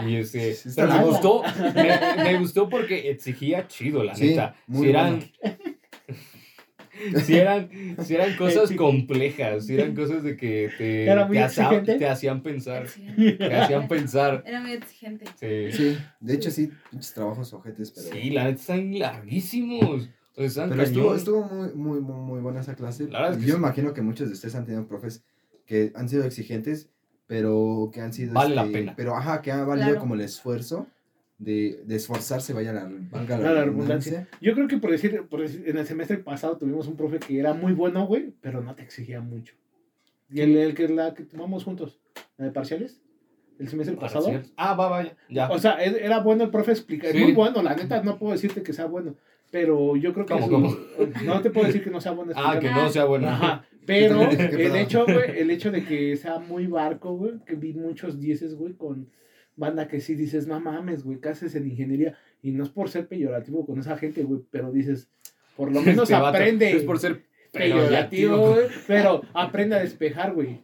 Y 0.08 0.16
este, 0.18 0.56
pero 0.76 0.88
me 0.94 1.04
gustó, 1.06 1.42
me, 1.76 2.24
me 2.24 2.40
gustó 2.40 2.70
porque 2.70 3.10
exigía 3.10 3.68
chido, 3.68 4.04
la 4.04 4.16
Sí, 4.16 4.30
neta. 4.30 4.56
muy 4.68 4.84
Si 4.86 4.90
eran, 4.90 5.20
bueno. 5.42 5.55
Si 7.26 7.36
eran, 7.38 7.70
si 8.04 8.16
eran 8.16 8.36
cosas 8.36 8.72
complejas, 8.72 9.66
si 9.66 9.76
eran 9.76 9.96
cosas 9.96 10.24
de 10.24 10.36
que 10.38 10.70
te, 10.78 11.06
te, 11.32 11.40
hacía- 11.44 11.84
te 11.84 12.08
hacían 12.08 12.42
pensar, 12.44 12.84
Exigente. 12.84 13.34
te 13.34 13.56
hacían 13.56 13.88
pensar. 13.88 14.44
Era 14.48 14.62
muy 14.62 14.72
exigente. 14.74 15.26
Sí, 15.40 15.72
Sí, 15.76 15.98
de 16.20 16.34
hecho 16.34 16.52
sí, 16.52 16.72
pinches 16.92 17.14
trabajos 17.14 17.54
ojetes, 17.54 17.92
pero... 17.92 18.08
Sí, 18.16 18.30
la 18.30 18.44
neta 18.46 18.60
están 18.60 18.98
larguísimos. 18.98 20.10
O 20.38 20.38
sea, 20.38 20.46
están 20.48 20.70
Pero 20.70 21.16
estuvo, 21.16 21.44
muy, 21.46 21.74
muy, 21.74 22.00
muy, 22.02 22.20
muy 22.20 22.40
buena 22.42 22.60
esa 22.62 22.76
clase. 22.76 23.06
Es 23.06 23.10
que 23.38 23.46
Yo 23.46 23.54
sí. 23.54 23.58
imagino 23.60 23.94
que 23.94 24.02
muchos 24.02 24.28
de 24.28 24.34
ustedes 24.34 24.56
han 24.56 24.66
tenido 24.66 24.86
profes 24.88 25.24
que 25.66 25.92
han 25.96 26.10
sido 26.10 26.24
exigentes, 26.26 26.90
pero 27.28 27.90
que 27.94 28.02
han 28.02 28.14
sido... 28.14 28.34
Vale 28.34 28.54
la 28.54 28.66
este, 28.66 28.74
pena. 28.80 28.94
Pero, 28.98 29.16
ajá, 29.16 29.42
que 29.42 29.52
ha 29.52 29.64
valido 29.64 29.88
Claro. 29.88 30.02
como 30.02 30.16
el 30.16 30.22
esfuerzo 30.22 30.88
de, 31.38 31.82
de 31.86 31.96
esforzarse, 31.96 32.54
vaya 32.54 32.72
la, 32.72 32.90
valga 33.12 33.38
la, 33.38 33.52
La 33.54 33.64
redundancia. 33.66 34.12
redundancia. 34.12 34.28
Yo 34.42 34.54
creo 34.54 34.68
que 34.68 34.78
por 34.78 34.92
decir, 34.92 35.24
por 35.30 35.42
decir, 35.42 35.64
en 35.68 35.78
el 35.78 35.86
semestre 35.86 36.18
pasado 36.18 36.58
tuvimos 36.58 36.88
un 36.88 36.96
profe 36.96 37.20
que 37.20 37.38
era 37.40 37.54
muy 37.54 37.74
bueno, 37.74 38.06
güey, 38.08 38.34
pero 38.42 38.62
no 38.62 38.74
te 38.76 38.84
exigía 38.84 39.20
mucho. 39.22 39.56
Y 40.32 40.42
el, 40.42 40.56
el 40.58 40.74
que 40.74 40.88
la 40.88 41.14
que 41.14 41.24
tomamos 41.24 41.64
juntos, 41.64 42.00
la 42.38 42.46
de 42.46 42.52
parciales, 42.52 43.02
el 43.60 43.68
semestre 43.68 43.96
pasado. 43.96 44.30
Ah, 44.58 44.74
va, 44.76 44.90
vaya. 44.90 45.16
Ya. 45.30 45.50
O 45.50 45.60
sea, 45.60 45.74
era 45.84 46.20
bueno 46.20 46.44
el 46.46 46.50
profe 46.50 46.72
explicar, 46.72 47.12
Sí. 47.12 47.20
muy 47.20 47.34
bueno, 47.34 47.62
la 47.62 47.76
neta 47.76 48.02
no 48.02 48.18
puedo 48.18 48.32
decirte 48.34 48.64
que 48.64 48.74
sea 48.74 48.86
bueno, 48.86 49.16
pero 49.52 49.96
yo 49.96 50.14
creo 50.14 50.26
que 50.26 50.34
¿Cómo, 50.34 50.50
cómo? 50.50 50.78
no 51.26 51.42
te 51.42 51.50
puedo 51.52 51.68
decir 51.68 51.84
que 51.84 51.90
no 51.90 52.02
sea 52.02 52.12
bueno 52.14 52.32
ah, 52.36 52.58
que 52.60 52.70
no 52.70 52.90
sea 52.90 53.06
bueno. 53.06 53.28
Ajá, 53.30 53.66
pero 53.86 54.28
¿Qué 54.30 54.66
el 54.66 54.76
hecho, 54.76 55.06
güey, 55.06 55.38
el 55.40 55.52
hecho 55.52 55.72
de 55.72 55.86
que 55.86 56.18
sea 56.18 56.40
muy 56.40 56.68
barco, 56.68 57.16
güey, 57.16 57.34
que 57.46 57.56
vi 57.56 57.74
muchos 57.74 58.20
dieces, 58.20 58.56
güey, 58.56 58.74
con 58.74 59.08
banda 59.56 59.88
que 59.88 60.02
sí 60.02 60.16
dices, 60.16 60.48
no 60.48 60.60
mames, 60.60 61.04
güey, 61.04 61.20
¿qué 61.20 61.30
haces 61.30 61.56
en 61.56 61.68
ingeniería? 61.70 62.18
Y 62.42 62.52
no 62.52 62.64
es 62.64 62.70
por 62.70 62.90
ser 62.90 63.08
peyorativo 63.08 63.66
con 63.66 63.80
esa 63.80 63.98
gente, 63.98 64.24
güey, 64.24 64.42
pero 64.52 64.72
dices, 64.72 65.10
por 65.56 65.72
lo 65.72 65.82
menos 65.82 66.04
Este 66.10 66.14
vato, 66.14 66.28
aprende 66.38 66.72
Es 66.72 66.84
por 66.84 67.00
ser 67.00 67.24
peyorativo, 67.52 68.38
güey, 68.54 68.68
pero 68.88 69.22
aprende 69.34 69.76
a 69.76 69.80
despejar, 69.80 70.34
güey. 70.34 70.64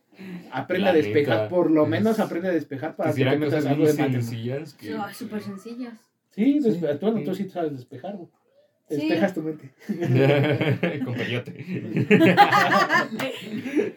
Aprende 0.51 0.85
La 0.85 0.89
a 0.91 0.93
despejar, 0.93 1.35
neta, 1.37 1.49
por 1.49 1.71
lo 1.71 1.85
menos 1.87 2.19
aprende 2.19 2.49
a 2.49 2.51
despejar 2.51 2.95
para 2.95 3.13
que 3.13 3.23
te 3.23 3.37
metas 3.37 3.65
algo 3.65 3.85
de 3.85 3.91
matemáticas. 3.93 4.25
sencillas. 4.25 4.73
Que... 4.75 4.91
No, 4.91 5.13
súper 5.13 5.41
sencillas. 5.41 5.93
Sí, 6.31 6.59
Sí. 6.61 6.69
despe- 6.69 6.99
bueno, 6.99 7.17
Sí. 7.19 7.23
tú 7.25 7.35
sí 7.35 7.49
sabes 7.49 7.71
despejar, 7.73 8.15
güey. 8.17 8.29
Sí. 8.91 8.97
Despejas 9.07 9.33
tu 9.33 9.41
mente. 9.41 9.69
Con 11.05 11.13
peyote. 11.15 11.51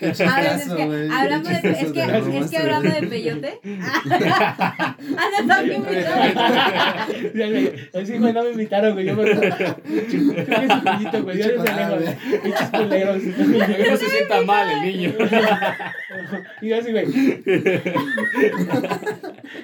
Es 0.00 0.18
que 0.18 0.24
güey, 0.86 1.08
qué 1.08 1.60
de, 1.62 1.70
es 1.70 1.92
que, 1.92 2.38
es 2.38 2.50
que 2.50 2.56
hablando 2.58 2.88
güey. 2.90 3.00
de 3.00 3.06
peyote. 3.08 3.60
ah, 3.82 4.96
no, 5.42 5.46
también 5.48 5.82
me 5.90 6.02
Ya, 7.34 7.48
güey, 7.48 7.72
Así, 7.94 8.18
güey, 8.18 8.32
no 8.32 8.42
me 8.44 8.50
invitaron, 8.50 8.92
güey. 8.92 9.06
Yo 9.06 9.16
me. 9.16 9.24
Puñito, 9.34 11.22
güey. 11.24 11.38
Yo 11.38 11.48
desde 11.48 11.70
Ah, 11.70 11.96
lejos. 11.96 12.14
Pinches 12.42 12.70
culeros. 12.70 13.22
Que 13.22 13.90
no 13.90 13.96
se 13.96 14.06
sienta 14.08 14.42
mal 14.42 14.68
el 14.70 14.82
niño. 14.96 15.12
Y 16.62 16.68
yo 16.68 16.78
así, 16.78 16.92
güey. 16.92 17.06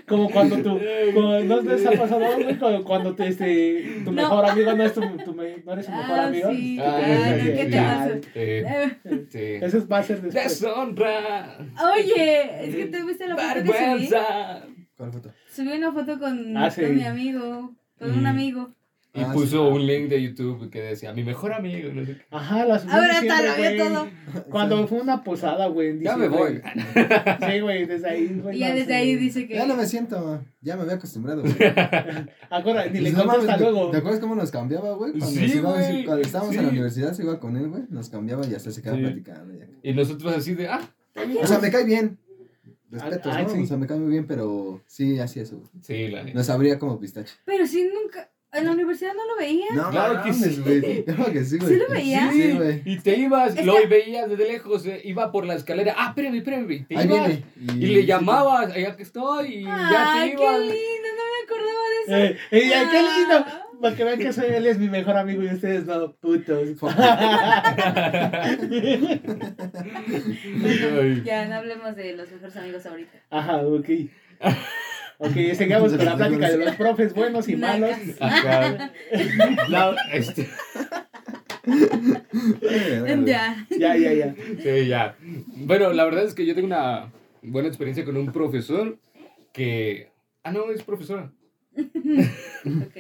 Como 0.08 0.30
cuando 0.30 0.56
tú. 0.58 0.80
Como, 1.14 1.40
¿No 1.40 1.60
les 1.62 1.86
ha 1.86 1.92
pasado, 1.92 2.20
güey? 2.36 2.58
Cuando, 2.58 2.84
cuando 2.84 3.14
te, 3.14 3.28
este, 3.28 4.00
tu 4.04 4.10
No. 4.12 4.22
mejor 4.22 4.44
amigo 4.46 4.72
no 4.74 4.84
es 4.84 4.92
tu, 4.94 5.00
tu 5.24 5.34
me- 5.34 5.62
no 5.64 5.72
eres 5.72 5.86
su 5.86 5.92
mejor 5.92 6.18
Ah, 6.18 6.26
amigo. 6.26 6.50
sí. 6.50 6.78
Ah, 6.80 7.00
no, 7.00 7.44
¿qué 7.44 7.68
te 7.70 7.76
pasa? 7.76 8.14
Sí, 8.22 8.30
Eh, 8.34 8.98
sí. 9.30 9.38
Eso 9.66 9.88
va 9.88 9.98
a 9.98 10.02
ser 10.02 10.20
después. 10.22 10.60
Deshonra. 10.60 11.58
Oye, 11.94 12.66
es 12.68 12.74
que 12.76 12.86
te 12.86 13.02
viste 13.04 13.26
la 13.28 13.36
foto 13.36 13.54
que 13.54 13.60
subí. 13.60 13.72
Vergüenza. 13.72 14.62
¿Cuál 14.96 15.12
foto? 15.12 15.32
Subí 15.52 15.72
una 15.72 15.92
foto 15.92 16.18
con, 16.18 16.56
Ah, 16.56 16.70
sí. 16.70 16.82
con 16.82 16.94
mi 16.96 17.04
amigo, 17.04 17.74
con 17.98 18.10
un 18.12 18.22
Mm. 18.22 18.26
amigo. 18.26 18.74
Y 19.12 19.22
Ah, 19.22 19.32
puso 19.32 19.46
sí. 19.68 19.74
un 19.74 19.86
link 19.86 20.08
de 20.08 20.22
YouTube 20.22 20.70
que 20.70 20.80
decía, 20.82 21.12
mi 21.12 21.24
mejor 21.24 21.52
amigo. 21.52 21.92
No 21.92 22.04
sé 22.06 22.14
qué. 22.16 22.22
Ajá, 22.30 22.64
las 22.64 22.86
Ahora 22.86 23.18
siempre, 23.18 23.28
está, 23.28 23.42
lo 23.42 23.56
vio 23.74 23.84
todo. 23.84 24.08
Cuando 24.50 24.86
fue 24.88 25.00
una 25.00 25.24
posada, 25.24 25.66
güey. 25.66 26.00
Ya 26.00 26.16
me 26.16 26.28
voy. 26.28 26.60
Sí, 27.50 27.58
güey, 27.60 27.86
desde 27.86 28.08
ahí. 28.08 28.40
güey, 28.40 28.56
Y 28.56 28.60
ya 28.60 28.68
no, 28.68 28.74
desde 28.76 28.94
ahí 28.94 29.16
dice 29.16 29.48
que. 29.48 29.54
Ya 29.54 29.66
no 29.66 29.74
me 29.74 29.86
siento, 29.86 30.44
ya 30.60 30.76
me 30.76 30.82
había 30.82 30.94
acostumbrado. 30.94 31.42
güey. 31.42 31.54
Acuérdate, 32.50 32.90
ni 32.90 33.00
le 33.00 33.12
Pues, 33.12 33.26
no 33.26 33.56
¿te- 33.56 33.58
luego. 33.58 33.90
¿Te 33.90 33.96
acuerdas 33.96 34.20
cómo 34.20 34.34
nos 34.36 34.50
cambiaba, 34.50 34.92
güey? 34.94 35.10
Cuando, 35.12 35.26
Sí, 35.26 35.40
nos 35.46 35.54
iba- 35.56 35.72
güey, 35.72 36.04
cuando 36.04 36.22
estábamos 36.22 36.54
en 36.56 36.62
la 36.62 36.68
universidad, 36.68 37.12
se 37.12 37.22
iba 37.24 37.40
con 37.40 37.56
él, 37.56 37.68
güey. 37.68 37.82
Nos 37.90 38.10
cambiaba 38.10 38.46
y 38.46 38.54
hasta 38.54 38.70
se 38.70 38.80
quedaba 38.80 38.98
Sí. 38.98 39.04
platicando. 39.04 39.54
ya. 39.58 39.66
Y 39.82 39.92
nosotros 39.92 40.36
así 40.36 40.54
de, 40.54 40.68
ah, 40.68 40.80
O 41.42 41.46
sea, 41.46 41.58
me 41.58 41.70
cae 41.70 41.84
bien. 41.84 42.16
Respetos, 42.92 43.32
Ah, 43.34 43.42
¿no? 43.42 43.48
sí. 43.48 43.60
O 43.62 43.66
sea, 43.66 43.76
me 43.76 43.86
cae 43.86 43.98
muy 44.00 44.10
bien, 44.10 44.26
pero 44.26 44.82
sí, 44.86 45.18
así 45.20 45.38
eso. 45.40 45.56
güey. 45.58 45.68
sí, 45.82 46.08
la 46.08 46.24
neta. 46.24 46.36
Nos 46.38 46.50
abría 46.50 46.78
como 46.78 46.98
pistache. 46.98 47.34
Pero 47.44 47.64
sí, 47.66 47.88
nunca. 47.92 48.29
En 48.52 48.64
la 48.64 48.72
universidad 48.72 49.12
no 49.14 49.24
lo 49.26 49.36
veía. 49.36 49.66
No, 49.74 49.90
Claro 49.90 50.22
que 50.24 50.32
sí. 50.32 50.60
güey. 50.60 51.04
Claro 51.14 51.32
que 51.32 51.44
sí, 51.44 51.56
güey. 51.58 51.72
¿Sí 51.72 51.78
lo 51.78 51.86
veía? 51.88 52.30
Sí, 52.32 52.50
güey. 52.52 52.82
Y 52.84 52.98
te 52.98 53.16
ibas, 53.16 53.56
Es 53.56 53.64
lo 53.64 53.76
que- 53.76 53.86
veías 53.86 54.28
desde 54.28 54.48
lejos, 54.48 54.84
eh, 54.86 55.00
iba 55.04 55.30
por 55.30 55.46
la 55.46 55.54
escalera, 55.54 55.94
ah, 55.96 56.08
espérame, 56.08 56.34
espérame, 56.38 56.84
te 56.88 56.96
Ahí 56.96 57.06
ibas, 57.06 57.28
viene. 57.28 57.44
y 57.76 57.86
le 57.86 58.06
llamabas, 58.06 58.72
allá 58.72 58.96
que 58.96 59.04
estoy, 59.04 59.54
y 59.58 59.62
ya 59.64 60.14
Ay, 60.14 60.30
te 60.30 60.36
qué 60.36 60.42
ibas. 60.42 60.58
lindo, 60.60 61.08
no 61.16 61.24
me 61.30 61.38
acordaba 61.44 61.82
de 61.90 61.96
eso. 62.02 62.16
Eh, 62.16 62.36
eh, 62.50 62.74
ay, 62.74 62.86
qué 62.90 63.00
lindo. 63.02 63.36
Ah. 63.46 63.66
Para 63.80 63.96
que 63.96 64.04
vean 64.04 64.18
que 64.18 64.32
soy, 64.34 64.44
él 64.52 64.66
es 64.66 64.78
mi 64.78 64.90
mejor 64.90 65.16
amigo 65.16 65.42
y 65.42 65.46
ustedes 65.54 65.86
no, 65.86 66.12
putos. 66.12 66.68
Ya, 71.24 71.46
no 71.46 71.54
hablemos 71.56 71.96
de 71.96 72.14
los 72.14 72.30
mejores 72.30 72.56
amigos 72.56 72.86
ahorita. 72.86 73.18
Ajá, 73.30 73.58
ok. 73.58 73.88
Ok, 75.22 75.34
seguimos 75.54 75.92
con 75.94 76.04
la 76.04 76.16
plática 76.16 76.48
de 76.50 76.56
los 76.64 76.74
profes 76.76 77.12
buenos 77.14 77.46
y 77.48 77.56
malos. 77.56 77.90
Acá. 78.20 78.90
La- 79.68 79.94
este, 80.14 80.48
Ya. 83.26 83.66
Ya, 83.70 83.96
ya, 83.96 84.12
ya. 84.12 84.34
sí, 84.62 84.86
ya. 84.88 85.16
Bueno, 85.56 85.92
la 85.92 86.04
verdad 86.04 86.24
es 86.24 86.34
que 86.34 86.46
yo 86.46 86.54
tengo 86.54 86.66
una 86.66 87.12
buena 87.42 87.68
experiencia 87.68 88.04
con 88.04 88.16
un 88.16 88.32
profesor 88.32 88.98
que... 89.52 90.10
Ah, 90.42 90.52
no, 90.52 90.70
es 90.70 90.82
profesora. 90.82 91.30
Ok. 91.76 92.96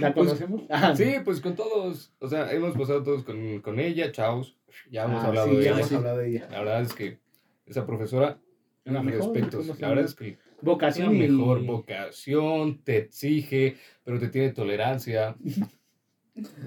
¿La 0.00 0.12
conocemos? 0.12 0.62
Ajá. 0.70 0.96
Sí, 0.96 1.14
pues 1.24 1.40
con 1.40 1.54
todos, 1.54 2.12
o 2.18 2.28
sea, 2.28 2.50
hemos 2.52 2.76
pasado 2.76 3.02
todos 3.04 3.22
con, 3.24 3.60
con 3.60 3.78
ella, 3.78 4.10
chaos, 4.12 4.56
ya 4.90 5.04
hemos 5.04 5.22
Ah, 5.22 5.28
hablado 5.28 5.50
sí, 5.50 5.56
de 5.56 5.62
ya 5.64 5.70
ella. 5.70 5.78
hemos 5.80 5.92
hablado 5.92 6.18
de 6.18 6.28
ella. 6.30 6.48
La 6.50 6.58
verdad 6.58 6.82
es 6.82 6.92
que 6.94 7.18
esa 7.66 7.86
profesora, 7.86 8.38
mis 8.84 9.02
mejor, 9.02 9.32
respetos, 9.34 9.60
¿cómo 9.66 9.74
se 9.76 9.80
la 9.82 9.88
verdad 9.88 10.04
es 10.04 10.14
que 10.14 10.36
Vocación 10.62 11.14
y... 11.14 11.28
mejor 11.28 11.64
vocación, 11.64 12.82
te 12.84 12.96
exige, 12.98 13.76
pero 14.04 14.18
te 14.18 14.28
tiene 14.28 14.50
tolerancia. 14.50 15.36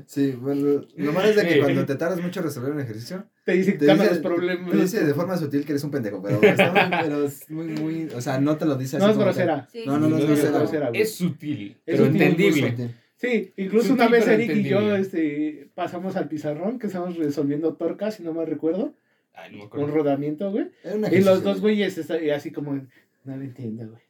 Sí, 0.06 0.32
bueno, 0.34 0.86
lo 0.96 1.12
malo 1.12 1.28
es 1.28 1.36
de 1.36 1.42
que 1.48 1.54
Sí. 1.56 1.60
cuando 1.60 1.86
te 1.88 1.96
tardas 1.96 2.22
mucho 2.22 2.40
en 2.40 2.46
resolver 2.46 2.72
un 2.72 2.80
ejercicio, 2.82 3.26
Te 3.46 3.54
dice 3.54 3.72
que 3.74 3.80
te 3.80 3.92
dice, 3.94 4.06
los 4.10 4.18
problemas. 4.20 4.70
te 4.72 4.78
dice 4.78 5.04
de 5.04 5.14
forma 5.16 5.38
sutil 5.38 5.66
que 5.66 5.72
eres 5.72 5.84
un 5.84 5.90
pendejo, 5.90 6.22
pero, 6.22 6.40
está 6.44 6.72
muy, 6.72 6.98
pero 7.02 7.24
es 7.24 7.50
muy, 7.50 7.68
muy, 7.70 8.08
o 8.16 8.22
sea, 8.22 8.40
no 8.40 8.58
te 8.58 8.66
lo 8.66 8.76
dice 8.76 8.98
así. 8.98 9.06
No 9.06 9.12
es 9.12 9.18
grosera. 9.18 9.68
Sí, 9.72 9.84
No, 9.88 9.98
no, 9.98 10.08
no, 10.08 10.18
Sí, 10.20 10.24
es 10.34 10.44
es 10.44 10.52
grosera. 10.54 10.90
Es 10.94 11.16
sutil, 11.16 11.72
Es 11.72 11.78
pero 11.86 12.06
sutil, 12.06 12.12
muy 12.14 12.22
entendible. 12.28 12.70
sutil. 12.72 12.96
Sí, 13.18 13.54
incluso 13.58 13.88
Sutil, 13.88 14.02
una 14.04 14.12
vez 14.12 14.28
Eric 14.28 14.52
y 14.56 14.64
yo 14.64 14.78
entendible. 14.82 15.00
este, 15.00 15.70
pasamos 15.74 16.16
al 16.16 16.28
pizarrón 16.28 16.78
que 16.78 16.86
estábamos 16.88 17.18
resolviendo 17.18 17.74
torcas, 17.74 18.16
si 18.16 18.24
no 18.24 18.34
me 18.34 18.46
recuerdo, 18.46 18.94
Ay, 19.34 19.52
no 19.52 19.58
me 19.58 19.64
un 19.64 19.68
acuerdo. 19.68 19.88
rodamiento, 19.96 20.52
güey. 20.52 20.68
Un 20.84 21.12
Y 21.12 21.22
los 21.22 21.42
dos 21.42 21.60
güey. 21.62 21.76
güeyes 21.78 22.00
y 22.22 22.30
así 22.30 22.52
como, 22.52 22.86
no 23.26 23.36
lo 23.38 23.44
entiendo, 23.44 23.88
güey. 23.90 24.02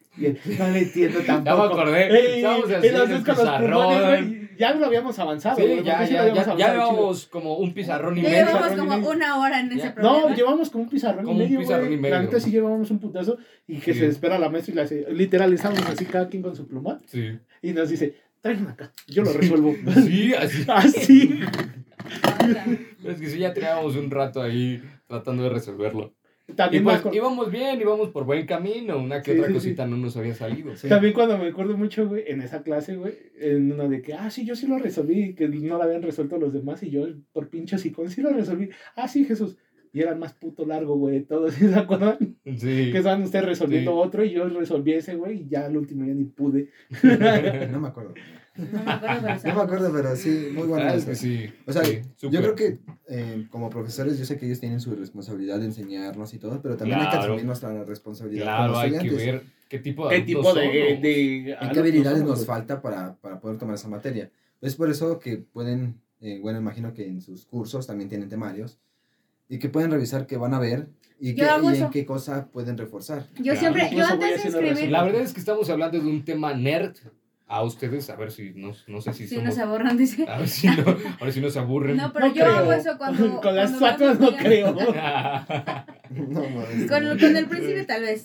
No 0.57 0.69
le 0.69 0.79
entiendo 0.79 1.19
tampoco. 1.25 1.45
Ya 1.45 1.55
me 1.67 1.73
acordé. 1.73 2.07
Ey, 2.07 2.35
Estábamos 2.37 2.65
plumones, 2.71 3.23
pizarrón. 3.23 4.25
güey, 4.29 4.49
Ya 4.57 4.73
lo 4.73 4.85
habíamos 4.85 5.19
avanzado. 5.19 5.55
Sí, 5.57 5.63
ya, 5.83 5.99
lo 6.01 6.07
ya, 6.07 6.33
ya, 6.33 6.55
ya 6.57 6.71
llevamos 6.73 7.25
como 7.25 7.57
un 7.57 7.73
pizarrón 7.73 8.17
y 8.17 8.21
Ya 8.21 8.29
medio. 8.29 8.45
llevamos 8.45 8.71
como 8.79 9.09
una 9.09 9.39
hora 9.39 9.59
en 9.59 9.71
ese 9.73 9.91
programa. 9.91 10.29
No, 10.29 10.35
llevamos 10.35 10.69
como 10.69 10.83
un 10.85 10.89
pizarrón 10.89 11.25
Como 11.25 11.39
y 11.39 11.43
un 11.43 11.47
medio, 11.49 11.59
pizarrón 11.59 11.85
güey. 11.87 11.97
y 11.97 12.01
medio. 12.01 12.15
La 12.15 12.21
neta 12.21 12.39
sí 12.39 12.51
llevábamos 12.51 12.89
un 12.91 12.99
putazo 12.99 13.37
y 13.67 13.77
que 13.79 13.93
Sí. 13.93 13.99
se 13.99 14.07
espera 14.07 14.39
la 14.39 14.47
maestra 14.49 14.73
y 14.75 14.79
hace, 14.79 15.05
literal, 15.11 15.51
estábamos 15.53 15.85
así 15.89 16.05
cada 16.05 16.29
quien 16.29 16.41
con 16.43 16.55
su 16.55 16.65
plumón 16.65 17.01
Sí. 17.07 17.37
y 17.61 17.73
nos 17.73 17.89
dice, 17.89 18.15
tráiganme 18.39 18.71
acá, 18.71 18.93
yo 19.07 19.23
lo 19.23 19.33
resuelvo. 19.33 19.75
Sí, 20.07 20.33
así. 20.33 20.65
así. 20.69 21.39
Es 23.03 23.19
que 23.19 23.27
sí, 23.29 23.39
ya 23.39 23.53
teníamos 23.53 23.95
un 23.95 24.09
rato 24.11 24.41
ahí 24.41 24.81
tratando 25.07 25.43
de 25.43 25.49
resolverlo. 25.49 26.13
Y 26.47 26.53
También, 26.53 26.83
pues 26.83 27.01
íbamos 27.11 27.49
bien, 27.51 27.81
íbamos 27.81 28.09
por 28.09 28.23
buen 28.25 28.45
camino. 28.45 28.99
Una 28.99 29.21
que 29.21 29.31
Sí, 29.33 29.39
otra 29.39 29.47
sí, 29.47 29.53
cosita 29.55 29.87
no 29.87 29.97
nos 29.97 30.15
había 30.15 30.35
salido. 30.35 30.75
Sí. 30.75 30.87
también 30.87 31.13
cuando 31.13 31.37
me 31.39 31.47
acuerdo 31.47 31.75
mucho, 31.75 32.07
güey, 32.07 32.23
en 32.27 32.41
esa 32.41 32.61
clase, 32.61 32.95
güey, 32.95 33.13
en 33.39 33.71
una 33.71 33.87
de 33.87 34.01
que, 34.03 34.13
ah, 34.13 34.29
sí, 34.29 34.45
yo 34.45 34.55
sí 34.55 34.67
lo 34.67 34.77
resolví, 34.77 35.33
que 35.33 35.47
no 35.49 35.77
lo 35.77 35.83
habían 35.83 36.03
resuelto 36.03 36.37
los 36.37 36.53
demás 36.53 36.83
y 36.83 36.91
yo 36.91 37.07
por 37.33 37.49
pinche 37.49 37.77
con 37.93 38.09
sí 38.09 38.21
lo 38.21 38.29
resolví. 38.31 38.69
Ah, 38.95 39.07
sí, 39.07 39.25
Jesús. 39.25 39.57
Y 39.91 40.01
era 40.01 40.13
más 40.13 40.33
puto 40.33 40.65
largo, 40.65 40.97
güey, 40.97 41.21
todos, 41.23 41.53
¿sí 41.55 41.67
¿se 41.67 41.75
acuerdan? 41.75 42.17
Sí. 42.43 42.91
Que 42.91 42.97
estaban 42.99 43.23
ustedes 43.23 43.45
resolviendo 43.45 43.91
Sí. 43.93 43.97
otro 44.07 44.23
y 44.23 44.31
yo 44.31 44.47
resolví 44.47 44.93
ese, 44.93 45.15
güey, 45.15 45.43
y 45.43 45.47
ya 45.49 45.65
al 45.65 45.75
último 45.77 46.05
ya 46.05 46.13
ni 46.13 46.25
pude. 46.25 46.69
No 47.71 47.79
me 47.79 47.87
acuerdo. 47.87 48.13
No 48.57 48.83
me 48.83 48.91
acuerdo, 48.91 49.21
pero 49.21 49.39
No 49.45 49.55
me 49.55 49.61
acuerdo, 49.61 49.91
pero 49.93 50.15
sí, 50.15 50.49
muy 50.53 50.67
bueno. 50.67 50.85
Ah, 50.89 50.95
es 50.95 51.05
que 51.05 51.15
sí. 51.15 51.45
O 51.67 51.73
sea, 51.73 51.83
sí, 51.83 51.99
yo 52.21 52.29
creo 52.41 52.55
que 52.55 52.79
eh, 53.07 53.47
como 53.49 53.69
profesores, 53.69 54.17
yo 54.17 54.25
sé 54.25 54.37
que 54.37 54.45
ellos 54.45 54.59
tienen 54.59 54.79
su 54.79 54.95
responsabilidad 54.95 55.59
de 55.59 55.65
enseñarnos 55.65 56.33
y 56.33 56.39
todo, 56.39 56.61
pero 56.61 56.77
también 56.77 56.99
hay 56.99 57.05
que 57.07 57.11
Claro. 57.11 57.25
asumir 57.33 57.45
nuestra 57.45 57.83
responsabilidad 57.83 58.43
Claro, 58.45 58.73
como 58.73 58.79
hay 58.79 58.97
que 58.97 59.09
ver 59.09 59.43
qué 59.69 59.79
tipo 59.79 60.07
de 60.09 60.15
¿Qué 60.17 60.21
tipo 60.23 60.53
de, 60.53 60.61
somos. 60.61 61.01
de 61.01 61.57
¿Y 61.61 61.69
qué 61.71 61.79
habilidades 61.79 62.19
somos, 62.19 62.37
nos 62.39 62.45
falta 62.45 62.81
para, 62.81 63.15
para 63.15 63.39
poder 63.39 63.57
tomar 63.57 63.75
esa 63.75 63.87
materia? 63.87 64.31
Es 64.61 64.75
por 64.75 64.89
eso 64.89 65.19
que 65.19 65.37
pueden, 65.37 65.99
eh, 66.21 66.39
bueno, 66.41 66.59
imagino 66.59 66.93
que 66.93 67.05
en 67.07 67.21
sus 67.21 67.45
cursos 67.45 67.85
también 67.85 68.09
tienen 68.09 68.29
temarios, 68.29 68.79
y 69.47 69.59
que 69.59 69.69
pueden 69.69 69.91
revisar 69.91 70.25
qué 70.25 70.37
van 70.37 70.53
a 70.55 70.59
ver 70.59 70.87
y, 71.19 71.35
qué, 71.35 71.45
y 71.63 71.77
en 71.77 71.89
qué 71.91 72.03
cosa 72.05 72.47
pueden 72.47 72.77
reforzar. 72.77 73.27
Yo 73.35 73.43
Claro, 73.53 73.59
siempre, 73.59 73.81
yo 73.83 73.87
incluso 73.89 74.13
antes 74.13 74.43
de 74.43 74.49
escribir. 74.49 74.91
La 74.91 75.03
verdad 75.03 75.21
es 75.21 75.33
que 75.33 75.39
estamos 75.39 75.69
hablando 75.69 75.99
de 75.99 76.07
un 76.07 76.25
tema 76.25 76.53
nerd 76.55 76.95
a 77.47 77.61
ustedes, 77.63 78.09
a 78.09 78.15
ver 78.15 78.31
si 78.31 78.53
no, 78.55 78.71
no 78.87 79.01
sé 79.01 79.13
si 79.13 79.27
si 79.27 79.35
somos... 79.35 79.49
nos 79.51 79.57
aborran, 79.59 79.95
dice. 79.97 80.25
A 80.27 80.39
ver 80.39 80.47
si, 80.47 80.67
no, 80.67 80.73
a 81.19 81.23
ver 81.23 81.33
si 81.33 81.41
nos 81.41 81.55
aburren. 81.57 81.95
No, 81.97 82.11
pero 82.11 82.27
No 82.29 82.33
yo 82.33 82.45
hago 82.45 82.67
creo. 82.69 82.79
eso 82.79 82.97
cuando. 82.97 83.41
Con 83.41 83.55
las 83.55 83.71
cuando 83.73 84.05
veo 84.05 84.31
no 84.31 84.37
creo. 84.37 84.75
No. 86.11 86.41
Con, 86.87 87.19
con 87.19 87.35
el 87.35 87.47
príncipe 87.47 87.83
tal 87.83 88.03
vez. 88.03 88.23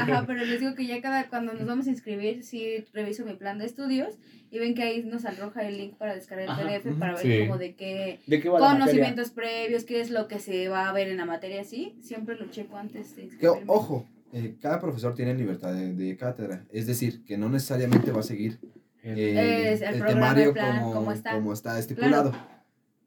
Ajá, 0.00 0.24
pero 0.26 0.44
les 0.44 0.60
digo 0.60 0.74
que 0.74 0.84
ya 0.86 1.00
cada 1.00 1.28
cuando 1.28 1.52
nos 1.54 1.64
vamos 1.66 1.86
a 1.86 1.90
inscribir, 1.90 2.42
sí 2.42 2.84
reviso 2.92 3.24
mi 3.24 3.34
plan 3.34 3.58
de 3.58 3.66
estudios 3.66 4.16
y 4.50 4.58
ven 4.58 4.74
que 4.74 4.82
ahí 4.82 5.02
nos 5.04 5.24
arroja 5.24 5.66
el 5.66 5.78
link 5.78 5.94
para 5.94 6.14
descargar 6.14 6.44
el 6.46 6.50
Ajá, 6.50 6.80
PDF 6.80 6.98
para 6.98 7.12
ver 7.14 7.22
sí. 7.22 7.38
como 7.46 7.56
de 7.56 7.74
qué 7.76 8.18
conocimientos 8.42 9.30
previos, 9.30 9.84
qué 9.84 10.00
es 10.00 10.10
lo 10.10 10.26
que 10.28 10.40
se 10.40 10.68
va 10.68 10.88
a 10.88 10.92
ver 10.92 11.08
en 11.08 11.16
la 11.16 11.24
materia, 11.24 11.62
sí. 11.64 11.94
Siempre 12.02 12.36
lo 12.36 12.46
checo 12.50 12.76
antes 12.76 13.10
de 13.14 13.22
Que, 13.22 13.28
inscribirme. 13.28 13.64
ojo, 13.68 14.06
eh, 14.32 14.56
cada 14.60 14.80
profesor 14.80 15.14
tiene 15.14 15.34
libertad 15.34 15.72
de, 15.72 15.94
de 15.94 16.16
cátedra, 16.16 16.64
es 16.70 16.86
decir, 16.86 17.24
que 17.24 17.36
no 17.36 17.48
necesariamente 17.48 18.10
va 18.12 18.20
a 18.20 18.24
seguir 18.24 18.58
eh, 19.02 19.72
Es 19.72 19.82
el 19.82 19.94
el, 19.96 20.04
temario 20.04 20.52
plan, 20.52 20.80
como, 20.80 20.94
como 20.94 21.12
está. 21.12 21.32
como 21.34 21.52
está 21.52 21.78
estipulado. 21.78 22.32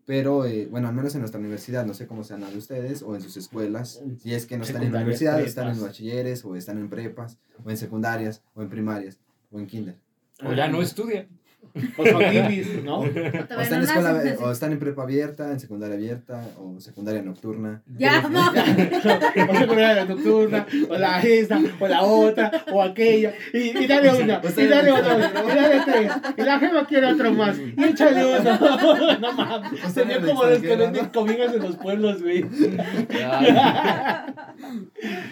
Pero, 0.05 0.45
eh, 0.45 0.67
bueno, 0.69 0.88
al 0.88 0.93
menos 0.93 1.15
en 1.15 1.21
nuestra 1.21 1.39
universidad, 1.39 1.83
no 1.85 1.95
sé 1.95 2.05
cómo 2.05 2.23
sean 2.23 2.41
las 2.41 2.51
de 2.51 2.59
ustedes, 2.59 3.01
o 3.01 3.15
en 3.15 3.21
sus 3.21 3.38
escuelas, 3.38 4.03
si 4.21 4.35
es 4.35 4.45
que 4.45 4.57
no 4.57 4.63
están 4.63 4.83
en 4.83 4.91
la 4.91 4.99
universidad, 4.99 5.39
están 5.41 5.67
en 5.69 5.73
prepas. 5.73 5.89
bachilleres, 5.89 6.45
o 6.45 6.55
están 6.55 6.77
en 6.77 6.89
prepas, 6.89 7.39
o 7.63 7.71
en 7.71 7.77
secundarias, 7.77 8.43
o 8.53 8.61
en 8.61 8.69
primarias, 8.69 9.19
o 9.51 9.59
en 9.59 9.65
kinder. 9.65 9.97
O 10.45 10.53
ya 10.53 10.67
no 10.67 10.81
estudia. 10.81 11.27
O 11.97 12.06
son 12.06 12.19
ninis, 12.30 12.84
¿no? 12.84 12.99
O 12.99 13.04
O 13.04 13.10
todavía 13.10 13.62
están, 13.63 13.78
en 13.80 13.84
escuela, 13.84 14.13
nacen. 14.13 14.38
o 14.41 14.51
están 14.51 14.71
en 14.71 14.80
prepa 14.80 15.04
abierta, 15.04 15.51
en 15.51 15.60
secundaria 15.60 15.95
abierta, 15.95 16.41
o 16.60 16.80
secundaria 16.80 17.21
nocturna. 17.21 17.82
Ya, 17.97 18.21
o 18.25 18.30
no. 18.30 18.51
secundaria 19.60 20.06
nocturna, 20.06 20.65
o 20.89 20.97
la 20.97 21.21
esta, 21.21 21.60
o 21.80 21.88
la 21.88 22.01
otra, 22.04 22.51
o 22.71 22.82
aquella. 22.82 23.34
Y, 23.54 23.78
y 23.78 23.88
dale 23.88 24.10
una, 24.23 24.41
y 24.58 24.65
dale 24.67 24.91
otra, 24.91 25.17
y 25.17 25.56
dale 25.56 25.82
tres. 25.86 26.12
Y 26.38 26.41
la 26.41 26.60
gema 26.60 26.86
quiere 26.86 27.08
otro 27.13 27.32
más. 27.34 27.58
Y 27.60 27.84
échale 27.84 28.25
uno. 28.25 28.60
No 29.19 29.34
mames. 29.34 29.84
O 29.86 29.89
Se 29.89 30.04
ve 30.04 30.19
como 30.19 30.43
los 30.45 30.60
que 30.60 30.75
venden 30.75 31.06
comidas 31.08 31.54
en 31.54 31.62
los 31.63 31.75
pueblos, 31.78 32.21
güey. 32.21 32.45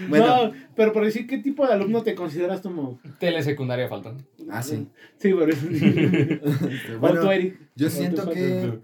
Bueno, 0.09 0.47
No, 0.47 0.53
pero 0.75 0.93
por 0.93 1.05
decir, 1.05 1.27
¿qué 1.27 1.37
tipo 1.37 1.65
de 1.65 1.73
alumno 1.73 2.03
te 2.03 2.15
consideras 2.15 2.61
como? 2.61 2.99
telesecundaria 3.19 3.87
faltan. 3.87 4.17
ah, 4.49 4.61
sí. 4.63 4.87
Sí, 5.17 5.33
por 5.33 5.49
eso. 5.49 5.67
Este, 5.69 6.95
bueno, 6.99 7.21
tú, 7.21 7.31
Eric. 7.31 7.59
Yo 7.75 7.89
siento 7.89 8.29
que, 8.29 8.79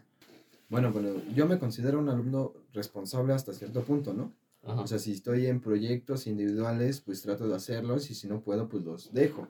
bueno, 0.70 0.92
bueno, 0.92 1.10
yo 1.36 1.48
me 1.48 1.60
considero 1.60 2.00
un 2.00 2.10
alumno 2.10 2.54
responsable 2.74 3.34
hasta 3.34 3.54
cierto 3.54 3.84
punto, 3.84 4.14
¿no? 4.14 4.34
Ajá. 4.64 4.82
O 4.82 4.88
sea, 4.88 5.00
si 5.00 5.14
estoy 5.14 5.48
en 5.48 5.62
proyectos 5.62 6.28
individuales, 6.28 7.02
pues 7.02 7.22
trato 7.22 7.48
de 7.48 7.56
hacerlos 7.56 8.10
y 8.12 8.16
si 8.16 8.28
no 8.28 8.42
puedo, 8.42 8.68
pues 8.68 8.84
los 8.84 9.14
dejo. 9.14 9.48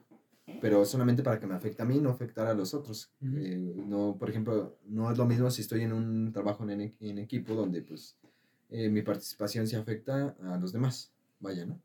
Pero 0.60 0.84
solamente 0.84 1.22
para 1.22 1.38
que 1.38 1.46
me 1.46 1.54
afecte 1.54 1.82
a 1.82 1.84
mí, 1.84 1.98
no 2.00 2.10
afectar 2.10 2.46
a 2.46 2.54
los 2.54 2.74
otros. 2.74 3.10
Ujú. 3.20 3.36
Eh, 3.36 3.74
no, 3.86 4.16
por 4.18 4.30
ejemplo, 4.30 4.76
no 4.86 5.10
es 5.10 5.18
lo 5.18 5.26
mismo 5.26 5.50
si 5.50 5.62
estoy 5.62 5.82
en 5.82 5.92
un 5.92 6.32
trabajo 6.32 6.68
en, 6.68 6.94
en 6.98 7.18
equipo 7.18 7.54
donde 7.54 7.82
pues 7.82 8.16
eh, 8.70 8.88
mi 8.88 9.02
participación 9.02 9.66
se 9.66 9.76
afecta 9.76 10.36
a 10.42 10.56
los 10.58 10.72
demás. 10.72 11.12
Vaya, 11.40 11.64
¿no? 11.66 11.80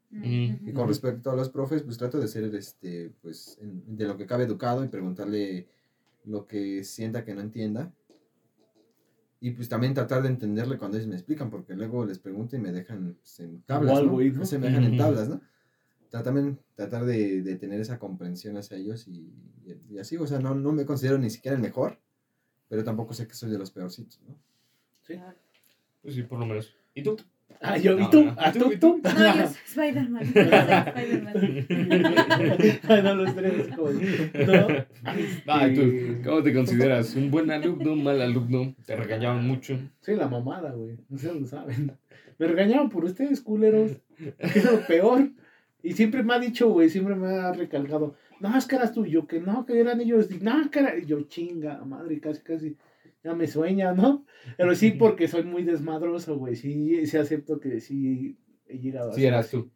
Y 0.70 0.74
con 0.74 0.88
respecto 0.88 1.32
a 1.32 1.36
los 1.36 1.50
profes, 1.50 1.82
pues 1.84 1.98
trato 1.98 2.20
de 2.20 2.28
ser, 2.28 2.54
este, 2.56 3.12
pues, 3.22 3.58
en- 3.62 3.96
de 3.98 4.06
lo 4.06 4.18
que 4.18 4.26
cabe 4.26 4.44
educado 4.44 4.84
y 4.84 4.90
preguntarle 4.90 5.68
lo 6.26 6.46
que 6.46 6.84
sienta 6.84 7.24
que 7.24 7.34
no 7.34 7.42
entienda. 7.42 7.94
Y 9.40 9.52
pues 9.52 9.70
también 9.70 9.94
tratar 9.94 10.24
de 10.24 10.30
entenderle 10.30 10.78
cuando 10.78 10.98
ellos 10.98 11.08
me 11.10 11.16
explican, 11.16 11.50
porque 11.50 11.74
luego 11.76 12.06
les 12.06 12.20
pregunto 12.20 12.56
y 12.56 12.60
me 12.60 12.72
dejan 12.72 13.16
pues, 13.20 13.40
en 13.40 13.62
tablas, 13.62 13.94
¿no? 14.06 14.12
güey, 14.14 14.32
¿no? 14.32 14.46
Se 14.46 14.58
me 14.58 14.68
dejan 14.68 14.84
en 14.84 14.98
tablas, 14.98 15.30
¿no? 15.30 15.42
También 16.24 16.60
tratar 16.76 17.06
de, 17.06 17.42
de 17.42 17.56
tener 17.58 17.80
esa 17.82 18.00
comprensión 18.00 18.56
hacia 18.58 18.78
ellos 18.78 19.08
y, 19.08 19.34
y- 19.66 19.82
y 19.96 20.00
así, 20.00 20.16
o 20.18 20.26
sea, 20.26 20.40
no, 20.40 20.56
no 20.56 20.72
me 20.72 20.86
considero 20.86 21.18
ni 21.18 21.30
siquiera 21.30 21.56
el 21.56 21.62
mejor, 21.62 22.00
pero 22.70 22.84
tampoco 22.84 23.14
sé 23.14 23.28
que 23.28 23.34
soy 23.34 23.52
de 23.52 23.58
los 23.58 23.70
peorcitos, 23.72 24.22
¿no? 24.28 24.38
Pues 26.02 26.16
sí, 26.16 26.24
por 26.24 26.40
lo 26.40 26.46
menos. 26.46 26.74
¿Y 26.94 27.04
tú? 27.04 27.18
Ah, 27.62 27.78
yo, 27.78 27.98
¿y 27.98 28.02
No, 28.02 28.10
tú? 28.10 28.24
no. 28.26 28.36
¿Ah, 28.38 28.52
¿Y 28.54 28.60
tú? 28.60 28.72
tú? 28.80 29.02
No, 29.04 29.36
yo 29.36 29.48
soy 29.48 29.58
Spider-Man. 29.66 30.24
Spider-Man. 30.24 31.66
Ay, 32.88 33.02
no, 33.04 33.16
los 33.16 33.36
tres. 33.36 33.68
como- 33.76 33.90
No. 33.92 34.68
Ah, 35.48 35.68
¿y 35.68 35.74
tú? 35.74 36.22
¿Cómo 36.24 36.44
te 36.44 36.54
consideras? 36.54 37.16
¿Un 37.16 37.32
buen 37.32 37.50
alumno, 37.52 37.94
un 37.94 38.04
mal 38.04 38.22
alumno? 38.22 38.76
¿Te 38.86 38.96
regañaban 38.96 39.48
mucho? 39.48 39.78
Soy 40.02 40.16
la 40.16 40.28
mamada, 40.28 40.72
güey. 40.72 40.98
Ustedes 41.10 41.36
lo 41.42 41.48
saben. 41.48 41.92
Me 42.38 42.48
regañaban 42.48 42.90
por 42.90 43.06
ustedes, 43.06 43.42
culeros. 43.42 43.92
Que 44.18 44.60
es 44.60 44.72
lo 44.72 44.86
peor. 44.86 45.30
Y 45.82 45.94
siempre 45.94 46.24
me 46.24 46.34
ha 46.34 46.40
dicho, 46.40 46.70
güey, 46.70 46.90
siempre 46.90 47.16
me 47.16 47.28
ha 47.28 47.52
recalcado. 47.54 48.16
No, 48.40 48.56
es 48.58 48.66
que 48.66 48.76
eras 48.76 48.92
tú. 48.94 49.06
Y 49.06 49.12
Yo 49.12 49.28
que 49.28 49.40
no, 49.40 49.66
que 49.66 49.80
eran 49.80 50.02
ellos. 50.02 50.28
Y, 50.30 50.40
No, 50.44 50.70
que 50.70 50.80
era. 50.80 50.98
y 50.98 51.06
Yo, 51.06 51.22
chinga, 51.24 51.84
madre, 51.86 52.20
casi, 52.20 52.42
casi. 52.42 52.76
Ya 53.26 53.34
me 53.34 53.48
sueña, 53.48 53.92
¿no? 53.92 54.24
Pero 54.56 54.76
sí, 54.76 54.92
porque 54.92 55.28
soy 55.28 55.44
muy 55.44 55.64
desmadroso, 55.64 56.38
güey. 56.38 56.56
Sí, 56.56 57.08
sí 57.08 57.18
acepto 57.18 57.60
que 57.60 57.80
sí 57.82 58.38
he 58.68 58.78
llegado 58.78 59.10
a 59.12 59.14
Sí, 59.16 59.26
eras 59.26 59.48
así. 59.48 59.58
tú. 59.58 59.72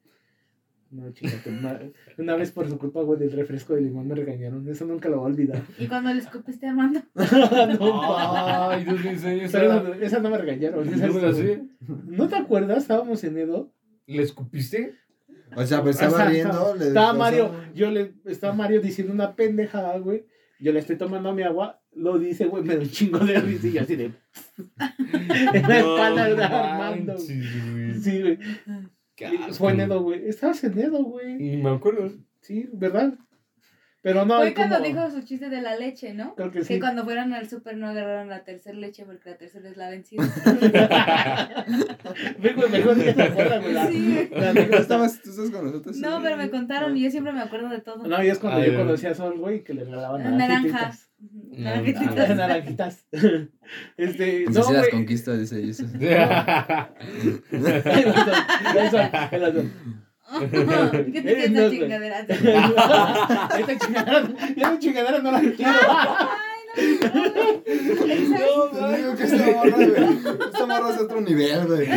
No, 0.91 1.11
chingate. 1.11 1.49
Una, 1.49 1.79
una 2.19 2.35
vez 2.35 2.51
por 2.51 2.67
su 2.69 2.77
culpa, 2.77 3.01
güey, 3.01 3.19
del 3.19 3.31
refresco 3.31 3.73
de 3.73 3.81
limón 3.81 4.07
me 4.07 4.13
regañaron. 4.13 4.67
Eso 4.69 4.85
nunca 4.85 5.09
lo 5.09 5.17
voy 5.17 5.25
a 5.31 5.33
olvidar. 5.33 5.63
Y 5.79 5.87
cuando 5.87 6.13
le 6.13 6.19
escupiste 6.19 6.67
a 6.67 6.69
Armando. 6.69 7.01
no, 7.15 8.69
Ay, 8.69 8.83
Dios 8.85 8.99
mío, 9.03 9.11
esa- 9.13 9.59
Pero 9.59 9.93
esa, 9.95 10.05
esa 10.05 10.19
no 10.19 10.29
me 10.29 10.37
regañaron. 10.37 10.87
esa 10.87 11.07
¿No 11.07 11.33
sé? 11.33 11.63
¿No 12.05 12.27
te 12.27 12.35
acuerdas? 12.35 12.77
Estábamos 12.83 13.23
en 13.23 13.37
Edo. 13.37 13.73
¿Le 14.05 14.21
escupiste? 14.23 14.93
O 15.55 15.65
sea, 15.65 15.81
pues 15.81 15.95
O 15.95 15.99
sea, 15.99 16.07
estaba 16.09 16.29
viendo... 16.29 16.75
le- 16.75 16.87
Estaba 16.87 17.13
Mario, 17.13 17.51
yo 17.73 17.89
le, 17.89 18.13
estaba 18.25 18.53
Mario 18.53 18.79
diciendo 18.81 19.11
una 19.11 19.35
pendejada, 19.35 19.97
güey. 19.97 20.25
Yo 20.59 20.71
le 20.71 20.79
estoy 20.79 20.97
tomando 20.97 21.33
mi 21.33 21.41
agua, 21.43 21.78
lo 21.93 22.19
dice, 22.19 22.45
güey, 22.45 22.63
me 22.63 22.75
da 22.75 22.81
un 22.81 22.89
chingo 22.89 23.19
de 23.19 23.39
risa 23.39 23.67
y 23.67 23.71
yo 23.73 23.81
así 23.81 23.95
de. 23.95 24.05
en 25.53 25.67
la 25.67 25.79
espalda 25.79 26.35
de 26.35 26.43
Armando. 26.43 27.17
Sí, 27.17 28.21
güey. 28.21 28.37
Y. 29.17 29.53
Fue 29.53 29.73
en 29.73 29.81
Edo, 29.81 30.01
güey. 30.01 30.27
Estabas 30.27 30.63
en 30.63 30.79
Edo, 30.79 31.03
güey. 31.03 31.35
Ni 31.35 31.57
me 31.57 31.69
acuerdo. 31.71 32.11
Sí, 32.41 32.69
¿verdad? 32.71 33.17
Pero 34.01 34.23
no, 34.25 34.37
Fue 34.37 34.53
como- 34.53 34.69
cuando 34.69 34.87
dijo 34.87 35.11
su 35.11 35.23
chiste 35.23 35.49
de 35.49 35.61
la 35.61 35.75
leche, 35.75 36.13
¿no? 36.13 36.33
Creo 36.35 36.51
que 36.51 36.59
Que 36.59 36.65
sí. 36.65 36.79
cuando 36.79 37.03
fueran 37.03 37.33
al 37.33 37.49
súper 37.49 37.75
no 37.75 37.89
agarraron 37.89 38.29
la 38.29 38.45
tercera 38.45 38.77
leche 38.77 39.03
porque 39.05 39.31
la 39.31 39.37
tercera 39.37 39.67
es 39.69 39.75
la 39.75 39.89
vencida. 39.89 40.23
Ve, 42.39 42.53
güey, 42.53 42.69
mejor 42.69 42.97
que 43.03 43.13
te 43.13 43.21
acuerdas, 43.23 43.61
güey. 43.61 43.73
la- 43.73 43.87
Sí. 43.87 44.29
la 44.31 44.39
¿Tú 44.39 44.45
anécdota. 44.59 44.81
estabas, 44.81 45.21
¿Tú 45.21 45.29
estás 45.31 45.49
con 45.51 45.65
nosotros? 45.65 45.97
No, 45.97 46.21
pero 46.23 46.37
me 46.37 46.49
contaron 46.49 46.95
y 46.95 47.01
yo 47.03 47.11
siempre 47.11 47.33
me 47.33 47.41
acuerdo 47.41 47.67
de 47.69 47.81
todo. 47.81 48.07
No, 48.07 48.23
y 48.23 48.29
es 48.29 48.39
cuando 48.39 48.61
Ah, 48.61 48.65
yo 48.65 48.77
conocí 48.77 49.05
a 49.05 49.13
Sol, 49.15 49.37
güey, 49.37 49.63
que 49.65 49.73
le 49.73 49.83
regalaban 49.83 50.37
Naranjas. 50.37 51.09
naranjitas. 51.51 52.29
Naranjitas. 52.37 53.05
Este, 53.97 54.45
No 54.45 54.51
no, 54.51 54.63
si 54.63 54.73
las 54.73 54.87
conquistas, 54.89 55.37
dice 55.39 55.61
Yusuf. 55.67 55.91
¿Qué 60.39 61.21
te 61.21 61.35
queda 61.35 61.49
no, 61.49 61.67
güey. 61.67 61.71
chingadera? 61.79 62.19
Esta 62.19 62.35
chingadera, 63.77 64.23
ya 64.55 64.71
la 64.71 64.79
chingadera 64.79 65.17
no 65.19 65.31
la 65.31 65.39
quiero. 65.39 65.79
Te 66.75 66.81
digo 68.97 69.15
que 69.15 69.23
esta 69.23 69.45
morra, 69.51 69.71
güey. 69.71 69.91
Esta 70.51 70.65
morra 70.65 70.89
es 70.91 70.97
otro 70.99 71.21
nivel, 71.21 71.65
güey. 71.65 71.87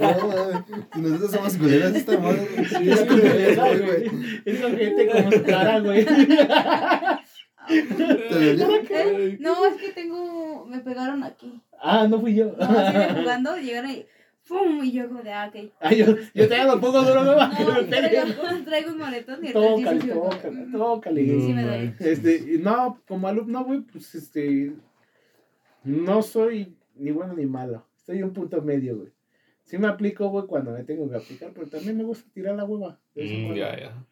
No. 0.00 0.64
Si 0.94 1.00
nosotros 1.00 1.30
somos 1.30 1.56
culeras, 1.56 1.94
esta 1.94 2.18
morra 2.18 2.38
Sí, 2.68 2.90
es 2.90 3.00
otro 3.02 3.16
nivel, 3.16 3.82
güey. 3.82 4.10
Esa 4.44 4.70
gente 4.70 5.08
como 5.08 5.32
su 5.32 5.42
cara, 5.42 5.80
güey. 5.80 6.06
¿Eh? 7.68 9.36
No, 9.40 9.66
es 9.66 9.74
que 9.74 9.90
tengo. 9.90 10.66
Me 10.66 10.80
pegaron 10.80 11.22
aquí. 11.22 11.60
Ah, 11.80 12.06
no 12.08 12.20
fui 12.20 12.34
yo. 12.34 12.52
No, 12.58 12.64
así 12.64 13.14
jugando, 13.20 13.56
llegaron 13.56 13.90
y. 13.90 14.06
¡Pum! 14.48 14.82
Y 14.82 14.92
yo 14.92 15.08
como 15.08 15.22
de, 15.22 15.32
ah, 15.32 15.48
ok. 15.48 15.70
Ay, 15.80 15.98
yo, 15.98 16.06
yo 16.34 16.46
lo 16.66 16.80
pongo 16.80 17.02
duro, 17.02 17.24
no 17.24 17.36
No, 17.36 17.86
traigo, 17.88 18.64
traigo 18.64 18.90
un 18.90 18.98
moretón 18.98 19.44
y 19.44 19.52
Tócale, 19.52 20.00
tócale, 20.12 20.50
mm, 20.50 20.72
tócale. 20.72 21.24
Sí 21.26 21.52
me 21.52 21.62
duele. 21.62 21.94
Este, 22.00 22.58
no, 22.58 23.00
como 23.06 23.28
alumno, 23.28 23.64
güey, 23.64 23.80
pues 23.82 24.14
este. 24.14 24.74
No 25.84 26.22
soy 26.22 26.76
ni 26.96 27.10
bueno 27.12 27.34
ni 27.34 27.46
malo. 27.46 27.86
Estoy 27.96 28.22
un 28.22 28.32
punto 28.32 28.60
medio, 28.62 28.96
güey. 28.98 29.12
Sí 29.64 29.78
me 29.78 29.86
aplico, 29.86 30.28
güey, 30.28 30.46
cuando 30.46 30.72
me 30.72 30.84
tengo 30.84 31.08
que 31.08 31.16
aplicar, 31.16 31.52
pero 31.54 31.68
también 31.68 31.96
me 31.96 32.04
gusta 32.04 32.28
tirar 32.32 32.56
la 32.56 32.64
hueva. 32.64 32.98
Mm, 33.14 33.54
ya, 33.54 33.78
ya. 33.78 34.04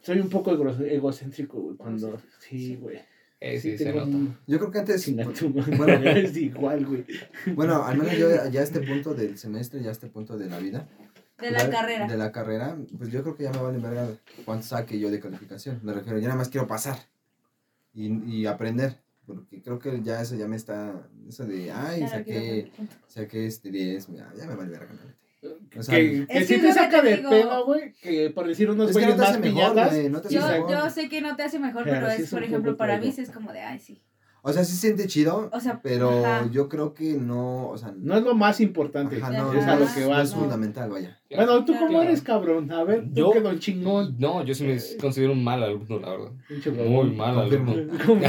Soy 0.00 0.18
un 0.20 0.28
poco 0.28 0.52
egocéntrico, 0.52 1.60
güey, 1.60 1.76
cuando. 1.76 2.18
Sí, 2.40 2.58
Sí. 2.58 2.76
güey. 2.76 2.98
Eh, 3.40 3.60
sí, 3.60 3.78
se 3.78 3.92
nota. 3.92 4.04
un- 4.06 4.36
Yo 4.46 4.58
creo 4.58 4.70
que 4.70 4.78
antes. 4.80 5.14
Bueno. 5.76 6.10
es 6.10 6.36
igual, 6.36 6.84
güey. 6.86 7.04
Bueno, 7.54 7.84
al 7.84 7.96
menos 7.96 8.16
yo 8.18 8.28
ya 8.50 8.60
a 8.60 8.64
este 8.64 8.80
punto 8.80 9.14
del 9.14 9.38
semestre, 9.38 9.80
ya 9.82 9.90
a 9.90 9.92
este 9.92 10.08
punto 10.08 10.36
de 10.36 10.48
la 10.48 10.58
vida. 10.58 10.88
De 11.38 11.52
la 11.52 11.70
carrera. 11.70 12.08
De 12.08 12.16
la 12.16 12.32
carrera, 12.32 12.76
pues 12.96 13.10
yo 13.12 13.22
creo 13.22 13.36
que 13.36 13.44
ya 13.44 13.52
me 13.52 13.58
vale 13.62 13.78
verga 13.78 14.08
cuánto 14.44 14.66
saque 14.66 14.98
yo 14.98 15.08
de 15.10 15.20
calificación. 15.20 15.78
Me 15.84 15.92
refiero, 15.92 16.18
ya 16.18 16.26
nada 16.26 16.38
más 16.38 16.48
quiero 16.48 16.66
pasar 16.66 16.98
y, 17.94 18.08
y 18.28 18.46
aprender. 18.46 18.96
Porque 19.24 19.62
creo 19.62 19.78
que 19.78 20.00
ya 20.02 20.20
eso 20.22 20.34
ya 20.34 20.48
me 20.48 20.56
está. 20.56 21.08
Eso 21.28 21.44
de, 21.46 21.70
ay, 21.70 22.00
saqué, 22.08 22.72
saqué 23.06 23.46
este 23.46 23.70
10, 23.70 24.08
ya, 24.08 24.32
ya 24.36 24.46
me 24.46 24.56
vale 24.56 24.70
verga. 24.70 24.92
la 24.94 25.04
neta. 25.04 25.18
O 25.78 25.82
sea, 25.82 25.94
que 25.96 26.26
que 26.26 26.44
sí 26.44 26.54
que 26.54 26.60
te 26.60 26.72
saca 26.72 27.00
te 27.02 27.08
de 27.08 27.16
digo. 27.18 27.30
pedo, 27.30 27.64
güey, 27.64 27.92
que 27.94 28.30
por 28.30 28.46
decir 28.48 28.68
unos 28.70 28.88
no 28.88 28.92
güeyes 28.92 29.14
te 29.14 29.22
más 29.22 29.40
mejor, 29.40 29.42
piñatas. 29.72 29.92
güey, 29.94 30.08
no 30.10 30.22
Yo, 30.28 30.68
yo 30.68 30.90
sé 30.90 31.08
que 31.08 31.20
no 31.20 31.36
te 31.36 31.42
hace 31.44 31.58
mejor, 31.58 31.84
Pero 31.84 32.06
sí 32.10 32.14
es, 32.16 32.20
es 32.24 32.30
por 32.30 32.42
ejemplo, 32.42 32.76
para 32.76 32.98
mí 32.98 33.12
sí 33.12 33.20
es 33.22 33.30
como 33.30 33.52
de, 33.52 33.60
ay, 33.60 33.78
sí. 33.78 34.02
O 34.42 34.52
sea, 34.52 34.64
sí 34.64 34.72
se 34.72 34.78
siente 34.86 35.06
chido, 35.08 35.50
O 35.52 35.60
sea, 35.60 35.80
pero 35.82 36.24
ajá. 36.24 36.48
yo 36.52 36.68
creo 36.68 36.94
que 36.94 37.14
no, 37.14 37.68
o 37.68 37.76
sea, 37.76 37.92
No 37.98 38.16
es 38.16 38.22
lo 38.22 38.34
más 38.34 38.60
importante. 38.60 39.16
ajá, 39.16 39.30
no, 39.30 39.52
es 39.52 39.66
no 39.66 39.72
a 39.72 39.76
lo 39.76 39.84
es- 39.84 39.90
que 39.92 40.00
no 40.02 40.08
vas, 40.10 40.28
es 40.28 40.30
güey. 40.30 40.42
fundamental, 40.44 40.90
vaya. 40.90 41.20
Bueno, 41.34 41.64
¿tú 41.64 41.74
cómo 41.74 41.88
Claro. 41.88 42.02
eres, 42.04 42.22
cabrón? 42.22 42.72
A 42.72 42.84
ver, 42.84 43.04
Yo- 43.12 43.26
tú 43.26 43.32
que 43.32 43.40
don 43.40 43.58
chingón. 43.58 44.14
No, 44.18 44.44
yo 44.44 44.54
sí 44.54 44.64
me 44.64 44.78
considero 45.00 45.32
un 45.32 45.42
mal 45.44 45.62
alumno, 45.62 45.98
la 45.98 46.10
verdad. 46.10 46.30
Muy 46.86 47.10
mal 47.10 47.34
Confirmo. 47.34 47.72
alumno. 47.72 48.28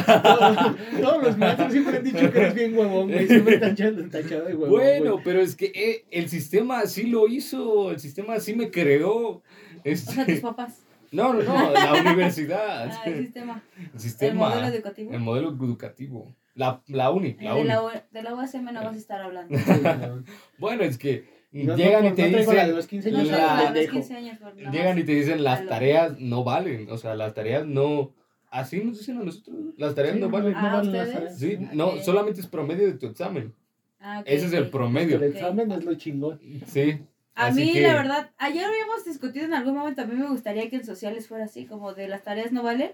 Todos, 1.01 1.23
los 1.23 1.37
maestros 1.37 1.71
siempre 1.71 1.97
han 1.97 2.03
dicho 2.03 2.31
que 2.31 2.39
eres 2.39 2.53
bien 2.55 2.77
huevón, 2.77 3.11
güey. 3.11 3.27
Siempre 3.27 3.57
tachado, 3.59 4.03
tachado 4.09 4.45
de 4.45 4.55
huevón. 4.55 4.69
Bueno, 4.71 5.11
güey. 5.13 5.23
pero 5.23 5.39
es 5.41 5.55
que 5.55 5.71
eh, 5.73 6.05
el 6.11 6.27
sistema 6.29 6.85
sí 6.87 7.03
lo 7.03 7.27
hizo, 7.27 7.91
el 7.91 7.99
sistema 7.99 8.39
sí 8.39 8.55
me 8.55 8.71
creó. 8.71 9.41
Este, 9.83 10.11
O 10.11 10.13
sea, 10.15 10.25
tus 10.25 10.39
papás. 10.39 10.79
No, 11.11 11.33
no, 11.33 11.41
no, 11.43 11.71
la 11.71 11.93
universidad. 12.01 12.89
Ah, 12.91 13.01
el 13.05 13.23
sistema. 13.25 13.63
El 13.77 13.89
El 13.93 13.99
sistema. 13.99 14.49
modelo 14.49 14.67
educativo. 14.67 15.13
El 15.13 15.19
modelo 15.19 15.49
educativo. 15.49 16.35
La, 16.55 16.81
la 16.87 17.09
uni, 17.11 17.37
la 17.39 17.53
de, 17.53 17.59
uni. 17.61 17.67
la, 17.69 17.83
U- 17.83 17.89
de 18.11 18.21
la 18.21 18.29
no 18.31 18.35
vas 18.37 18.53
a 18.53 18.91
estar 18.97 19.21
hablando. 19.21 19.55
No. 19.57 20.23
Bueno, 20.57 20.83
es 20.83 20.97
que 20.97 21.25
No, 21.51 21.75
llegan 21.77 22.03
no, 22.03 22.09
y 22.09 22.13
te 22.13 22.23
no 22.29 22.37
la 22.37 22.43
de 22.43 22.51
dicen. 22.51 22.75
los 22.75 22.87
15 22.87 23.11
No 23.11 23.17
años, 23.19 23.31
la- 23.31 23.37
la 23.37 23.53
de 23.53 23.57
los 23.57 23.65
pendejo. 23.71 23.93
15 23.93 24.15
años. 24.15 24.37
Llegan 24.71 24.99
y 24.99 25.03
te 25.03 25.11
dicen 25.13 25.43
las 25.43 25.65
tareas 25.65 26.19
no 26.19 26.43
valen. 26.43 26.89
O 26.91 26.97
sea, 26.97 27.15
las 27.15 27.33
tareas 27.33 27.65
no. 27.65 28.13
Así 28.51 28.83
nos 28.83 28.97
dicen 28.99 29.19
a 29.19 29.23
nosotros. 29.23 29.55
Las 29.77 29.95
tareas 29.95 30.15
Sí, 30.15 30.21
no 30.21 30.29
valen. 30.29 30.53
Ah, 30.55 30.73
valen 30.73 30.91
las 30.91 31.11
tareas. 31.13 31.39
Sí, 31.39 31.55
Ok. 31.55 31.71
no, 31.73 31.97
solamente 32.03 32.41
es 32.41 32.47
promedio 32.47 32.87
de 32.87 32.93
tu 32.93 33.05
examen. 33.07 33.53
Ah, 34.01 34.23
Ese 34.25 34.47
es 34.47 34.53
el 34.53 34.69
promedio. 34.69 35.15
El 35.17 35.23
examen 35.23 35.71
es 35.71 35.83
lo 35.85 35.93
chingón. 35.95 36.39
Sí. 36.65 36.99
A 37.35 37.47
Así 37.47 37.61
mí, 37.61 37.73
que- 37.73 37.81
la 37.81 37.93
verdad, 37.93 38.31
ayer 38.37 38.65
habíamos 38.65 39.05
discutido 39.05 39.45
en 39.45 39.53
algún 39.53 39.75
momento, 39.77 40.01
a 40.01 40.05
mí 40.05 40.15
me 40.15 40.27
gustaría 40.27 40.69
que 40.69 40.75
en 40.77 40.85
sociales 40.85 41.27
fuera 41.27 41.45
así, 41.45 41.65
como 41.65 41.93
de 41.93 42.07
las 42.09 42.23
tareas 42.23 42.51
no 42.51 42.63
valen, 42.63 42.91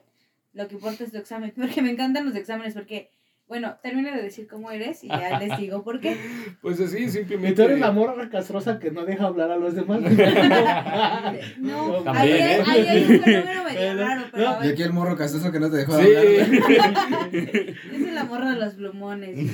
lo 0.53 0.67
que 0.67 0.75
importa 0.75 1.03
es 1.03 1.11
tu 1.11 1.17
examen, 1.17 1.51
porque 1.57 1.81
me 1.81 1.89
encantan 1.91 2.25
los 2.25 2.36
exámenes, 2.36 2.73
porque, 2.75 3.09
bueno, 3.47 3.75
termino 3.81 4.11
de 4.11 4.21
decir 4.21 4.47
cómo 4.47 4.69
eres 4.71 5.03
y 5.03 5.07
ya 5.07 5.39
les 5.39 5.57
digo 5.57 5.83
por 5.83 5.99
qué. 5.99 6.15
Pues 6.61 6.79
así, 6.79 6.97
Y 7.03 7.09
simplemente. 7.09 7.55
tú 7.55 7.61
eres 7.63 7.79
la 7.79 7.91
morra 7.91 8.29
castrosa 8.29 8.79
que 8.79 8.89
no 8.91 9.05
deja 9.05 9.25
hablar 9.25 9.51
a 9.51 9.57
los 9.57 9.73
demás. 9.75 9.99
No, 11.57 12.03
También, 12.03 12.61
ahí, 12.65 12.81
¿eh? 12.81 12.88
hay 12.88 13.03
un 13.15 13.21
fenómeno 13.23 13.63
medio 13.63 13.93
No, 13.95 14.01
raro, 14.07 14.23
pero 14.31 14.63
Y 14.63 14.67
aquí 14.69 14.83
el 14.83 14.93
morro 14.93 15.15
castoso 15.17 15.51
que 15.51 15.59
no 15.59 15.69
te 15.71 15.77
dejó 15.77 15.93
Sí. 15.99 16.05
hablar, 16.07 16.25
esa 16.25 18.07
es 18.07 18.13
la 18.13 18.23
morra 18.25 18.51
de 18.51 18.55
los 18.57 18.73
plumones. 18.75 19.51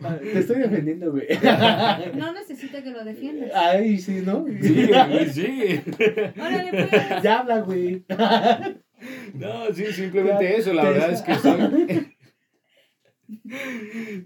Te 0.00 0.38
estoy 0.38 0.58
defendiendo, 0.60 1.10
güey. 1.12 1.26
No 2.14 2.32
necesita 2.32 2.82
que 2.82 2.90
lo 2.90 3.04
defiendas. 3.04 3.50
Ay, 3.54 3.98
sí, 3.98 4.22
¿no? 4.24 4.46
Sí, 4.60 4.86
güey, 4.86 5.30
sí. 5.30 5.80
Órale, 6.38 6.70
pues. 6.70 7.22
Ya 7.22 7.40
habla, 7.40 7.60
güey. 7.60 8.04
No, 9.34 9.72
sí, 9.72 9.86
simplemente 9.92 10.44
Ya, 10.44 10.50
eso. 10.50 10.72
La 10.72 10.84
verdad 10.84 11.12
es 11.12 11.22
que 11.22 11.34
soy. 11.36 12.16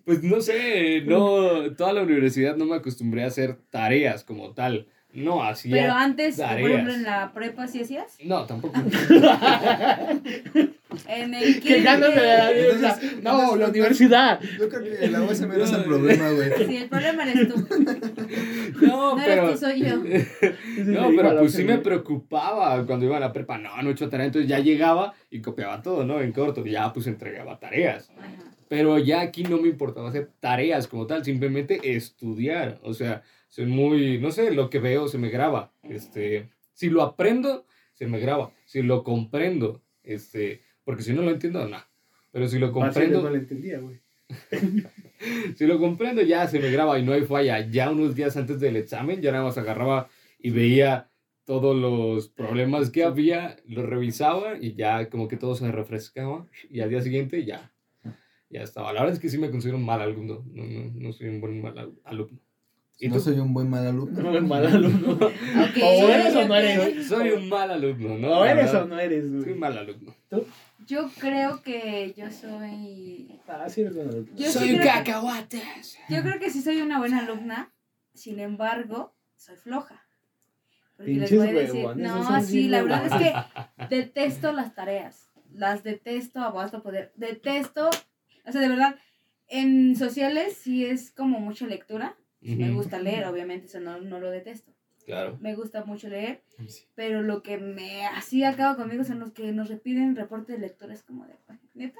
Pues 0.05 0.23
no 0.23 0.41
sé, 0.41 1.03
no, 1.03 1.75
toda 1.77 1.93
la 1.93 2.03
universidad 2.03 2.57
no 2.57 2.65
me 2.65 2.77
acostumbré 2.77 3.25
a 3.25 3.27
hacer 3.27 3.59
tareas 3.71 4.25
como 4.25 4.55
tal. 4.55 4.89
No 5.15 5.43
hacía. 5.45 5.77
Pero 5.77 5.93
antes, 5.93 6.37
por 6.41 6.59
ejemplo, 6.71 6.93
en 6.93 7.03
la 7.05 7.33
prepa, 7.33 7.67
¿sí 7.69 7.81
hacías? 7.81 8.17
No, 8.25 8.45
tampoco. 8.47 8.81
En 11.09 11.35
el. 11.35 11.57
Entonces- 11.57 13.23
No, 13.23 13.41
entonces- 13.41 13.59
la 13.59 13.69
universidad. 13.69 14.41
Yo 14.59 14.69
creo 14.69 14.83
que 14.85 15.09
la 15.09 15.23
USM 15.23 15.49
no 15.49 15.65
es 15.65 15.73
el 15.73 15.85
problema, 15.85 16.31
güey. 16.31 16.51
Sí, 16.69 16.77
el 16.77 16.89
problema 16.89 17.25
eres 17.31 17.49
tú. 17.49 17.67
No, 18.83 19.17
No 19.17 19.23
pero. 19.25 19.49
eres 19.49 19.61
tú, 19.61 19.67
soy 19.67 19.81
yo. 19.83 19.97
No, 20.85 21.11
pero 21.17 21.39
pues 21.39 21.53
sí 21.53 21.65
me 21.65 21.79
preocupaba 21.79 22.85
cuando 22.87 23.07
iba 23.07 23.17
a 23.17 23.21
la 23.21 23.33
prepa. 23.33 23.59
No, 23.59 23.81
no 23.83 23.89
he 23.89 23.93
hecho 23.93 24.09
tarea. 24.09 24.27
Entonces 24.27 24.49
ya 24.49 24.61
llegaba 24.61 25.15
y 25.31 25.41
copiaba 25.41 25.83
todo, 25.83 26.05
¿no? 26.05 26.21
En 26.21 26.33
corto. 26.33 26.65
Ya 26.65 26.93
pues 26.93 27.07
entregaba 27.09 27.59
tareas. 27.59 28.11
Ajá. 28.17 28.29
Pero 28.69 28.99
ya 28.99 29.21
aquí 29.21 29.43
no 29.43 29.59
me 29.59 29.69
importaba 29.69 30.09
hacer 30.09 30.31
tareas 30.41 30.87
como 30.89 31.07
tal, 31.07 31.25
simplemente 31.25 31.95
estudiar. 31.97 32.79
O 32.83 32.95
sea, 32.95 33.23
soy 33.55 33.67
muy, 33.67 34.19
no 34.19 34.33
sé, 34.33 34.51
lo 34.51 34.69
que 34.69 34.81
veo 34.81 35.07
se 35.07 35.17
me 35.17 35.29
graba. 35.31 35.73
Este, 35.85 36.51
si 36.73 36.91
lo 36.91 37.03
aprendo, 37.03 37.67
se 37.93 38.09
me 38.09 38.19
graba. 38.19 38.53
Si 38.65 38.83
lo 38.83 39.05
comprendo, 39.05 39.81
este, 40.03 40.63
porque 40.83 41.05
si 41.05 41.13
no 41.13 41.23
lo 41.23 41.31
entiendo, 41.31 41.69
no. 41.69 41.79
Pero 42.33 42.49
si 42.49 42.59
lo 42.59 42.67
No 42.67 42.73
comprendo, 42.73 43.23
lo 43.31 43.37
entendía, 43.37 43.79
güey. 43.79 44.01
si 45.57 45.67
lo 45.69 45.79
comprendo 45.79 46.21
ya 46.23 46.49
se 46.49 46.59
me 46.59 46.69
graba 46.73 46.99
y 46.99 47.05
no 47.05 47.13
hay 47.13 47.23
falla. 47.23 47.61
Ya 47.71 47.93
unos 47.93 48.17
días 48.17 48.37
antes 48.37 48.59
del 48.59 48.75
examen 48.75 49.23
ya 49.23 49.31
nada 49.31 49.45
más 49.45 49.57
agarraba 49.57 50.09
y 50.41 50.51
veía 50.51 51.11
todos 51.45 51.77
los 51.77 52.29
problemas 52.31 52.91
que 52.91 53.05
había, 53.05 53.57
los 53.67 53.85
revisaba 53.87 54.57
y 54.61 54.75
ya 54.75 55.09
como 55.11 55.29
que 55.29 55.37
todo 55.37 55.55
se 55.55 55.71
refrescaba 55.71 56.49
y 56.69 56.81
al 56.81 56.91
día 56.91 57.03
siguiente 57.03 57.45
ya, 57.45 57.73
ya 58.51 58.63
estaba. 58.63 58.93
La 58.93 59.01
verdad 59.03 59.15
es 59.15 59.21
que 59.21 59.29
sí 59.29 59.39
me 59.39 59.51
considero 59.51 59.77
un 59.79 59.85
mal 59.87 60.01
alumno, 60.01 60.45
no, 60.51 60.65
no, 60.65 60.91
no 60.93 61.13
soy 61.13 61.29
un 61.29 61.41
buen 61.41 61.63
mal 61.63 61.79
al- 61.79 61.95
alumno. 62.03 62.41
¿Y 62.99 63.09
No 63.09 63.17
tú? 63.17 63.21
soy 63.23 63.39
un 63.41 63.53
buen 63.53 63.69
mal 63.69 63.87
alumno. 63.87 64.23
No, 64.23 64.37
el 64.37 64.45
mal 64.45 64.67
alumno. 64.67 65.19
O 65.83 66.09
eres 66.09 66.35
o 66.37 66.47
no 66.49 66.55
eres. 66.55 67.07
Soy 67.07 67.31
un 67.31 67.49
mal 67.49 67.71
alumno, 67.71 68.17
¿no? 68.19 68.29
O 68.41 68.45
eres 68.45 68.73
o 68.75 68.87
no 68.87 68.99
eres, 68.99 69.25
Soy 69.29 69.41
güey. 69.41 69.53
un 69.53 69.59
mal 69.59 69.77
alumno. 69.79 70.15
Yo 70.87 71.09
creo 71.19 71.63
que 71.63 72.15
yo 72.17 72.31
soy. 72.31 73.41
Ah, 73.49 73.69
sí 73.69 73.81
eres 73.83 73.95
buen 73.95 74.09
alumno. 74.09 74.33
Yo 74.37 74.47
sí 74.47 74.53
soy 74.59 74.73
un 74.75 74.79
que- 74.81 74.85
cacahuates. 74.87 75.99
Yo 76.09 76.23
creo 76.23 76.39
que 76.39 76.51
sí 76.51 76.63
soy 76.63 76.81
una 76.83 76.99
buena 76.99 77.21
alumna, 77.21 77.73
sin 78.15 78.39
embargo, 78.41 79.15
soy 79.37 79.57
floja. 79.57 80.01
Porque 80.97 81.13
les 81.15 81.31
Pinches 81.31 81.39
voy 81.39 81.49
a 81.49 81.61
decir, 81.61 81.75
huevones, 81.87 82.07
no, 82.09 82.43
sí, 82.43 82.69
la 82.69 82.83
verdad 82.83 83.07
es 83.07 83.13
que 83.15 83.87
detesto 83.97 84.53
las 84.53 84.75
tareas. 84.75 85.29
Las 85.53 85.83
detesto 85.83 86.41
a 86.41 86.51
basta 86.51 86.81
poder. 86.83 87.13
Detesto, 87.17 87.91
o 88.47 88.53
sea, 88.53 88.61
de 88.61 88.69
verdad, 88.69 88.95
en 89.49 89.97
sociales 89.97 90.57
sí 90.57 90.85
es 90.85 91.11
como 91.11 91.41
mucha 91.41 91.67
lectura. 91.67 92.17
Sí 92.45 92.57
Me 92.57 92.71
gusta 92.73 92.99
leer, 92.99 93.25
obviamente, 93.27 93.67
eso 93.67 93.81
no, 93.81 93.99
no 94.01 94.21
lo 94.21 94.31
detesto. 94.31 94.73
Claro. 95.07 95.37
Me 95.41 95.55
gusta 95.55 95.85
mucho 95.85 96.09
leer, 96.09 96.43
pero 96.95 97.21
lo 97.23 97.43
que 97.43 97.59
me 97.59 98.07
así 98.07 98.43
acaba 98.45 98.77
conmigo 98.77 99.05
son 99.05 99.19
los 99.21 99.33
que 99.33 99.53
nos 99.53 99.69
repiten 99.69 100.17
reporte 100.17 100.53
de 100.53 100.59
lectura. 100.59 100.95
Es 100.95 101.03
como 101.03 101.27
de, 101.27 101.35
"Ay, 101.49 101.59
¿neta? 101.75 101.99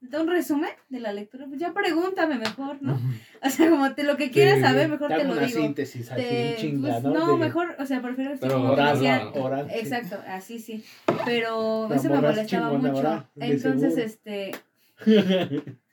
¿Neta 0.00 0.20
un 0.20 0.28
resumen 0.28 0.70
de 0.90 1.00
la 1.00 1.12
lectura? 1.12 1.46
Pues 1.46 1.58
ya 1.58 1.72
pregúntame 1.72 2.36
mejor, 2.38 2.82
¿no? 2.82 2.92
O 3.42 3.48
sea, 3.50 3.68
como 3.70 3.94
te, 3.94 4.04
lo 4.04 4.16
que 4.16 4.30
quieras 4.30 4.56
Sí, 4.56 4.60
saber, 4.62 4.88
mejor 4.88 5.08
te 5.08 5.24
lo 5.24 5.32
una 5.32 5.42
digo. 5.46 5.60
síntesis 5.60 6.10
así, 6.10 6.22
Te- 6.22 6.56
chinga, 6.58 6.90
pues, 6.90 7.02
¿no? 7.04 7.14
no, 7.14 7.32
De- 7.32 7.38
mejor, 7.38 7.76
o 7.78 7.86
sea, 7.86 8.00
prefiero 8.02 8.34
Pero 8.40 8.54
como 8.54 8.72
Oral, 8.72 8.96
oral. 9.34 9.70
sí. 9.70 9.78
Exacto, 9.78 10.18
así 10.28 10.58
sí. 10.58 10.84
Pero 11.24 11.86
La 11.88 11.96
eso 11.96 12.08
me 12.10 12.20
molestaba 12.20 12.46
chingona 12.46 12.78
mucho. 12.92 12.96
ahora, 13.08 13.30
de 13.34 13.46
Entonces, 13.46 13.94
seguro. 13.94 14.06
este. 14.06 14.52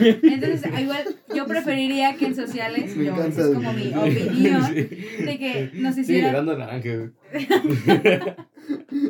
Entonces, 0.00 0.62
igual 0.80 1.04
yo 1.34 1.46
preferiría 1.46 2.14
que 2.16 2.26
en 2.26 2.34
sociales, 2.34 2.96
Me 2.96 3.04
yo, 3.06 3.16
es 3.24 3.36
como 3.36 3.72
mi 3.72 3.92
opinión, 3.94 4.64
Sí. 4.74 5.24
de 5.24 5.38
que 5.38 5.70
nos 5.74 5.96
hicieran 5.98 6.32
dando 6.34 6.58
naranja. 6.58 7.10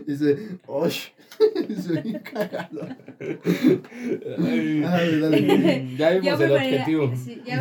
Dice, 0.07 0.37
¡osh! 0.67 1.09
Soy 1.85 2.01
bien 2.03 2.21
cagado. 2.21 2.89
Ay, 4.39 4.81
dale. 5.21 5.87
Ya 5.97 6.11
vimos 6.11 6.41
el 6.41 6.53
objetivo. 6.53 7.13
sí, 7.17 7.43
ya- 7.45 7.61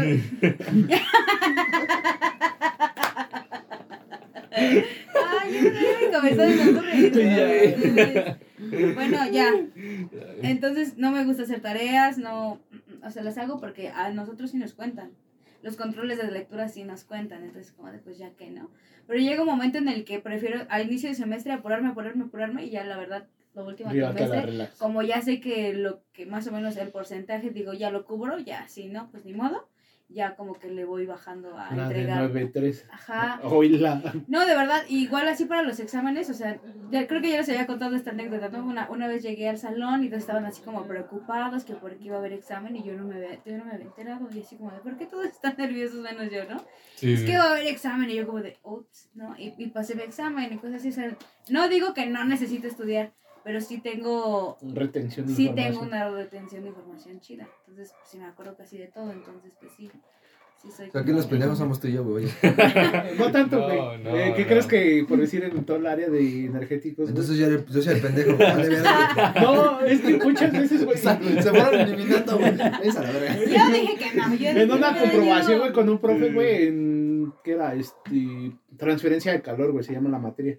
Ay, 4.56 5.60
yo 5.64 6.12
no 6.12 6.22
me. 6.22 6.34
Bueno, 8.94 9.18
ya. 9.32 9.50
Entonces, 10.42 10.98
no 10.98 11.12
me 11.12 11.24
gusta 11.26 11.44
hacer 11.44 11.62
tareas, 11.62 12.18
no. 12.18 12.60
O 13.06 13.12
sea, 13.12 13.24
las 13.24 13.38
hago 13.38 13.60
porque 13.60 13.90
a 13.90 14.12
nosotros 14.12 14.52
sí 14.52 14.58
nos 14.58 14.74
cuentan. 14.74 15.12
Los 15.62 15.78
controles 15.78 16.18
de 16.18 16.30
lectura 16.30 16.68
sí 16.68 16.84
nos 16.84 17.04
cuentan. 17.04 17.44
Entonces, 17.44 17.72
como 17.72 17.92
de 17.92 18.00
pues 18.00 18.18
ya 18.18 18.32
que 18.32 18.50
no. 18.50 18.70
Pero 19.08 19.20
llega 19.20 19.42
un 19.42 19.48
momento 19.48 19.78
en 19.78 19.88
el 19.88 20.04
que 20.06 20.20
prefiero 20.20 20.66
al 20.70 20.86
inicio 20.88 21.10
de 21.10 21.16
semestre 21.16 21.54
apurarme, 21.54 21.90
apurarme, 21.90 22.26
apurarme. 22.26 22.66
Y 22.66 22.70
ya 22.70 22.84
la 22.84 22.98
verdad, 22.98 23.28
lo 23.54 23.66
último 23.66 23.92
trimestre, 23.92 24.70
como 24.78 25.02
ya 25.02 25.22
sé 25.22 25.40
que 25.40 25.74
lo 25.74 26.02
que 26.12 26.26
más 26.26 26.48
o 26.48 26.52
menos 26.52 26.76
el 26.78 26.90
porcentaje, 26.90 27.50
digo, 27.52 27.74
ya 27.74 27.92
lo 27.92 28.06
cubro, 28.06 28.40
ya, 28.40 28.68
si 28.68 28.88
no, 28.88 29.10
pues 29.12 29.26
ni 29.26 29.34
modo. 29.34 29.68
Ya 30.10 30.36
como 30.36 30.54
que 30.54 30.70
le 30.70 30.86
voy 30.86 31.06
bajando 31.06 31.58
a 31.58 31.74
La 31.74 31.90
de 31.90 32.02
entregar. 32.02 32.32
9-3. 32.32 32.84
Ajá. 32.92 33.40
Oíla. 33.44 34.02
No, 34.28 34.46
de 34.46 34.56
verdad, 34.56 34.84
igual 34.88 35.28
así 35.28 35.46
para 35.46 35.64
los 35.64 35.80
exámenes, 35.80 36.30
o 36.30 36.34
sea, 36.34 36.60
ya, 36.92 37.08
creo 37.08 37.22
que 37.22 37.32
ya 37.32 37.38
les 37.38 37.50
había 37.50 37.66
contado 37.66 37.96
esta 37.96 38.12
anécdota, 38.12 38.50
¿no? 38.50 38.64
Una, 38.66 38.90
una 38.90 39.08
vez 39.08 39.24
llegué 39.24 39.50
al 39.50 39.58
salón 39.58 40.04
y 40.04 40.10
todos 40.10 40.22
estaban 40.22 40.46
así 40.46 40.62
como 40.62 40.86
preocupados 40.86 41.64
que 41.64 41.74
por 41.74 41.96
qué 41.98 42.06
iba 42.06 42.18
a 42.18 42.20
haber 42.20 42.34
examen 42.34 42.76
y 42.76 42.84
yo 42.84 42.94
no 42.94 43.06
me 43.06 43.16
había, 43.16 43.44
yo 43.44 43.58
no 43.58 43.66
me 43.66 43.72
había 43.72 43.86
enterado 43.86 44.28
y 44.32 44.42
así 44.42 44.56
como 44.56 44.72
de, 44.72 44.80
¿por 44.80 44.98
qué 44.98 45.06
todos 45.06 45.26
están 45.26 45.56
nerviosos 45.58 46.02
menos 46.02 46.30
yo, 46.32 46.46
no? 46.46 46.64
Sí, 46.96 47.14
Es 47.14 47.24
que 47.24 47.38
va 47.38 47.46
a 47.46 47.50
haber 47.52 47.68
examen 47.68 48.10
y 48.10 48.16
yo 48.16 48.28
como 48.28 48.42
de, 48.42 48.58
ups, 48.64 49.10
¿no? 49.16 49.36
Y, 49.38 49.54
y 49.58 49.68
pasé 49.68 49.94
el 49.94 50.02
examen 50.02 50.54
y 50.54 50.58
cosas 50.58 50.76
así, 50.76 50.90
o 50.90 50.94
sea, 50.94 51.18
no 51.50 51.68
digo 51.70 51.94
que 51.94 52.06
no 52.06 52.24
necesito 52.24 52.68
estudiar, 52.68 53.14
pero 53.44 53.60
sí 53.62 53.80
tengo, 53.80 54.58
Retención 54.62 55.28
de 55.28 55.34
sí 55.36 55.44
información. 55.48 55.74
tengo 55.74 55.86
una 55.88 56.10
retención 56.10 56.64
de 56.64 56.70
información 56.70 57.20
chida, 57.20 57.48
entonces 57.68 57.94
pues 57.98 58.10
sí 58.10 58.18
me 58.18 58.26
acuerdo 58.26 58.56
casi 58.56 58.78
de 58.78 58.88
todo, 58.88 59.12
entonces 59.12 59.52
pues 59.60 59.72
sí, 59.78 59.90
sí 60.62 60.72
soy 60.72 60.88
O 60.88 60.92
sea, 60.92 61.02
que 61.02 61.08
como 61.08 61.16
los 61.18 61.26
de- 61.26 61.30
pendejos 61.30 61.58
somos 61.58 61.80
tú 61.80 61.88
y 61.88 61.94
yo, 61.94 62.04
güey. 62.06 62.26
No 63.18 63.32
tanto, 63.32 63.62
güey. 63.64 64.04
no, 64.04 64.16
Eh, 64.18 64.34
¿Qué 64.36 64.44
no. 64.44 64.48
crees 64.48 64.66
que, 64.68 65.06
por 65.08 65.20
decir, 65.20 65.44
en 65.44 65.66
todo 65.66 65.78
el 65.78 65.86
área 65.88 66.10
de 66.10 66.46
energéticos? 66.46 67.10
Entonces 67.10 67.38
yo, 67.38 67.48
yo 67.66 67.82
soy 67.82 67.96
el 67.96 68.02
pendejo. 68.02 68.38
Vale. 68.38 68.78
No, 69.42 69.82
es 69.82 70.00
que 70.02 70.18
muchas 70.18 70.52
veces, 70.54 70.86
güey. 70.86 70.98
Se 70.98 71.10
fueron 71.50 71.80
eliminando, 71.82 72.38
güey. 72.38 72.54
Esa 72.84 73.02
la 73.04 73.12
verga. 73.12 73.36
Yo 73.36 73.74
dije 73.74 73.96
que 73.98 74.16
no, 74.18 74.34
yo 74.36 74.50
En 74.50 74.72
una 74.72 74.98
comprobación, 74.98 75.60
güey, 75.60 75.74
con 75.74 75.90
un 75.90 76.00
profe, 76.00 76.32
güey, 76.32 76.68
en. 76.68 77.34
¿Qué 77.44 77.52
era? 77.54 77.74
Este. 77.76 78.54
Transferencia 78.78 79.32
de 79.34 79.42
calor, 79.42 79.72
güey, 79.74 79.84
se 79.84 79.94
llama 79.94 80.10
la 80.10 80.20
materia. 80.20 80.58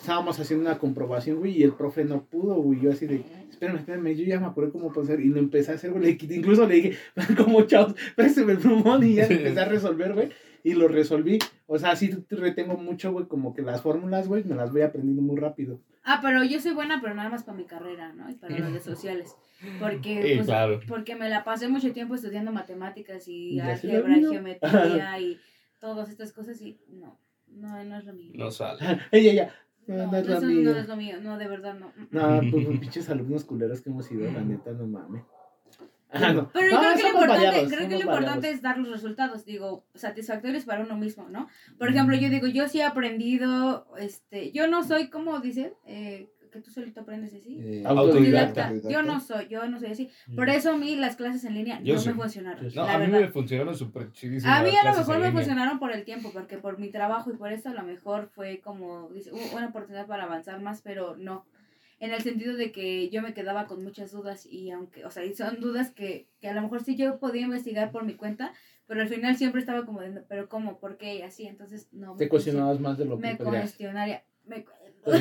Estábamos 0.00 0.40
haciendo 0.40 0.68
una 0.68 0.78
comprobación, 0.78 1.38
güey, 1.40 1.58
y 1.58 1.62
el 1.62 1.72
profe 1.72 2.04
no 2.04 2.24
pudo, 2.24 2.54
güey. 2.54 2.80
Yo 2.80 2.90
así 2.90 3.06
de, 3.06 3.22
espérame, 3.50 3.76
espérame, 3.76 4.14
yo 4.16 4.24
ya 4.24 4.40
me 4.40 4.46
acuerdo 4.46 4.72
cómo 4.72 4.90
hacer. 4.98 5.20
Y 5.20 5.26
lo 5.26 5.38
empecé 5.38 5.72
a 5.72 5.74
hacer, 5.74 5.92
güey. 5.92 6.16
Incluso 6.30 6.66
le 6.66 6.74
dije, 6.76 6.98
como 7.36 7.62
chavos, 7.62 7.94
préstame 8.16 8.52
el 8.52 8.58
plumón. 8.58 9.04
Y 9.04 9.16
ya 9.16 9.26
empecé 9.26 9.60
a 9.60 9.66
resolver, 9.66 10.14
güey. 10.14 10.30
Y 10.64 10.72
lo 10.72 10.88
resolví. 10.88 11.38
O 11.66 11.78
sea, 11.78 11.96
sí 11.96 12.10
retengo 12.30 12.78
mucho, 12.78 13.12
güey, 13.12 13.26
como 13.26 13.52
que 13.54 13.60
las 13.60 13.82
fórmulas, 13.82 14.26
güey, 14.26 14.42
me 14.44 14.54
las 14.54 14.72
voy 14.72 14.80
aprendiendo 14.82 15.20
muy 15.20 15.38
rápido. 15.38 15.80
Ah, 16.02 16.20
pero 16.22 16.42
yo 16.44 16.60
soy 16.60 16.72
buena, 16.72 17.00
pero 17.02 17.14
nada 17.14 17.28
más 17.28 17.44
para 17.44 17.58
mi 17.58 17.64
carrera, 17.64 18.14
¿no? 18.14 18.30
Y 18.30 18.34
para 18.36 18.58
las 18.58 18.72
de 18.72 18.80
sociales. 18.80 19.36
Porque, 19.78 20.22
Sí, 20.22 20.34
pues, 20.36 20.46
claro. 20.46 20.80
porque 20.88 21.14
me 21.14 21.28
la 21.28 21.44
pasé 21.44 21.68
mucho 21.68 21.92
tiempo 21.92 22.14
estudiando 22.14 22.52
matemáticas 22.52 23.28
y 23.28 23.60
álgebra, 23.60 24.14
olvidó. 24.14 24.32
geometría 24.32 25.20
y 25.20 25.38
todas 25.78 26.08
estas 26.08 26.32
cosas 26.32 26.60
y 26.62 26.78
no, 26.88 27.18
no, 27.48 27.84
no 27.84 27.98
es 27.98 28.04
lo 28.06 28.14
mío. 28.14 28.32
No 28.34 28.50
sale. 28.50 28.80
Ella, 29.12 29.32
ya. 29.34 29.54
No, 29.90 29.96
No, 29.96 30.04
no 30.06 30.12
no, 30.12 30.18
es 30.18 30.26
la 30.28 30.36
eso 30.38 30.46
mía. 30.46 30.62
no 30.72 30.76
es 30.78 30.88
lo 30.88 30.96
mío, 30.96 31.16
no, 31.20 31.38
de 31.38 31.48
verdad 31.48 31.74
no. 31.74 31.92
No, 32.10 32.40
pues 32.50 32.64
los 32.68 32.78
pinches 32.78 33.10
alumnos 33.10 33.44
culeros 33.44 33.80
que 33.80 33.90
hemos 33.90 34.06
sido, 34.06 34.30
la 34.30 34.40
neta, 34.42 34.72
no 34.72 34.86
mames. 34.86 35.22
Ah, 36.12 36.32
no. 36.32 36.50
Pero 36.52 36.72
No, 36.74 36.80
creo 36.80 36.94
que 36.96 37.02
lo 37.02 37.08
importante, 37.08 37.66
creo 37.76 37.88
que 37.88 37.94
lo 37.96 38.00
importante 38.00 38.50
es 38.50 38.62
dar 38.62 38.78
los 38.78 38.90
resultados, 38.90 39.44
digo, 39.44 39.84
satisfactorios 39.94 40.64
para 40.64 40.82
uno 40.82 40.96
mismo, 40.96 41.28
¿no? 41.28 41.48
Por 41.78 41.88
ejemplo, 41.88 42.16
yo 42.16 42.28
digo, 42.30 42.46
yo 42.48 42.68
sí 42.68 42.80
he 42.80 42.84
aprendido, 42.84 43.86
este, 43.98 44.50
yo 44.52 44.66
no 44.68 44.82
soy 44.82 45.08
como 45.08 45.38
dicen, 45.40 45.72
eh, 45.86 46.28
que 46.50 46.60
tú 46.60 46.70
solito 46.70 47.00
aprendes 47.00 47.32
así. 47.34 47.58
Eh, 47.60 47.82
Autodidacta. 47.86 48.68
Autodidacta. 48.68 48.90
Yo 48.90 49.02
no 49.02 49.20
soy, 49.20 49.48
yo 49.48 49.66
no 49.68 49.78
soy 49.78 49.90
así. 49.92 50.10
Por 50.34 50.46
Mm. 50.48 50.50
eso 50.50 50.72
a 50.72 50.76
mí 50.76 50.96
las 50.96 51.16
clases 51.16 51.44
en 51.44 51.54
línea 51.54 51.80
Yo 51.82 51.94
no 51.94 52.00
sí. 52.00 52.08
me 52.08 52.14
funcionaron. 52.14 52.66
No, 52.74 52.84
la 52.86 52.94
a 52.94 52.98
mí 52.98 53.06
verdad. 53.06 53.20
me 53.20 53.28
funcionaron 53.28 53.74
súper 53.76 54.12
chidísimas. 54.12 54.60
A 54.60 54.62
mí 54.62 54.70
a 54.76 54.90
lo 54.90 54.96
mejor 54.98 55.14
me 55.18 55.26
línea. 55.26 55.32
funcionaron 55.32 55.78
por 55.78 55.92
el 55.92 56.04
tiempo, 56.04 56.30
porque 56.32 56.58
por 56.58 56.78
mi 56.78 56.90
trabajo 56.90 57.30
y 57.32 57.36
por 57.36 57.52
esto 57.52 57.68
a 57.70 57.74
lo 57.74 57.82
mejor 57.82 58.28
fue 58.34 58.60
como 58.60 59.08
dice, 59.10 59.32
u- 59.32 59.56
una 59.56 59.68
oportunidad 59.68 60.06
para 60.06 60.24
avanzar 60.24 60.60
más, 60.60 60.82
pero 60.82 61.16
no. 61.16 61.46
En 61.98 62.12
el 62.12 62.22
sentido 62.22 62.56
de 62.56 62.72
que 62.72 63.10
yo 63.10 63.20
me 63.20 63.34
quedaba 63.34 63.66
con 63.66 63.82
muchas 63.84 64.10
dudas 64.12 64.46
y 64.46 64.70
aunque, 64.70 65.04
o 65.04 65.10
sea, 65.10 65.22
y 65.24 65.34
son 65.34 65.60
dudas 65.60 65.90
que, 65.90 66.28
que 66.40 66.48
a 66.48 66.54
lo 66.54 66.62
mejor 66.62 66.82
sí 66.82 66.96
yo 66.96 67.18
podía 67.18 67.42
investigar 67.42 67.90
por 67.92 68.04
mi 68.04 68.14
cuenta, 68.14 68.52
pero 68.86 69.02
al 69.02 69.08
final 69.08 69.36
siempre 69.36 69.60
estaba 69.60 69.84
como, 69.84 70.00
de, 70.00 70.22
pero 70.22 70.48
¿cómo? 70.48 70.78
¿Por 70.78 70.96
qué? 70.96 71.16
Y 71.16 71.22
así, 71.22 71.46
entonces 71.46 71.88
no. 71.92 72.16
Te 72.16 72.24
me 72.24 72.28
cuestionabas 72.30 72.80
más 72.80 72.96
de 72.96 73.04
lo 73.04 73.16
que 73.18 73.22
Me 73.26 73.36
podrías. 73.36 73.64
cuestionaría. 73.64 74.24
Me, 74.46 74.64
Pues. 75.04 75.20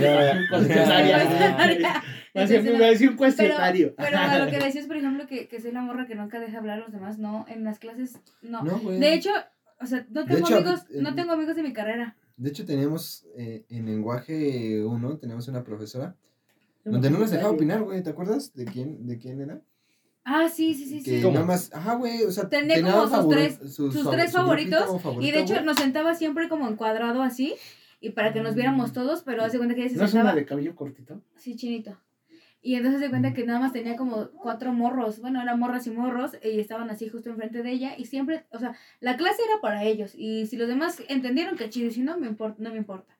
Más 2.36 2.50
no. 2.50 2.78
me 2.78 2.90
decía 2.90 3.10
un 3.10 3.16
Pero, 3.16 3.18
cuestionario. 3.18 3.94
pero 3.98 4.18
a 4.18 4.40
lo 4.40 4.52
que 4.52 4.60
decías, 4.64 4.86
por 4.88 4.98
ejemplo, 4.98 5.26
que, 5.28 5.48
que 5.48 5.62
soy 5.62 5.72
la 5.72 5.82
morra 5.82 6.06
que 6.08 6.16
nunca 6.16 6.40
deja 6.40 6.58
hablar 6.60 6.80
a 6.80 6.82
los 6.84 6.92
demás, 6.92 7.18
no, 7.18 7.46
en 7.48 7.64
las 7.64 7.80
clases, 7.80 8.20
no. 8.42 8.64
No. 8.64 8.78
De 8.80 9.14
hecho, 9.14 9.32
o 9.80 9.86
sea, 9.86 10.06
no 10.10 10.26
tengo 10.26 10.46
hecho, 10.46 10.58
amigos, 10.58 10.82
eh, 10.90 11.02
no 11.02 11.16
tengo 11.16 11.32
amigos 11.34 11.56
de 11.56 11.64
mi 11.64 11.74
carrera. 11.74 12.16
De 12.38 12.50
hecho, 12.50 12.66
teníamos 12.66 13.26
eh, 13.38 13.66
en 13.70 13.86
lenguaje 13.86 14.84
1, 14.84 15.18
teníamos 15.18 15.48
una 15.48 15.64
profesora 15.64 16.16
donde 16.86 17.10
no 17.10 17.20
nos 17.20 17.32
dejaba 17.32 17.52
opinar, 17.52 17.82
güey. 17.84 18.02
¿Te 18.02 18.10
acuerdas 18.10 18.54
de 18.54 18.66
quién, 18.66 19.06
de 19.06 19.18
quién 19.18 19.42
era? 19.42 19.62
Ah, 20.24 20.48
sí, 20.48 20.74
sí, 20.74 20.86
sí, 20.86 21.04
Que 21.04 21.22
sí. 21.22 21.32
Nada 21.32 21.46
más, 21.46 21.72
ajá, 21.74 21.96
güey, 21.96 22.24
o 22.24 22.32
sea, 22.32 22.48
Tenía 22.50 22.82
como 22.82 23.08
sus 23.08 23.30
tres- 23.30 23.60
sus, 23.74 23.94
sus 23.94 24.12
tres 24.12 24.32
favoritos, 24.32 25.02
favorito, 25.02 25.22
Y 25.22 25.32
de 25.32 25.40
hecho 25.42 25.54
güey. 25.56 25.66
nos 25.66 25.78
sentaba 25.78 26.14
siempre 26.14 26.48
como 26.50 26.68
encuadrado 26.70 27.22
así, 27.24 27.56
y 28.02 28.12
para 28.12 28.34
que 28.34 28.42
nos 28.42 28.56
viéramos 28.56 28.94
todos, 28.94 29.24
pero 29.24 29.44
hace 29.44 29.58
cuenta 29.58 29.76
que 29.76 29.82
ella 29.82 29.90
se 29.92 29.98
¿No 29.98 30.06
es 30.06 30.14
una 30.14 30.34
de 30.36 30.46
cabello 30.46 30.76
cortito? 30.76 31.22
Sí, 31.36 31.56
chinito. 31.56 31.98
Y 32.62 32.76
entonces 32.76 33.00
se 33.00 33.10
cuenta 33.10 33.34
que 33.34 33.46
nada 33.46 33.60
más 33.60 33.72
tenía 33.72 33.96
como 33.96 34.32
cuatro 34.32 34.74
morros, 34.74 35.22
bueno, 35.22 35.42
eran 35.42 35.58
morras 35.60 35.88
y 35.88 35.92
morros, 35.92 36.32
y 36.44 36.60
estaban 36.60 36.90
así 36.90 37.08
justo 37.08 37.30
enfrente 37.30 37.64
de 37.64 37.72
ella, 37.72 37.94
y 37.98 38.06
siempre, 38.06 38.46
o 38.52 38.60
sea, 38.60 38.76
la 39.00 39.16
clase 39.16 39.42
era 39.50 39.62
para 39.62 39.86
ellos, 39.86 40.14
y 40.14 40.46
si 40.48 40.58
los 40.58 40.68
demás 40.68 41.02
entendieron 41.08 41.56
que 41.58 41.70
chido, 41.70 41.88
y 41.88 41.92
si 41.92 42.02
no, 42.02 42.20
me 42.20 42.28
importa, 42.28 42.58
no 42.62 42.72
me 42.72 42.78
importa. 42.78 43.16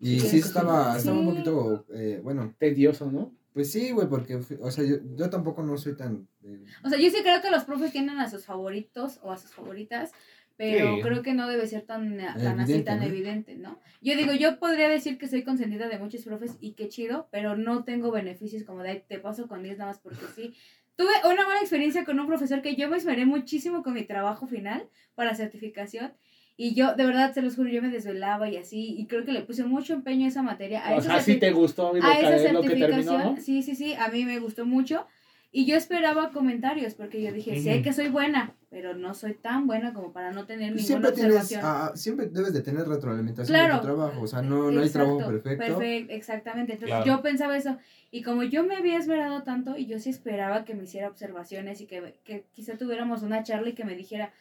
Y 0.00 0.18
Sí, 0.20 0.28
sí 0.28 0.36
estaba, 0.38 0.96
estaba 0.96 1.18
un 1.18 1.24
Sí. 1.26 1.30
poquito, 1.30 1.86
eh, 1.94 2.20
bueno, 2.22 2.54
Tedioso, 2.58 3.10
¿no? 3.10 3.32
pues 3.52 3.70
sí, 3.70 3.92
güey, 3.92 4.08
porque, 4.08 4.34
o 4.34 4.70
sea, 4.72 4.82
yo, 4.84 4.96
yo 5.14 5.30
tampoco 5.30 5.62
no 5.62 5.76
soy 5.78 5.96
tan... 5.96 6.26
eh, 6.42 6.64
O 6.82 6.88
sea, 6.88 6.98
yo 6.98 7.08
sí 7.08 7.18
creo 7.22 7.40
que 7.40 7.52
los 7.52 7.62
profes 7.62 7.92
tienen 7.92 8.18
a 8.18 8.28
sus 8.28 8.44
favoritos 8.46 9.20
o 9.22 9.30
a 9.30 9.36
sus 9.36 9.52
favoritas, 9.52 10.10
pero 10.56 10.96
Sí. 10.96 11.02
creo 11.02 11.22
que 11.22 11.34
no 11.34 11.48
debe 11.48 11.66
ser 11.66 11.82
tan, 11.82 12.16
tan 12.18 12.60
así, 12.60 12.82
tan 12.82 13.00
¿no? 13.00 13.06
evidente, 13.06 13.56
¿no? 13.56 13.78
Yo 14.00 14.16
digo, 14.16 14.32
yo 14.32 14.58
podría 14.58 14.88
decir 14.88 15.18
que 15.18 15.26
soy 15.28 15.42
consentida 15.42 15.88
de 15.88 15.98
muchos 15.98 16.22
profes 16.24 16.56
y 16.60 16.72
qué 16.74 16.88
chido, 16.88 17.28
pero 17.32 17.56
no 17.56 17.84
tengo 17.84 18.10
beneficios 18.10 18.62
como 18.64 18.82
de 18.82 18.90
"Ay, 18.90 19.02
te 19.08 19.18
paso 19.18 19.48
con 19.48 19.62
10 19.62 19.78
nada 19.78 19.90
más 19.90 20.00
porque 20.00 20.24
sí. 20.34 20.54
Tuve 20.96 21.10
una 21.24 21.44
buena 21.44 21.60
experiencia 21.60 22.04
con 22.04 22.20
un 22.20 22.26
profesor 22.28 22.62
que 22.62 22.76
yo 22.76 22.88
me 22.88 22.96
esmeré 22.98 23.26
muchísimo 23.26 23.82
con 23.82 23.94
mi 23.94 24.04
trabajo 24.04 24.46
final 24.46 24.88
para 25.16 25.34
certificación 25.34 26.12
y 26.56 26.74
yo, 26.76 26.94
de 26.94 27.04
verdad, 27.04 27.32
se 27.34 27.42
los 27.42 27.56
juro, 27.56 27.68
yo 27.68 27.82
me 27.82 27.88
desvelaba 27.88 28.48
y 28.48 28.56
así, 28.56 28.94
y 28.96 29.08
creo 29.08 29.24
que 29.24 29.32
le 29.32 29.40
puse 29.42 29.64
mucho 29.64 29.92
empeño 29.92 30.26
a 30.26 30.28
esa 30.28 30.42
materia. 30.42 30.86
A 30.86 30.94
O 30.94 30.98
esa 31.00 31.10
sea, 31.14 31.20
sí 31.20 31.36
te 31.40 31.50
gustó 31.50 31.88
a 31.88 31.94
esa 32.20 32.30
que 32.30 32.36
terminó, 32.38 32.62
certificación, 32.62 33.22
¿no? 33.34 33.36
sí, 33.40 33.62
sí, 33.64 33.74
sí, 33.74 33.94
a 33.94 34.06
mí 34.08 34.24
me 34.24 34.38
gustó 34.38 34.64
mucho. 34.64 35.08
Y 35.56 35.66
yo 35.66 35.76
esperaba 35.76 36.30
comentarios, 36.32 36.94
porque 36.94 37.22
yo 37.22 37.32
dije, 37.32 37.62
sé 37.62 37.74
Ujú. 37.74 37.82
que 37.84 37.92
soy 37.92 38.08
buena, 38.08 38.54
pero 38.70 38.94
no 38.96 39.14
soy 39.14 39.34
tan 39.34 39.68
buena 39.68 39.94
como 39.94 40.12
para 40.12 40.32
no 40.32 40.46
tener 40.46 40.70
ninguna 40.74 40.82
Siempre 40.84 41.12
tienes, 41.12 41.36
observación. 41.36 41.60
ah, 41.64 41.92
siempre 41.94 42.26
debes 42.26 42.52
de 42.52 42.60
tener 42.60 42.88
retroalimentación 42.88 43.56
Claro. 43.56 43.74
de 43.74 43.78
tu 43.80 43.86
trabajo, 43.86 44.20
o 44.22 44.26
sea, 44.26 44.42
no, 44.42 44.72
no 44.72 44.80
hay 44.82 44.90
trabajo 44.90 45.18
perfecto. 45.18 45.64
Perfecto, 45.64 46.12
exactamente. 46.12 46.72
Entonces 46.72 46.96
Claro. 46.96 47.06
yo 47.06 47.22
pensaba 47.22 47.56
eso. 47.56 47.78
Y 48.10 48.22
como 48.22 48.42
yo 48.42 48.64
me 48.64 48.74
había 48.74 48.98
esmerado 48.98 49.44
tanto 49.44 49.76
y 49.78 49.86
yo 49.86 50.00
sí 50.00 50.10
esperaba 50.10 50.64
que 50.64 50.74
me 50.74 50.82
hiciera 50.84 51.06
observaciones 51.08 51.80
y 51.80 51.86
que, 51.86 52.16
que 52.24 52.42
quizá 52.52 52.76
tuviéramos 52.76 53.22
una 53.22 53.44
charla 53.44 53.68
y 53.68 53.74
que 53.74 53.84
me 53.84 53.94
dijera 53.94 54.32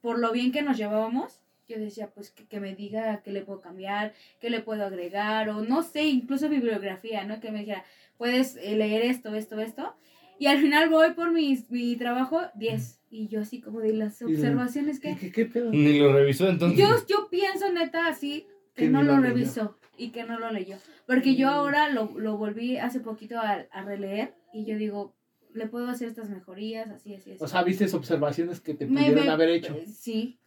por 0.00 0.18
lo 0.18 0.32
bien 0.32 0.52
que 0.52 0.62
nos 0.62 0.78
llevábamos, 0.78 1.40
yo 1.68 1.78
decía, 1.78 2.08
pues 2.14 2.30
que, 2.30 2.46
que 2.46 2.60
me 2.60 2.74
diga 2.74 3.20
qué 3.22 3.30
le 3.30 3.42
puedo 3.42 3.60
cambiar, 3.60 4.14
qué 4.40 4.48
le 4.48 4.60
puedo 4.60 4.86
agregar, 4.86 5.50
o 5.50 5.60
no 5.60 5.82
sé, 5.82 6.04
incluso 6.04 6.48
bibliografía, 6.48 7.24
¿no? 7.24 7.40
Que 7.40 7.52
me 7.52 7.58
dijera, 7.60 7.84
puedes 8.16 8.56
eh, 8.56 8.74
leer 8.74 9.02
esto, 9.02 9.34
esto, 9.34 9.60
esto. 9.60 9.94
Y 10.42 10.46
al 10.48 10.58
final 10.60 10.88
voy 10.88 11.12
por 11.12 11.30
mis, 11.30 11.70
mi 11.70 11.94
trabajo 11.94 12.40
10. 12.56 13.00
Y 13.10 13.28
yo 13.28 13.40
así 13.42 13.60
como 13.60 13.78
de 13.80 13.92
las 13.92 14.20
observaciones 14.22 14.98
que... 14.98 15.16
¿Qué, 15.16 15.30
qué 15.30 15.44
pedo? 15.46 15.70
Ni 15.70 15.98
lo 16.00 16.12
revisó 16.12 16.48
entonces. 16.48 16.78
Yo, 16.80 16.88
yo 17.08 17.28
pienso 17.30 17.70
neta 17.72 18.08
así 18.08 18.46
que 18.74 18.88
no 18.88 19.04
lo 19.04 19.20
revisó 19.20 19.76
y 19.96 20.10
que 20.10 20.24
no 20.24 20.40
lo 20.40 20.50
leyó. 20.50 20.78
Porque 21.06 21.36
yo 21.36 21.46
Mm. 21.46 21.50
ahora 21.54 21.88
lo, 21.90 22.18
lo 22.18 22.36
volví 22.38 22.76
hace 22.78 22.98
poquito 22.98 23.38
a, 23.38 23.66
a 23.70 23.84
releer 23.84 24.34
y 24.52 24.64
yo 24.64 24.76
digo, 24.76 25.14
le 25.54 25.68
puedo 25.68 25.88
hacer 25.88 26.08
estas 26.08 26.28
mejorías, 26.28 26.88
así, 26.90 27.14
así, 27.14 27.30
así. 27.32 27.44
O 27.44 27.46
sea, 27.46 27.62
viste 27.62 27.84
observaciones 27.94 28.58
que 28.60 28.74
te 28.74 28.86
pudieron 28.86 29.24
me- 29.26 29.30
haber 29.30 29.48
hecho. 29.50 29.74
eh, 29.76 29.84
Sí. 29.86 30.40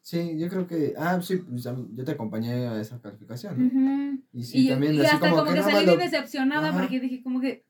Sí, 0.00 0.38
yo 0.38 0.48
creo 0.48 0.66
que. 0.66 0.94
Ah, 0.96 1.20
sí, 1.20 1.36
pues, 1.36 1.64
yo 1.64 2.04
te 2.04 2.12
acompañé 2.12 2.66
a 2.66 2.80
esa 2.80 2.98
calificación. 2.98 4.22
Y 4.32 4.42
sí, 4.42 4.64
y 4.64 4.68
también 4.70 4.94
y 4.94 5.00
así 5.00 5.16
hasta 5.16 5.28
como, 5.30 5.44
que, 5.44 5.60
salí 5.62 5.84
bien 5.84 5.98
decepcionada 5.98 6.68
Ajá. 6.70 6.80
porque 6.80 6.98
dije 7.00 7.22
como 7.22 7.42
que... 7.42 7.67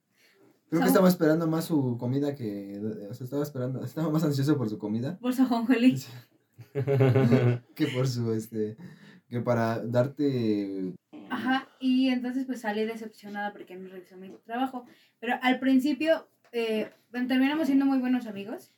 Creo 0.69 0.83
que 0.83 0.89
estaba 0.89 1.09
esperando 1.09 1.47
más 1.47 1.64
su 1.64 1.97
comida 1.99 2.35
que. 2.35 2.81
O 3.11 3.14
sea, 3.14 3.25
estaba 3.25 3.43
esperando. 3.43 3.83
Estaba 3.83 4.11
más 4.11 4.25
ansioso 4.25 4.57
por 4.59 4.69
su 4.69 4.79
comida 4.79 5.19
Por 5.19 5.35
su 5.35 5.43
ajonjolí. 5.43 6.03
que 7.75 7.87
por 7.95 8.07
su. 8.07 8.33
este 8.33 8.77
Que 9.29 9.41
para 9.41 9.83
darte. 9.85 10.95
Ajá, 11.31 11.69
y 11.81 12.09
entonces 12.09 12.45
pues 12.47 12.61
salí 12.61 12.85
decepcionada 12.85 13.53
porque 13.53 13.77
no 13.77 13.89
revisó 13.89 14.16
mi 14.16 14.31
trabajo. 14.45 14.85
Pero 15.21 15.35
al 15.43 15.59
principio, 15.59 16.29
eh, 16.53 16.91
bueno, 17.11 17.29
terminamos 17.29 17.66
siendo 17.66 17.85
muy 17.87 17.99
buenos 17.99 18.27
amigos, 18.27 18.73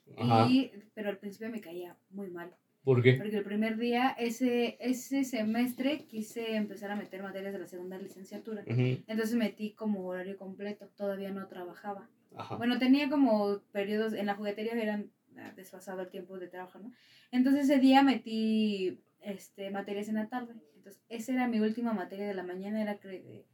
y, 0.49 0.71
pero 0.95 1.11
al 1.11 1.19
principio 1.19 1.51
me 1.51 1.61
caía 1.61 1.97
muy 2.11 2.31
mal. 2.31 2.55
¿Por 2.83 3.03
qué? 3.03 3.15
Porque 3.15 3.37
el 3.37 3.45
primer 3.45 3.77
día, 3.77 4.11
ese, 4.19 4.79
ese 4.81 5.25
semestre, 5.25 6.07
quise 6.07 6.57
empezar 6.57 6.91
a 6.91 6.97
meter 6.97 7.23
materias 7.23 7.53
de 7.53 7.59
la 7.59 7.67
segunda 7.67 7.99
licenciatura. 7.99 8.63
Entonces 8.67 9.35
metí 9.35 9.73
como 9.73 10.07
horario 10.07 10.37
completo, 10.37 10.89
todavía 10.97 11.31
no 11.31 11.47
trabajaba. 11.47 12.09
Ajá. 12.35 12.57
Bueno, 12.57 12.79
tenía 12.79 13.11
como 13.11 13.61
periodos, 13.73 14.15
en 14.15 14.27
la 14.27 14.35
juguetería 14.35 14.73
eran 14.73 15.11
ah, 15.37 15.53
desfasado 15.57 16.01
el 16.01 16.09
tiempo 16.09 16.39
de 16.39 16.49
trabajo, 16.49 16.79
¿no? 16.79 16.93
Entonces 17.33 17.65
ese 17.69 17.81
día 17.81 18.03
metí 18.03 19.03
este, 19.21 19.71
materias 19.71 20.09
en 20.09 20.15
la 20.15 20.29
tarde. 20.29 20.55
Entonces 20.77 21.03
esa 21.09 21.33
era 21.33 21.49
mi 21.49 21.61
última 21.61 21.93
materia 21.93 22.27
de 22.27 22.35
la 22.35 22.45
mañana, 22.45 22.81
era 22.81 22.99
creo 22.99 23.23
de, 23.23 23.47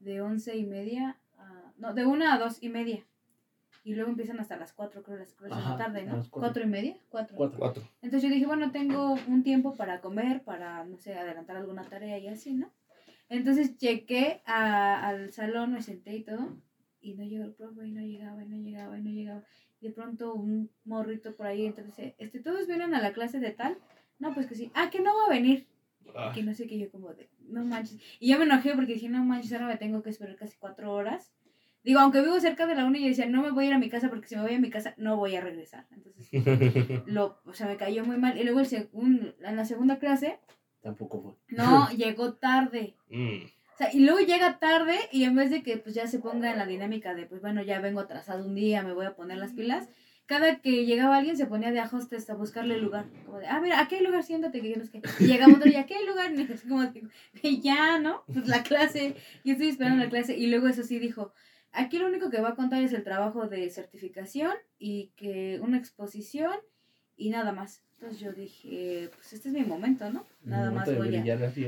de 0.00 0.20
once 0.20 0.56
y 0.56 0.64
media, 0.64 1.20
a, 1.36 1.72
no, 1.76 1.94
de 1.94 2.06
una 2.06 2.34
a 2.34 2.38
dos 2.38 2.60
y 2.60 2.70
media. 2.70 3.06
Y 3.84 3.94
luego 3.94 4.10
empiezan 4.10 4.40
hasta 4.40 4.56
las 4.56 4.72
cuatro, 4.72 5.02
creo, 5.02 5.18
las 5.18 5.34
clases 5.34 5.58
de 5.58 5.62
Ajá, 5.62 5.70
la 5.72 5.76
tarde, 5.76 6.04
¿no? 6.06 6.24
cuatro. 6.30 6.62
Y 6.64 6.66
media, 6.66 6.96
cuatro. 7.10 7.36
Cuatro. 7.36 7.58
Cuatro. 7.58 7.82
Entonces 8.00 8.28
yo 8.28 8.34
dije, 8.34 8.46
bueno, 8.46 8.72
tengo 8.72 9.12
un 9.28 9.42
tiempo 9.42 9.74
para 9.74 10.00
comer, 10.00 10.42
para, 10.42 10.84
no 10.84 10.96
sé, 10.96 11.14
adelantar 11.14 11.56
alguna 11.58 11.82
tarea 11.84 12.18
y 12.18 12.28
así, 12.28 12.54
¿no? 12.54 12.72
Entonces 13.28 13.76
llegué 13.78 14.42
a- 14.46 15.06
al 15.06 15.32
salón, 15.32 15.72
me 15.74 15.82
senté 15.82 16.16
y 16.16 16.22
todo, 16.24 16.56
y 17.00 17.14
no 17.14 17.24
llegó 17.24 17.44
el 17.44 17.52
profe, 17.54 17.86
y 17.86 17.92
no 17.92 18.00
llegaba, 18.00 18.42
y 18.42 18.48
no 18.48 18.56
llegaba, 18.56 18.98
y 18.98 19.02
no 19.02 19.10
llegaba. 19.10 19.42
Y 19.80 19.88
de 19.88 19.92
pronto 19.92 20.32
un 20.34 20.70
morrito 20.84 21.36
por 21.36 21.46
ahí, 21.46 21.66
entonces 21.66 21.94
dice, 21.96 22.14
este, 22.18 22.40
¿todos 22.40 22.66
vienen 22.66 22.94
a 22.94 23.02
la 23.02 23.12
clase 23.12 23.38
de 23.38 23.50
tal? 23.50 23.76
No, 24.18 24.32
pues 24.32 24.46
que 24.46 24.54
sí. 24.54 24.70
Ah, 24.74 24.88
que 24.90 25.00
no 25.00 25.12
va 25.14 25.26
a 25.26 25.30
venir. 25.30 25.66
Ah, 26.14 26.32
Que 26.34 26.42
no 26.42 26.54
sé 26.54 26.66
qué, 26.66 26.78
yo 26.78 26.90
como 26.90 27.12
de, 27.12 27.28
no 27.40 27.64
manches. 27.64 27.98
Y 28.18 28.30
yo 28.30 28.38
me 28.38 28.44
enojé 28.44 28.74
porque 28.74 28.94
dije, 28.94 29.08
no 29.10 29.24
manches, 29.24 29.52
ahora 29.52 29.66
me 29.66 29.76
tengo 29.76 30.02
que 30.02 30.08
esperar 30.10 30.36
casi 30.36 30.56
cuatro 30.56 30.92
horas. 30.92 31.33
Digo, 31.84 32.00
aunque 32.00 32.22
vivo 32.22 32.40
cerca 32.40 32.66
de 32.66 32.74
la 32.74 32.84
uni, 32.86 33.00
yo 33.00 33.08
decía, 33.08 33.26
no 33.26 33.42
me 33.42 33.50
voy 33.50 33.66
a 33.66 33.68
ir 33.68 33.74
a 33.74 33.78
mi 33.78 33.90
casa 33.90 34.08
porque 34.08 34.26
si 34.26 34.36
me 34.36 34.42
voy 34.42 34.54
a 34.54 34.58
mi 34.58 34.70
casa 34.70 34.94
no 34.96 35.16
voy 35.16 35.36
a 35.36 35.40
regresar. 35.42 35.86
Entonces, 35.92 36.28
lo, 37.06 37.38
o 37.44 37.52
sea, 37.54 37.66
me 37.66 37.76
cayó 37.76 38.04
muy 38.04 38.16
mal. 38.16 38.38
Y 38.38 38.44
luego 38.44 38.60
el 38.60 38.66
segun- 38.66 39.34
en 39.42 39.56
la 39.56 39.64
segunda 39.64 39.98
clase, 39.98 40.38
Tampoco 40.82 41.20
fue. 41.22 41.56
no, 41.56 41.88
llegó 41.96 42.34
tarde. 42.34 42.96
Mm, 43.10 43.44
O 43.74 43.76
sea, 43.76 43.92
y 43.92 44.00
luego 44.00 44.20
llega 44.20 44.58
tarde 44.58 44.96
y 45.12 45.24
en 45.24 45.34
vez 45.36 45.50
de 45.50 45.62
que 45.62 45.76
pues 45.76 45.94
ya 45.94 46.06
se 46.06 46.18
ponga 46.20 46.50
en 46.50 46.58
la 46.58 46.66
dinámica 46.66 47.14
de, 47.14 47.26
pues 47.26 47.40
bueno, 47.42 47.62
ya 47.62 47.80
vengo 47.80 48.00
atrasado 48.00 48.46
un 48.46 48.54
día, 48.54 48.82
me 48.82 48.92
voy 48.94 49.04
a 49.06 49.14
poner 49.14 49.36
las 49.38 49.52
pilas, 49.52 49.88
cada 50.26 50.60
que 50.60 50.86
llegaba 50.86 51.18
alguien 51.18 51.36
se 51.36 51.44
ponía 51.44 51.70
de 51.70 51.80
ajostes 51.80 52.30
a 52.30 52.34
buscarle 52.34 52.78
lugar. 52.78 53.04
Como 53.26 53.40
de, 53.40 53.46
ah, 53.46 53.60
mira, 53.60 53.78
aquí 53.80 53.96
hay 53.96 54.04
lugar, 54.04 54.22
siéntate, 54.22 54.62
que 54.62 54.70
yo 54.70 54.76
no 54.78 54.84
sé 54.86 54.90
qué. 54.92 55.02
Y 55.20 55.26
llegaba 55.26 55.52
otro 55.52 55.68
y 55.70 55.74
aquí 55.76 55.92
hay 55.92 56.06
lugar, 56.06 56.32
y 56.38 56.46
como 56.68 56.80
de, 56.82 57.02
"Ve 57.42 57.58
ya, 57.60 57.98
¿no? 57.98 58.22
Pues 58.32 58.48
la 58.48 58.62
clase, 58.62 59.16
yo 59.44 59.52
estoy 59.52 59.68
esperando 59.68 60.02
la 60.02 60.08
clase. 60.08 60.34
Y 60.34 60.46
luego 60.46 60.66
eso 60.68 60.82
sí 60.82 60.98
dijo, 60.98 61.34
aquí 61.74 61.98
lo 61.98 62.06
único 62.06 62.30
que 62.30 62.40
va 62.40 62.50
a 62.50 62.54
contar 62.54 62.82
es 62.82 62.92
el 62.92 63.04
trabajo 63.04 63.48
de 63.48 63.68
certificación 63.70 64.52
y 64.78 65.12
que 65.16 65.60
una 65.62 65.78
exposición 65.78 66.54
y 67.16 67.30
nada 67.30 67.52
más. 67.52 67.82
Entonces 67.94 68.20
yo 68.20 68.32
dije, 68.32 69.08
pues 69.14 69.32
este 69.32 69.48
es 69.48 69.54
mi 69.54 69.62
momento, 69.62 70.10
¿no? 70.10 70.26
Nada 70.42 70.70
más 70.70 70.94
voy 70.96 71.16
a... 71.16 71.20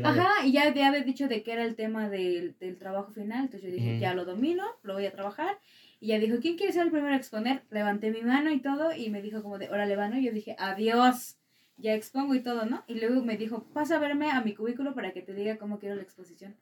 Ajá, 0.05 0.45
y 0.45 0.53
ya 0.53 0.67
había 0.67 0.91
dicho 1.03 1.29
de 1.29 1.43
qué 1.43 1.53
era 1.53 1.65
el 1.65 1.77
tema 1.77 2.11
del, 2.11 2.57
del 2.59 2.77
trabajo 2.77 3.13
final, 3.13 3.45
entonces 3.45 3.71
yo 3.71 3.75
dije, 3.75 3.99
ya 3.99 4.13
lo 4.13 4.25
domino, 4.25 4.65
lo 4.83 4.95
voy 4.95 5.07
a 5.07 5.13
trabajar. 5.13 5.59
Y 5.99 6.09
ya 6.09 6.19
dijo, 6.19 6.39
¿quién 6.41 6.57
quiere 6.57 6.73
ser 6.73 6.83
el 6.83 6.91
primero 6.91 7.15
a 7.15 7.17
exponer? 7.17 7.63
Levanté 7.71 8.11
mi 8.11 8.21
mano 8.23 8.51
y 8.51 8.61
todo, 8.61 8.95
y 8.95 9.09
me 9.09 9.23
dijo 9.23 9.43
como 9.43 9.59
de, 9.59 9.71
órale, 9.71 9.97
mano, 9.97 10.19
y 10.19 10.25
yo 10.25 10.33
dije, 10.33 10.57
adiós, 10.59 11.39
ya 11.79 11.95
expongo 11.95 12.35
y 12.35 12.41
todo, 12.41 12.67
¿no? 12.67 12.85
Y 12.87 12.95
luego 12.97 13.23
me 13.25 13.39
dijo, 13.39 13.65
pasa 13.73 13.97
a 13.97 13.99
verme 13.99 14.31
a 14.31 14.43
mi 14.43 14.55
cubículo 14.55 14.95
para 14.95 15.13
que 15.13 15.23
te 15.23 15.33
diga 15.33 15.57
cómo 15.57 15.79
quiero 15.79 15.95
la 15.95 16.03
exposición. 16.03 16.55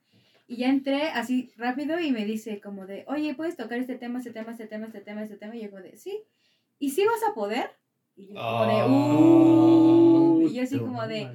Y 0.47 0.57
ya 0.57 0.69
entré 0.69 1.09
así 1.09 1.53
rápido 1.57 1.99
y 2.01 2.13
me 2.13 2.25
dice 2.27 2.61
como 2.61 2.87
de, 2.87 3.05
oye, 3.09 3.35
¿puedes 3.35 3.57
tocar 3.57 3.79
este 3.79 3.95
tema, 3.97 4.19
este 4.19 4.31
tema, 4.33 4.53
este 4.53 4.67
tema, 4.67 4.87
este 4.87 5.01
tema, 5.01 5.23
este 5.23 5.37
tema? 5.37 5.57
Y 5.57 5.63
yo 5.63 5.71
como 5.71 5.83
de, 5.83 5.97
sí. 5.97 6.23
¿Y 6.79 6.91
sí 6.91 7.05
vas 7.07 7.23
a 7.31 7.35
poder? 7.35 7.71
Y 8.17 8.29
yo 8.29 8.35
como 8.35 8.67
de, 8.67 8.73
Ah. 8.73 8.87
uh, 8.89 10.41
y 10.43 10.55
yo 10.55 10.63
así 10.63 10.75
Pero 10.77 10.87
como 10.87 11.07
de, 11.07 11.31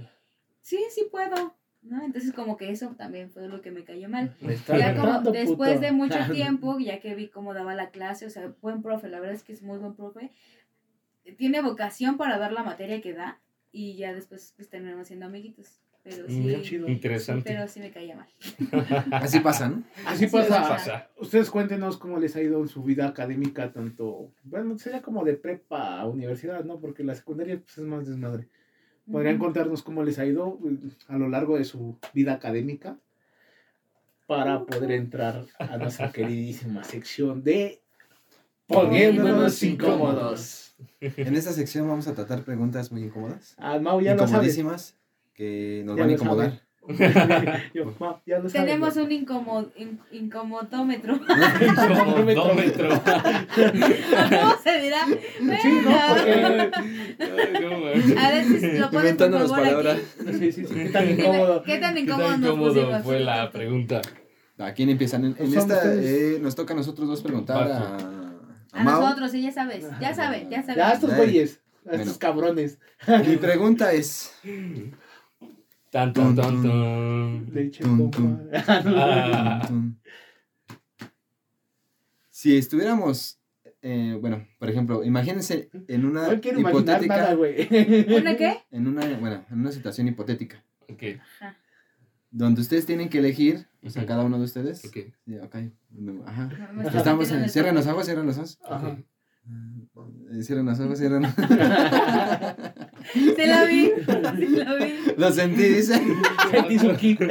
sí, 0.61 0.77
sí 0.91 1.07
puedo, 1.09 1.55
¿no? 1.81 2.03
Entonces 2.05 2.33
como 2.33 2.55
que 2.57 2.69
eso 2.71 2.89
también 2.97 3.31
fue 3.31 3.47
lo 3.47 3.61
que 3.61 3.71
me 3.71 3.83
cayó 3.83 4.09
mal. 4.09 4.35
Me 4.41 4.55
Ya 4.55 4.95
como 4.95 5.31
después 5.31 5.71
puto. 5.75 5.81
de 5.81 5.91
mucho 5.91 6.19
tiempo, 6.31 6.77
ya 6.79 6.99
que 6.99 7.15
vi 7.15 7.29
cómo 7.29 7.53
daba 7.53 7.73
la 7.73 7.89
clase, 7.89 8.25
o 8.27 8.29
sea, 8.29 8.53
buen 8.61 8.81
profe, 8.83 9.09
la 9.09 9.19
verdad 9.19 9.35
es 9.35 9.43
que 9.43 9.53
es 9.53 9.61
muy 9.63 9.77
buen 9.79 9.95
profe, 9.95 10.31
tiene 11.37 11.61
vocación 11.61 12.17
para 12.17 12.37
dar 12.37 12.51
la 12.51 12.63
materia 12.63 13.01
que 13.01 13.13
da 13.13 13.39
y 13.71 13.95
ya 13.97 14.13
después 14.13 14.53
pues 14.55 14.69
terminamos 14.69 15.07
siendo 15.07 15.25
amiguitos, 15.27 15.79
pero 16.03 16.25
Mm, 16.27 16.27
sí, 16.29 16.57
chido. 16.63 16.87
Interesante. 16.87 17.51
pero 17.51 17.67
sí 17.67 17.79
me 17.79 17.91
caía 17.91 18.15
mal. 18.15 18.27
Así 19.11 19.39
pasa, 19.39 19.69
¿no? 19.69 19.83
Así 20.05 20.25
Sí, 20.27 20.31
pasa. 20.31 20.61
pasa. 20.67 21.09
Ustedes 21.17 21.49
cuéntenos 21.49 21.97
cómo 21.97 22.19
les 22.19 22.35
ha 22.35 22.41
ido 22.41 22.59
en 22.61 22.67
su 22.67 22.83
vida 22.83 23.07
académica, 23.07 23.71
tanto, 23.71 24.31
bueno, 24.43 24.77
sería 24.77 25.01
como 25.01 25.23
de 25.23 25.33
prepa 25.35 25.99
a 25.99 26.05
universidad, 26.07 26.63
¿no? 26.63 26.79
Porque 26.79 27.03
la 27.03 27.15
secundaria 27.15 27.59
pues, 27.59 27.77
es 27.77 27.83
más 27.83 28.07
desmadre. 28.07 28.47
¿Podrían 29.11 29.39
contarnos 29.39 29.81
cómo 29.81 30.03
les 30.03 30.19
ha 30.19 30.25
ido 30.25 30.59
eh, 30.65 30.77
a 31.07 31.17
lo 31.17 31.29
largo 31.29 31.57
de 31.57 31.63
su 31.65 31.97
vida 32.13 32.33
académica 32.33 32.97
para 34.27 34.63
poder 34.65 34.91
entrar 34.91 35.45
a 35.57 35.77
nuestra 35.77 36.11
queridísima 36.13 36.83
sección 36.83 37.43
de 37.43 37.81
Poniéndonos 38.67 39.63
incómodos? 39.63 40.75
En 41.01 41.35
esta 41.35 41.51
sección 41.53 41.87
vamos 41.87 42.07
a 42.07 42.13
tratar 42.13 42.43
preguntas 42.43 42.91
muy 42.91 43.01
incómodas. 43.03 43.55
Ah, 43.57 43.79
Mau, 43.79 43.99
ya 43.99 44.13
lo 44.13 44.27
sabes. 44.27 44.95
Que 45.39 45.83
nos 45.85 45.95
Ya 45.95 46.01
van 46.01 46.09
a 46.09 46.13
incomodar. 46.13 46.61
Yo, 47.73 47.93
Mau, 47.99 48.19
ya 48.25 48.39
lo 48.39 48.49
sabes. 48.49 48.65
Tenemos 48.65 48.97
un 48.97 49.11
incomod, 49.11 49.67
in- 49.77 49.99
incomodómetro. 50.11 51.13
Incomodómetro. 51.61 52.89
¿Cómo 52.89 54.55
se 54.63 54.81
dirá? 54.81 55.05
Sí, 55.61 55.79
no, 55.85 55.91
porque... 56.09 56.71
A 58.17 58.31
ver 58.31 58.43
si 58.45 58.77
lo 58.79 58.89
pones 58.91 59.13
por 59.15 59.31
favor 59.31 59.49
palabras. 59.49 59.97
aquí. 60.27 60.37
Sí, 60.39 60.51
sí, 60.51 60.65
sí, 60.65 60.73
qué 60.73 60.89
tan 60.89 61.09
incómodo. 61.09 61.63
¿Qué 61.63 61.77
tan 61.77 61.93
¿Qué 61.95 62.01
incómodo 62.01 62.89
tan 62.89 63.03
fue 63.03 63.19
la 63.21 63.49
pregunta? 63.51 64.01
¿A 64.57 64.73
quién 64.73 64.89
empiezan? 64.89 65.23
En, 65.37 65.53
esta 65.55 65.81
eh, 65.93 66.37
nos 66.41 66.55
toca 66.55 66.73
a 66.73 66.77
nosotros 66.77 67.07
dos 67.07 67.21
preguntar 67.21 67.71
a, 67.71 67.97
A 68.73 68.83
Mau. 68.83 69.01
nosotros, 69.01 69.31
sí, 69.31 69.41
ya 69.41 69.51
sabes. 69.53 69.85
Ya 70.01 70.13
saben, 70.13 70.49
ya 70.49 70.61
saben. 70.61 70.75
Ya 70.77 70.91
estos 70.91 71.15
güeyes, 71.15 71.61
a 71.85 71.89
Bueno. 71.89 72.03
estos 72.03 72.17
cabrones. 72.17 72.77
Mi 73.27 73.37
pregunta 73.37 73.93
es, 73.93 74.33
Tan, 75.91 76.13
tan, 76.13 76.35
tan, 76.35 76.61
tan. 76.63 77.53
Leche. 77.53 77.83
Ah. 78.53 79.63
tum, 79.67 79.95
si 82.29 82.55
estuviéramos, 82.57 83.39
eh, 83.81 84.17
bueno, 84.21 84.47
por 84.59 84.69
ejemplo, 84.69 85.03
imagínense 85.03 85.69
en 85.87 86.05
una 86.05 86.31
No 86.31 86.39
quiero 86.41 86.59
imaginar 86.59 86.81
hipotética, 87.03 87.17
nada, 87.17 87.33
güey. 87.33 87.67
¿Una 88.17 88.37
qué? 88.37 88.59
en 88.71 88.87
una, 88.87 89.05
bueno, 89.19 89.45
en 89.49 89.59
una 89.59 89.71
situación 89.71 90.07
hipotética, 90.07 90.63
Ok, 90.89 91.03
donde 92.31 92.61
ustedes 92.61 92.85
tienen 92.85 93.09
que 93.09 93.17
elegir, 93.17 93.67
o 93.83 93.89
sea, 93.89 94.05
cada 94.05 94.23
uno 94.23 94.37
de 94.37 94.45
ustedes, 94.45 94.85
ok. 94.85 94.97
sí, 95.25 95.37
ok, 95.37 95.55
ajá, 96.25 96.49
No, 96.71 96.83
está 96.83 96.97
estamos 96.99 97.29
en 97.31 97.49
cierren 97.49 97.75
los 97.75 97.87
ojos, 97.87 98.05
cierren 98.05 98.25
los 98.27 98.37
ojos, 98.37 98.59
Ajá. 98.63 98.97
Cierren 100.43 100.65
los 100.65 100.79
ojos, 100.79 100.99
cierren 100.99 101.23
los 101.23 101.33
Se 103.35 103.47
la 103.47 103.65
vi, 103.65 103.91
sí 104.37 104.47
la 104.55 104.75
vi. 104.75 104.93
Lo 105.17 105.31
sentí, 105.31 105.63
dice. 105.63 106.01
Sentí 106.51 106.79
su 106.79 106.95
kick. 106.95 107.21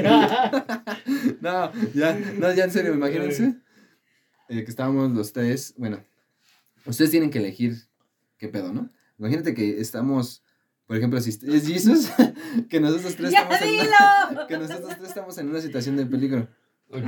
No, 1.40 1.72
ya, 1.94 2.18
no, 2.38 2.52
ya 2.52 2.64
en 2.64 2.70
serio, 2.70 2.94
imagínense 2.94 3.56
eh, 4.48 4.64
que 4.64 4.70
estábamos 4.70 5.12
los 5.12 5.32
tres, 5.32 5.74
bueno, 5.76 6.02
ustedes 6.86 7.10
tienen 7.10 7.30
que 7.30 7.38
elegir 7.38 7.76
qué 8.38 8.48
pedo, 8.48 8.72
¿no? 8.72 8.90
Imagínate 9.18 9.54
que 9.54 9.80
estamos, 9.80 10.42
por 10.86 10.96
ejemplo, 10.96 11.20
si 11.20 11.30
es 11.30 11.66
Jesus, 11.66 12.10
que 12.70 12.80
nosotros 12.80 13.16
tres 13.16 13.30
¡Ya 13.30 13.42
estamos 13.42 13.62
en 13.62 14.46
que 14.46 14.58
nosotros 14.58 14.96
tres 14.96 15.08
estamos 15.08 15.38
en 15.38 15.48
una 15.48 15.60
situación 15.60 15.96
de 15.96 16.06
peligro. 16.06 16.48
Ok. 16.90 17.04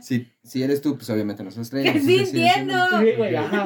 Si, 0.00 0.30
si 0.44 0.62
eres 0.62 0.80
tú, 0.80 0.96
pues 0.96 1.10
obviamente 1.10 1.42
nosotros 1.42 1.70
tres. 1.70 1.92
Que 1.92 2.00
sí 2.00 2.18
entiendo. 2.18 2.76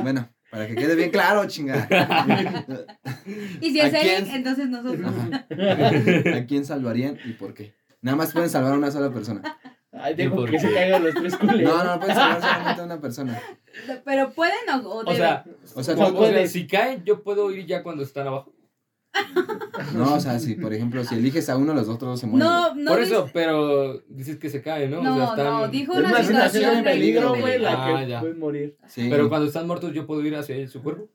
Bueno, 0.02 0.30
para 0.50 0.66
que 0.66 0.74
quede 0.74 0.94
bien 0.96 1.10
claro, 1.10 1.46
chinga. 1.46 1.88
Y 3.60 3.70
si 3.70 3.80
es 3.80 3.94
¿A 3.94 3.98
quién? 4.00 4.22
Eric, 4.24 4.34
entonces 4.34 4.68
nosotros. 4.68 5.00
Ajá. 5.06 6.36
¿A 6.38 6.46
quién 6.46 6.64
salvarían 6.64 7.18
y 7.24 7.32
por 7.34 7.54
qué? 7.54 7.74
Nada 8.02 8.16
más 8.16 8.32
pueden 8.32 8.48
salvar 8.50 8.72
a 8.72 8.76
una 8.76 8.90
sola 8.90 9.12
persona. 9.12 9.58
Ay, 9.92 10.14
¿Y 10.14 10.16
dejo 10.16 10.36
por 10.36 10.50
que 10.50 10.58
se 10.58 10.72
caigan 10.72 11.04
los 11.04 11.14
tres 11.14 11.36
culeros. 11.36 11.62
No, 11.62 11.84
no, 11.84 11.98
puedes 12.00 12.14
salvar 12.14 12.40
solamente 12.40 12.80
a 12.80 12.84
una 12.84 13.00
persona. 13.00 13.40
Pero 14.04 14.30
pueden 14.30 14.54
o, 14.72 14.88
o 14.88 14.98
O 15.00 15.04
deben. 15.04 15.16
sea, 15.16 15.44
O 15.74 15.82
sea, 15.82 15.94
No 15.94 16.02
o 16.02 16.06
tú 16.06 16.10
sea, 16.12 16.18
puedes. 16.18 16.52
si 16.52 16.66
caen, 16.66 17.04
yo 17.04 17.22
puedo 17.22 17.50
ir 17.50 17.66
ya 17.66 17.82
cuando 17.82 18.02
están 18.02 18.26
abajo. 18.28 18.52
No, 19.94 20.14
o 20.14 20.20
sea, 20.20 20.38
si 20.38 20.54
por 20.54 20.72
ejemplo, 20.72 21.02
si 21.04 21.14
eliges 21.16 21.48
a 21.48 21.56
uno, 21.56 21.74
los 21.74 21.88
otros 21.88 22.10
dos 22.12 22.20
se 22.20 22.26
mueren. 22.26 22.46
no, 22.48 22.74
no. 22.74 22.90
Por 22.92 23.00
dice- 23.00 23.12
eso, 23.14 23.28
pero 23.32 24.00
dices 24.08 24.36
que 24.38 24.48
se 24.50 24.62
caen, 24.62 24.90
¿no? 24.92 25.02
No, 25.02 25.14
o 25.14 25.16
sea, 25.16 25.24
están... 25.30 25.46
no, 25.46 25.68
dijo 25.68 25.92
Es 25.94 25.98
una, 25.98 26.08
una 26.10 26.22
situación 26.22 26.76
de 26.76 26.82
peligro, 26.82 27.34
güey, 27.34 27.58
la 27.58 27.72
Ah, 27.86 28.00
que 28.04 28.08
ya. 28.08 28.20
pueden 28.20 28.38
morir. 28.38 28.76
Sí. 28.86 29.08
Pero 29.10 29.28
cuando 29.28 29.48
están 29.48 29.66
muertos, 29.66 29.92
yo 29.92 30.06
puedo 30.06 30.24
ir 30.24 30.36
hacia 30.36 30.66
su 30.68 30.82
cuerpo 30.82 31.08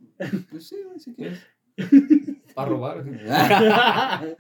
Pues 0.50 0.68
sí, 0.68 0.76
güey, 0.86 1.00
si 1.00 1.14
quieres. 1.14 1.40
para 2.56 2.70
robar. 2.70 3.04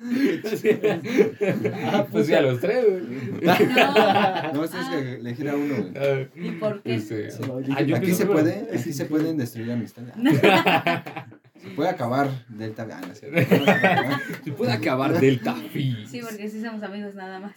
Pues 2.12 2.28
sí, 2.28 2.34
a 2.34 2.42
los 2.42 2.60
tres, 2.60 2.86
güey. 2.86 3.04
No. 3.42 4.54
No, 4.54 4.68
tienes 4.68 4.90
que 4.90 5.14
elegir 5.16 5.50
a 5.50 5.56
uno, 5.56 5.76
güey. 5.76 5.92
Ah, 5.98 6.28
¿Y 6.36 6.52
por 6.52 6.82
qué? 6.82 6.96
este, 6.96 7.32
Sí. 7.32 7.44
ah, 7.76 7.82
yo 7.82 7.96
Aquí 7.96 8.14
se 8.14 8.26
puede, 8.26 8.68
aquí 8.74 8.94
se 8.94 9.06
pueden 9.06 9.38
destruir 9.38 9.72
amistades. 9.72 10.14
Se 11.70 11.72
puede 11.72 11.90
acabar 11.90 12.30
Delta. 12.48 12.88
Ah, 12.92 13.02
no. 13.08 13.16
Se 14.44 14.52
puede 14.52 14.72
acabar 14.72 15.20
Delta 15.20 15.56
Phi. 15.74 16.06
Sí, 16.08 16.22
porque 16.22 16.48
sí 16.50 16.62
somos 16.62 16.82
amigos 16.84 17.16
nada 17.16 17.40
más. 17.40 17.54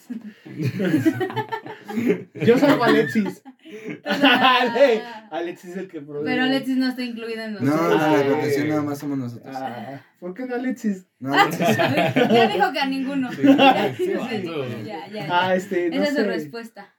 Yo 2.34 2.58
salvo 2.58 2.84
a 2.84 2.86
Alexis. 2.88 3.42
Ale- 4.04 5.02
Ah. 5.04 5.28
Alexis 5.30 5.70
es 5.72 5.76
el 5.76 5.88
que 5.88 6.00
provee. 6.00 6.24
Pero 6.24 6.42
Alexis 6.44 6.76
no 6.78 6.88
está 6.88 7.02
incluida 7.02 7.44
en 7.44 7.54
No, 7.54 7.60
nosotros. 7.60 7.90
no, 7.90 7.96
la 7.98 8.18
Ay. 8.18 8.28
rotación 8.28 8.68
nada 8.68 8.82
más 8.82 8.98
somos 8.98 9.18
nosotros. 9.18 9.54
Ah, 9.56 10.00
¿Por 10.20 10.32
qué 10.34 10.46
no 10.46 10.54
Alexis? 10.54 11.06
No, 11.18 11.34
Alexis. 11.34 11.76
ya 11.76 12.48
dijo 12.48 12.72
que 12.72 12.78
a 12.80 12.86
ninguno. 12.86 13.30
Sí, 13.32 13.42
Ya, 13.42 13.94
sí, 13.94 14.12
no. 14.44 14.84
ya, 14.84 15.08
ya, 15.08 15.26
Ah, 15.30 15.54
este, 15.54 15.90
no 15.90 15.96
Esa 15.96 16.04
es 16.12 16.16
su 16.16 16.24
respuesta. 16.24 16.94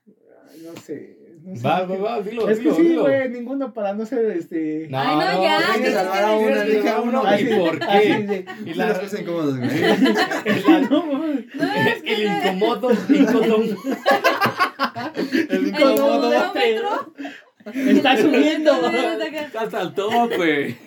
No 0.64 0.80
sé. 0.82 1.18
No 1.42 1.56
sé. 1.56 1.64
Va, 1.68 1.84
va, 1.86 1.98
va, 1.98 2.22
dilo, 2.22 2.48
Es 2.50 2.60
que 2.60 2.72
dilo, 2.72 2.76
sí, 2.76 2.96
güey, 2.96 3.30
ninguno 3.30 3.74
para 3.74 3.94
no 3.94 4.06
ser 4.06 4.26
este. 4.32 4.88
No, 4.90 5.00
Ay, 5.00 5.16
no, 5.16 5.44
ya, 5.44 5.60
tienes 5.74 5.92
que 5.92 5.98
a 6.00 6.32
uno, 6.34 6.46
tienes 6.46 6.64
que 6.64 6.72
elige 6.72 6.90
a 6.90 7.02
uno. 7.02 7.24
¿Y 7.40 7.46
por 7.46 7.80
qué? 7.80 8.46
Y 8.66 8.70
Y 8.70 8.74
la- 8.76 8.88
las 8.90 9.00
cosas 9.00 9.22
incómodas, 9.22 9.58
güey. 9.58 9.70
que 12.04 12.14
El 12.14 12.24
incomodo, 12.58 12.92
incómodo. 13.10 13.76
El 15.50 15.72
cronómetro. 15.72 17.14
Está 17.74 18.18
subiendo. 18.18 18.72
Hasta 19.60 19.82
el 19.82 19.94
tope. 19.94 20.78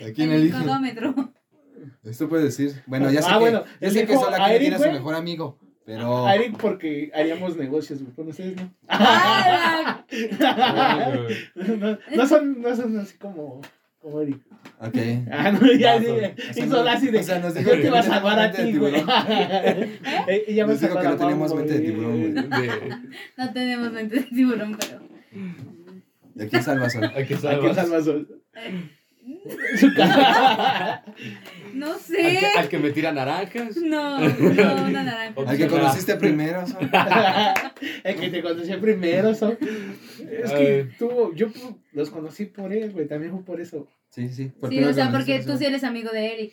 ¿A 0.00 0.12
quién 0.14 0.30
El 0.32 0.40
elige? 0.42 0.56
cronómetro. 0.56 1.14
Esto 2.04 2.28
puede 2.28 2.44
decir. 2.44 2.82
Bueno, 2.86 3.10
ya 3.10 3.22
sé 3.22 3.28
Ah, 3.30 3.34
que, 3.34 3.40
bueno, 3.40 3.64
ya 3.80 3.90
sé 3.90 4.06
que 4.06 4.14
aquí 4.14 4.50
Eric, 4.52 4.60
tiene 4.60 4.76
a 4.76 4.78
su 4.78 4.90
mejor 4.92 5.14
amigo. 5.14 5.58
Pero. 5.84 6.26
A 6.26 6.34
Eric 6.36 6.56
porque 6.58 7.10
haríamos 7.14 7.56
negocios, 7.56 8.00
güey, 8.02 8.14
con 8.14 8.28
ustedes, 8.28 8.56
¿no? 8.56 8.70
Ah, 8.88 10.04
no, 11.56 11.98
no 12.16 12.26
son, 12.26 12.60
no 12.62 12.76
son 12.76 12.98
así 12.98 13.16
como, 13.18 13.60
como 14.00 14.20
Eric. 14.20 14.38
Ok. 14.80 14.96
Ah, 15.30 15.50
no, 15.52 15.72
ya, 15.72 15.98
No, 15.98 16.04
sí, 16.04 16.10
o 16.10 16.18
sea, 16.18 16.34
hizo 16.64 16.66
no- 16.76 16.84
la 16.84 16.92
así 16.92 17.08
de, 17.10 17.18
o 17.18 17.22
sea, 17.22 17.38
nos 17.40 17.54
dijo 17.54 17.70
yo 17.70 17.76
que 17.76 17.82
te 17.82 17.86
iba 17.88 17.98
a 17.98 18.02
salvar 18.02 18.38
a 18.38 18.50
tenemos 18.52 18.52
mente 18.52 18.62
ti, 18.64 18.72
de 18.72 18.78
güey. 18.78 18.92
tiburón. 18.92 19.08
Eh, 20.28 20.44
Ella 20.48 20.66
me 20.66 20.72
Nos 20.72 20.80
dijo 20.80 20.98
que 20.98 21.08
no 21.08 21.16
tenemos 21.16 21.48
Mau, 21.50 21.58
mente 21.58 21.72
de 21.74 21.80
tiburón, 21.80 22.20
güey. 22.20 22.32
No 23.36 23.52
tenemos 23.52 23.92
mente 23.92 24.14
de 24.16 24.22
tiburón, 24.22 24.78
pero. 24.78 25.02
¿Y 26.34 26.42
a 26.42 26.48
quién 26.48 26.62
salvas 26.62 26.94
hoy? 26.96 27.04
¿A 27.04 27.24
qué 27.24 27.36
Cara. 29.96 31.04
No 31.74 31.92
¿Al 31.92 32.00
sé. 32.00 32.38
que, 32.40 32.46
al 32.58 32.68
que 32.68 32.78
me 32.78 32.90
tira 32.90 33.12
naranjas? 33.12 33.76
No, 33.76 34.18
no, 34.20 34.86
una 34.86 35.04
naranja. 35.04 35.40
Al 35.46 35.56
que 35.56 35.68
conociste 35.68 36.16
primero. 36.16 36.66
Sol. 36.66 36.80
El 38.04 38.16
que 38.16 38.30
te 38.30 38.42
conocí 38.42 38.72
primero, 38.74 39.34
son. 39.34 39.56
Es 39.60 40.52
que 40.52 40.88
tú, 40.98 41.32
yo 41.34 41.48
los 41.92 42.10
conocí 42.10 42.46
por 42.46 42.72
él, 42.72 42.92
güey, 42.92 43.06
también 43.06 43.32
fue 43.32 43.44
por 43.44 43.60
eso. 43.60 43.86
Sí, 44.10 44.28
sí. 44.28 44.46
por 44.48 44.70
Sí, 44.70 44.82
o 44.82 44.92
sea, 44.92 45.06
que 45.06 45.12
porque 45.12 45.40
tú 45.40 45.56
sí 45.56 45.66
eres 45.66 45.84
amigo 45.84 46.10
de 46.10 46.32
Eric. 46.32 46.52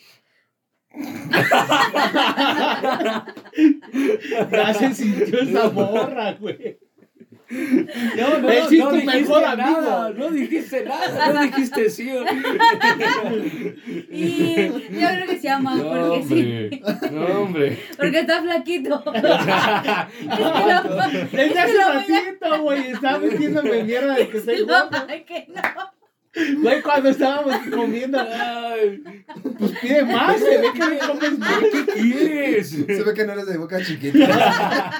Ya 4.51 4.73
se 4.73 4.93
sintió 4.93 5.41
esa 5.41 5.69
morra, 5.69 6.33
güey. 6.33 6.79
No, 7.51 8.49
sí 8.69 8.77
es 8.79 8.83
tu 8.83 8.91
dijiste 8.91 9.05
mejor 9.05 9.41
nada, 9.57 10.05
amigo. 10.05 10.19
no 10.19 10.29
dijiste 10.31 10.85
nada, 10.85 11.33
no 11.33 11.41
dijiste 11.47 11.89
sí. 11.89 12.09
Y 14.11 14.67
yo 14.67 15.07
creo 15.07 15.25
que 15.27 15.35
se 15.37 15.43
llama 15.47 15.75
No, 15.75 15.83
porque 15.89 16.23
sí. 16.27 16.79
hombre, 16.83 17.09
no, 17.11 17.25
hombre. 17.41 17.79
Porque 17.97 18.19
está 18.19 18.41
flaquito. 18.41 19.03
Es 21.29 21.29
que 21.29 21.37
Desde 21.37 21.59
hace 21.59 21.73
lo- 21.73 21.93
ratito, 21.93 22.61
güey, 22.61 22.91
estaba 22.91 23.19
metiéndome 23.19 23.83
mierda 23.83 24.15
de 24.15 24.29
que 24.29 24.37
estoy 24.37 24.65
no, 24.67 24.75
ay, 25.07 25.23
que 25.23 25.47
no. 25.49 25.61
Güey, 26.61 26.81
cuando 26.83 27.09
estábamos 27.09 27.55
comiendo, 27.73 28.19
Ay, 28.19 29.03
pues 29.57 29.71
pide 29.81 30.05
más, 30.05 30.39
se 30.39 30.57
ve 30.59 30.67
que 30.73 30.79
no 30.79 30.99
comes 31.07 31.39
mucho. 31.39 31.69
¿Qué 31.71 31.85
quieres? 31.93 32.69
Se 32.69 33.03
ve 33.03 33.13
que 33.15 33.25
no 33.25 33.33
eres 33.33 33.47
de 33.47 33.57
boca 33.57 33.83
chiquita. 33.83 34.91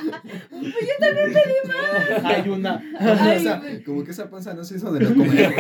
Hay 2.24 2.50
una. 2.50 2.84
o 3.00 3.40
sea, 3.40 3.62
como 3.86 4.04
que 4.04 4.12
esa 4.12 4.30
panza 4.30 4.56
no 4.56 4.64
se 4.64 4.78
hizo 4.78 4.92
de 4.92 5.02
no 5.02 5.10
comer. 5.16 5.54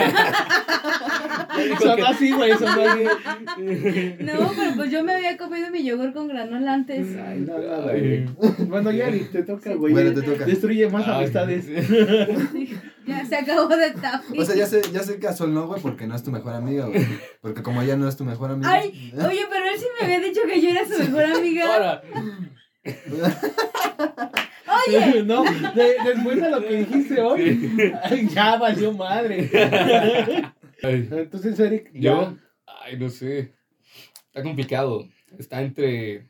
Son 1.82 2.04
así, 2.04 2.32
güey, 2.32 2.52
son 2.54 2.68
así. 2.68 3.04
No, 4.22 4.52
pero 4.56 4.76
pues 4.76 4.92
yo 4.92 5.04
me 5.04 5.14
había 5.14 5.38
comido 5.38 5.70
mi 5.70 5.84
yogur 5.84 6.14
con 6.14 6.28
granola 6.28 6.74
antes. 6.74 7.16
Ay, 7.18 7.42
no, 7.42 7.60
no, 7.60 7.82
güey. 7.84 8.26
Bueno, 8.68 8.92
ya 8.92 9.10
ni 9.12 9.20
te 9.20 9.44
toca, 9.44 9.74
güey. 9.76 9.94
Bueno, 9.94 10.14
te 10.14 10.22
toca. 10.22 10.46
Destruye 10.46 10.90
más 10.90 11.08
Ay, 11.08 11.14
amistades. 11.16 11.68
Ya 13.10 13.26
se 13.26 13.36
acabó 13.38 13.68
de 13.76 13.91
tafi. 13.91 14.39
O 14.39 14.45
sea, 14.45 14.55
ya 14.55 14.66
sé, 14.66 14.82
ya 14.93 15.01
sé 15.03 15.20
que 15.20 15.28
a 15.28 15.34
Sol 15.34 15.53
no, 15.53 15.68
güey, 15.68 15.82
porque 15.82 16.07
no 16.07 16.16
es 16.16 16.24
tu 16.24 16.32
mejor 16.32 16.53
amiga, 16.53 16.86
güey. 16.88 17.05
Porque 17.41 17.62
como 17.64 17.82
ella 17.82 17.95
no 17.97 18.07
es 18.07 18.16
tu 18.18 18.24
mejor 18.24 18.51
amiga. 18.51 18.72
Ay, 18.72 19.12
oye, 19.14 19.45
pero 19.49 19.66
él 19.66 19.78
sí 19.80 19.86
me 19.99 20.05
había 20.05 20.20
dicho 20.28 20.41
que 20.45 20.62
yo 20.62 20.70
era 20.70 20.86
su 20.86 20.97
mejor 20.99 21.24
amiga. 21.26 21.66
Ahora, 21.74 22.01
Oye, 24.88 25.24
No, 25.26 25.43
de- 25.43 25.95
después 26.05 26.41
de 26.41 26.49
lo 26.49 26.62
que 26.62 26.76
dijiste 26.78 27.22
hoy, 27.22 27.93
ay, 28.03 28.28
ya 28.30 28.57
valió 28.57 28.91
madre. 28.93 29.49
ay, 30.84 31.10
Entonces, 31.12 31.60
Eric, 31.60 31.89
ya. 31.93 32.12
yo, 32.12 32.38
ay, 32.84 32.97
no 32.97 33.10
sé. 33.10 33.53
Está 34.28 34.43
complicado. 34.43 35.07
Está 35.38 35.62
entre. 35.62 36.29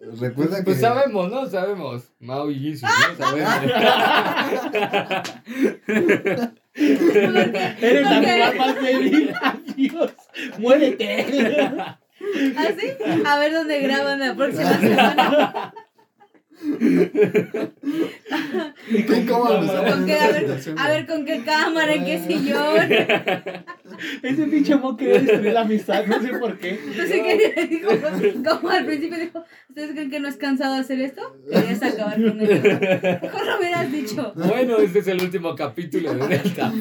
Recuerda 0.00 0.58
que. 0.58 0.64
Pues 0.64 0.80
sabemos, 0.80 1.30
¿no? 1.30 1.46
Sabemos. 1.46 2.04
Mao 2.20 2.50
y 2.50 2.58
Jesus, 2.58 2.88
¿no? 2.88 3.16
Sabemos. 3.16 3.52
Eres 6.74 8.02
la 8.02 8.16
amiga 8.16 8.52
más 8.56 8.80
débil. 8.80 9.34
Adiós. 9.42 10.12
Muérete. 10.58 11.26
¿Así? 12.56 12.92
A 13.24 13.38
ver 13.38 13.52
dónde 13.52 13.80
graban 13.80 14.20
la 14.20 14.34
próxima 14.34 14.78
semana. 14.78 15.74
¿Con 16.60 16.78
qué? 20.06 20.14
A 20.14 20.30
ver, 20.30 20.60
a 20.76 20.88
ver 20.88 21.06
con 21.06 21.24
qué 21.24 21.42
cámara, 21.44 21.94
en 21.94 22.04
qué 22.04 22.18
sillón. 22.18 22.92
Ese 24.22 24.46
pinche 24.46 24.76
mo 24.76 24.96
quería 24.96 25.20
destruir 25.20 25.52
la 25.52 25.62
amistad, 25.62 26.06
no 26.06 26.20
sé 26.20 26.28
por 26.38 26.56
qué. 26.58 26.78
No 26.96 27.04
sé 27.04 27.22
qué 27.22 27.66
dijo. 27.70 27.88
Como 28.44 28.70
al 28.70 28.86
principio 28.86 29.18
dijo, 29.18 29.44
¿ustedes 29.68 29.90
creen 29.92 30.10
que 30.10 30.20
no 30.20 30.28
es 30.28 30.36
cansado 30.36 30.74
hacer 30.74 31.00
esto? 31.00 31.36
Querías 31.50 31.82
acabar 31.82 32.14
con 32.14 32.40
él. 32.40 33.18
Mejor 33.22 33.46
lo 33.46 33.58
hubieras 33.58 33.90
dicho. 33.92 34.32
Bueno, 34.34 34.78
este 34.78 35.00
es 35.00 35.08
el 35.08 35.20
último 35.22 35.54
capítulo 35.54 36.14
de 36.14 36.28
Delta. 36.38 36.72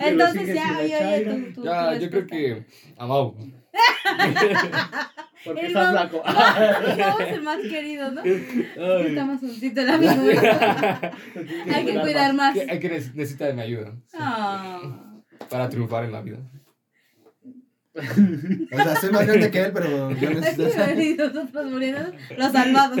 Entonces 0.00 0.54
ya, 0.54 0.78
tú, 1.24 1.52
tú. 1.54 1.64
Ya, 1.64 1.94
tú 1.94 2.00
yo 2.00 2.10
creo 2.10 2.26
que. 2.26 2.64
A 2.96 3.06
Mau. 3.06 3.34
Porque 5.46 5.60
El 5.62 5.66
estás 5.68 5.86
Mau- 5.86 5.92
flaco. 5.92 6.22
Es 7.22 7.32
el 7.32 7.42
más 7.42 7.58
querido, 7.60 8.10
¿no? 8.10 8.22
Está 8.22 9.24
más 9.24 9.40
suavecito 9.40 9.80
el 9.80 9.90
amigo. 9.90 10.12
Hay 11.74 11.84
que 11.86 12.00
cuidar 12.00 12.34
más. 12.34 12.56
Hay 12.56 12.78
que 12.80 12.90
neces- 12.90 13.14
necesita 13.14 13.46
de 13.46 13.54
mi 13.54 13.62
ayuda 13.62 13.92
Ah. 14.18 14.80
para 15.48 15.68
triunfar 15.68 16.04
en 16.04 16.12
la 16.12 16.20
vida. 16.22 16.38
O 18.72 18.76
sea, 18.76 18.96
soy 19.00 19.10
más 19.10 19.26
grande 19.26 19.50
que 19.50 19.60
él, 19.62 19.70
pero 19.72 20.10
yo 20.12 20.30
necesito. 20.30 20.68
Y 21.00 21.14
nosotros 21.14 21.66
muriendo, 21.70 22.00
los 22.36 22.52
salvados. 22.52 22.98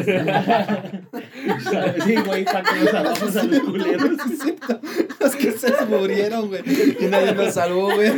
Sí, 2.04 2.14
güey, 2.24 2.44
para 2.44 2.62
que 2.62 2.80
nos 2.80 2.90
salvamos 2.90 3.36
a 3.36 3.42
los 3.44 3.60
culeros. 3.60 4.10
Los 5.20 5.36
que 5.36 5.52
se 5.52 5.72
murieron, 5.86 6.48
güey. 6.48 6.62
Y 7.00 7.04
nadie 7.06 7.32
nos 7.34 7.54
salvó, 7.54 7.94
güey. 7.94 8.10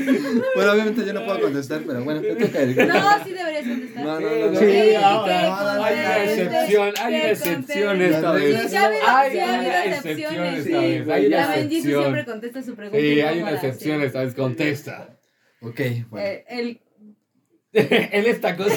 Bueno, 0.54 0.72
obviamente 0.72 1.04
yo 1.04 1.12
no 1.12 1.24
puedo 1.24 1.40
contestar, 1.40 1.80
pero 1.86 2.04
bueno, 2.04 2.20
te 2.20 2.34
toca, 2.36 2.60
Eric. 2.60 2.78
No, 2.86 3.24
sí 3.24 3.32
deberías 3.32 3.64
contestar. 3.66 4.04
No, 4.04 4.20
no, 4.20 4.28
no. 4.30 4.50
no. 4.52 4.58
Sí, 4.58 4.66
Sí, 4.88 4.94
ahora. 4.94 5.40
que 5.40 5.46
no, 5.48 5.56
no, 5.56 5.74
no, 5.74 5.84
Hay 5.84 5.94
una 5.94 6.24
excepción, 6.24 6.94
hay 7.00 7.14
una 7.14 7.30
excepción 7.30 8.02
esta 8.02 8.38
Sí, 8.38 8.44
vez. 8.44 8.70
sí 8.70 8.76
Hay 8.76 9.30
sí 9.32 9.38
ha 9.38 9.54
habido 9.58 9.70
una 9.70 9.84
excepción 9.84 10.34
excepciones. 10.46 10.66
esta 10.66 10.80
Sí, 10.80 10.98
vez. 10.98 11.30
La 11.30 11.46
Benji 11.48 11.80
siempre 11.82 12.24
contesta 12.24 12.62
su 12.62 12.74
pregunta. 12.74 12.98
Sí, 13.00 13.20
hay 13.20 13.42
una 13.42 13.50
excepción 13.52 14.00
sí. 14.00 14.06
esta 14.06 14.20
vez. 14.20 14.34
Contesta. 14.34 15.08
Ok, 15.60 15.80
bueno. 16.10 16.26
Eh, 16.26 16.44
el, 16.48 16.80
en 17.72 18.26
esta 18.26 18.56
cosa. 18.56 18.74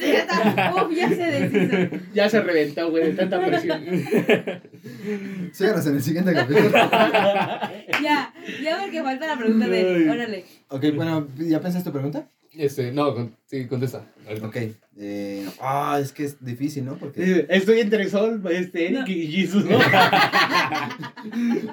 Sí, 0.00 0.06
ya 0.06 0.18
está. 0.20 0.74
Uf, 0.74 0.92
ya 0.94 1.08
se 1.08 1.16
deshizo. 1.16 2.04
Ya 2.14 2.28
se 2.28 2.40
reventó, 2.40 2.90
güey, 2.90 3.04
de 3.04 3.12
tanta 3.12 3.44
presión. 3.44 3.84
Síganos 5.52 5.86
en 5.86 5.94
el 5.96 6.02
siguiente 6.02 6.32
capítulo. 6.32 6.70
Ya, 8.02 8.34
ya 8.62 8.78
porque 8.82 9.02
falta 9.02 9.26
la 9.26 9.38
pregunta 9.38 9.68
de 9.68 9.80
él. 9.80 10.10
Órale. 10.10 10.44
Ok, 10.68 10.84
bueno, 10.94 11.28
¿ya 11.38 11.60
pensaste 11.60 11.88
tu 11.88 11.92
pregunta? 11.92 12.26
Este, 12.52 12.92
no, 12.92 13.14
con- 13.14 13.34
sí, 13.46 13.66
contesta. 13.66 14.04
ahorita. 14.28 14.46
Ok. 14.46 14.56
Eh, 14.98 15.46
ah, 15.60 15.98
es 16.00 16.12
que 16.12 16.24
es 16.24 16.44
difícil, 16.44 16.84
¿no? 16.84 16.96
Porque 16.96 17.20
Dice, 17.20 17.46
Estoy 17.48 17.80
entre 17.80 18.08
Sol, 18.08 18.42
este, 18.50 18.86
Eric 18.88 19.08
y 19.08 19.26
Jesus, 19.32 19.64
¿no? 19.64 19.78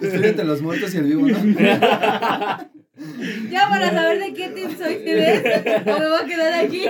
estoy 0.02 0.26
entre 0.30 0.46
los 0.46 0.62
muertos 0.62 0.94
y 0.94 0.98
el 0.98 1.04
vivo, 1.04 1.28
¿no? 1.28 1.38
Ya 3.50 3.68
para 3.70 3.92
saber 3.92 4.20
de 4.20 4.34
qué 4.34 4.50
team 4.50 4.78
soy, 4.78 4.96
¿tienes? 5.04 5.42
O 5.88 6.00
me 6.00 6.08
voy 6.10 6.20
a 6.22 6.26
quedar 6.26 6.54
aquí. 6.66 6.84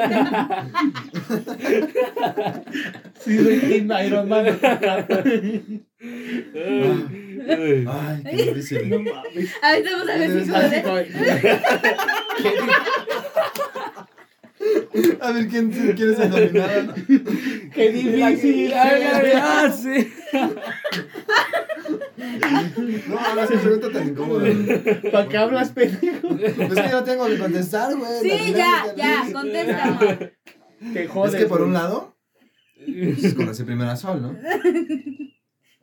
Sí, 3.24 3.38
soy 3.38 3.58
Team 3.60 3.92
Iron 4.06 4.28
Man. 4.30 4.60
Ay. 4.64 5.76
Ay, 7.88 8.24
qué 8.24 8.44
difícil. 8.44 8.90
No 8.90 9.00
mames. 9.00 9.52
A 9.62 9.72
ver, 9.74 9.84
vamos 9.84 10.10
a 10.10 10.18
ver 10.18 10.30
si 10.44 10.50
como- 10.82 10.98
A 15.22 15.32
ver, 15.32 15.48
¿quién, 15.48 15.72
quién 15.72 16.12
es 16.12 16.20
el 16.20 16.30
dominado? 16.30 16.84
no? 16.84 16.94
Qué 17.74 17.92
difícil. 17.92 18.74
Ay, 18.74 19.72
sí. 19.72 20.12
No, 23.08 23.36
no 23.36 23.42
es 23.42 23.50
una 23.50 23.62
pregunta 23.62 23.92
tan 23.92 24.08
incómoda. 24.10 24.48
¿Para 25.12 25.28
qué 25.28 25.38
hablas, 25.38 25.70
pendejo? 25.72 26.30
Es 26.36 26.54
que 26.54 26.90
yo 26.90 27.04
tengo 27.04 27.28
que 27.28 27.38
contestar, 27.38 27.96
güey. 27.96 28.22
Sí, 28.22 28.54
ya, 28.54 28.94
ya, 28.96 29.26
contesta, 29.32 29.84
amor. 29.84 30.34
Te 30.94 31.08
jodes. 31.08 31.34
Es 31.34 31.40
que 31.42 31.46
por 31.48 31.62
un 31.62 31.74
lado, 31.74 32.16
pues 32.86 33.34
conocí 33.34 33.64
primero 33.64 33.90
a 33.90 33.96
Sol, 33.96 34.22
¿no? 34.22 34.36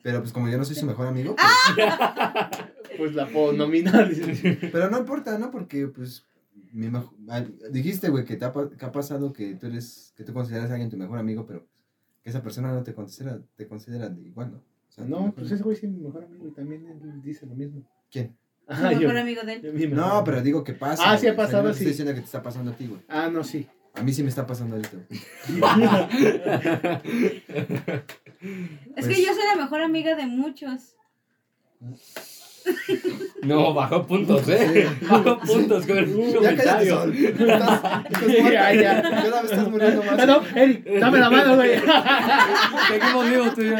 Pero 0.02 0.20
pues 0.20 0.32
como 0.32 0.48
yo 0.48 0.56
no 0.58 0.64
soy 0.64 0.76
su 0.76 0.86
mejor 0.86 1.06
amigo, 1.06 1.36
pues, 1.36 1.88
Pues 2.98 3.14
la 3.14 3.26
puedo 3.26 3.52
nominar. 3.52 4.10
pero 4.72 4.90
no 4.90 4.98
importa, 4.98 5.38
¿no? 5.38 5.50
Porque 5.50 5.86
pues 5.88 6.24
mi 6.72 6.88
mejo- 6.88 7.14
ah, 7.28 7.44
dijiste, 7.70 8.08
güey, 8.10 8.24
que 8.24 8.36
te 8.36 8.44
ha, 8.44 8.52
pa- 8.52 8.68
que 8.70 8.84
ha 8.84 8.92
pasado 8.92 9.32
que 9.32 9.54
tú 9.54 9.66
eres, 9.66 10.12
que 10.16 10.24
tú 10.24 10.32
consideras 10.32 10.70
a 10.70 10.74
alguien 10.74 10.90
tu 10.90 10.96
mejor 10.96 11.18
amigo, 11.18 11.46
pero 11.46 11.66
que 12.22 12.30
esa 12.30 12.42
persona 12.42 12.72
no 12.72 12.82
te 12.82 12.94
considera, 12.94 13.40
te 13.56 13.66
considera 13.66 14.08
de 14.08 14.22
igual, 14.22 14.52
¿no? 14.52 14.58
O 14.58 14.62
sea, 14.90 15.04
No, 15.04 15.18
mejor 15.18 15.34
pues 15.34 15.50
ese 15.52 15.62
güey 15.62 15.76
es 15.76 15.82
mi 15.84 15.98
mejor 16.00 16.24
amigo 16.24 16.46
y 16.48 16.50
también 16.52 16.86
él 16.86 17.22
dice 17.22 17.46
lo 17.46 17.54
mismo. 17.54 17.82
¿Quién? 18.10 18.36
Ah, 18.66 18.92
yo. 18.92 19.00
mejor 19.00 19.16
amigo 19.18 19.42
de 19.42 19.52
él. 19.54 19.62
mi 19.72 19.86
mejor 19.86 19.96
No, 19.96 20.04
amigo. 20.04 20.24
pero 20.24 20.42
digo 20.42 20.64
que 20.64 20.74
pasa. 20.74 21.02
Ah, 21.10 21.16
sí 21.18 21.26
ha. 21.26 21.32
O 21.32 21.34
sea, 21.34 21.36
pasado, 21.36 21.62
yo 21.64 21.68
no 21.68 21.74
sí. 21.74 21.78
Estoy 21.80 21.86
diciendo 21.92 22.12
que 22.14 22.20
te 22.20 22.26
está 22.26 22.42
pasando 22.42 22.70
a 22.72 22.74
ti, 22.76 22.86
güey. 22.86 23.00
Ah, 23.08 23.28
no, 23.32 23.42
sí. 23.44 23.66
A 23.94 24.02
mí 24.02 24.12
sí 24.12 24.22
me 24.22 24.28
está 24.28 24.46
pasando 24.46 24.76
ahorita. 24.76 24.98
Es 28.96 29.04
Pues- 29.04 29.06
que 29.16 29.24
yo 29.24 29.32
soy 29.34 29.42
la 29.52 29.56
mejor 29.62 29.80
amiga 29.80 30.14
de 30.14 30.26
muchos. 30.26 30.94
No, 33.42 33.72
bajó 33.72 34.06
puntos, 34.06 34.48
¿eh? 34.48 34.88
Bajó 35.02 35.38
puntos 35.38 35.86
con 35.86 35.96
el 35.98 36.06
Ya 36.42 36.56
cállate, 36.56 36.90
comentario. 36.90 36.96
Sol. 36.96 37.14
Estás, 37.14 37.48
estás. 37.48 38.26
Ya, 38.52 38.72
ya. 38.74 39.02
Cada 39.02 39.42
vez 39.42 39.50
estás 39.52 39.68
muriendo 39.70 40.02
más. 40.02 40.18
Ah, 40.18 40.26
no, 40.26 40.42
Eric, 40.54 40.84
dame 40.98 41.18
la 41.18 41.30
mano, 41.30 41.56
güey. 41.56 41.80
Seguimos 42.88 43.30
vivos, 43.30 43.54
tú 43.54 43.62
y. 43.62 43.74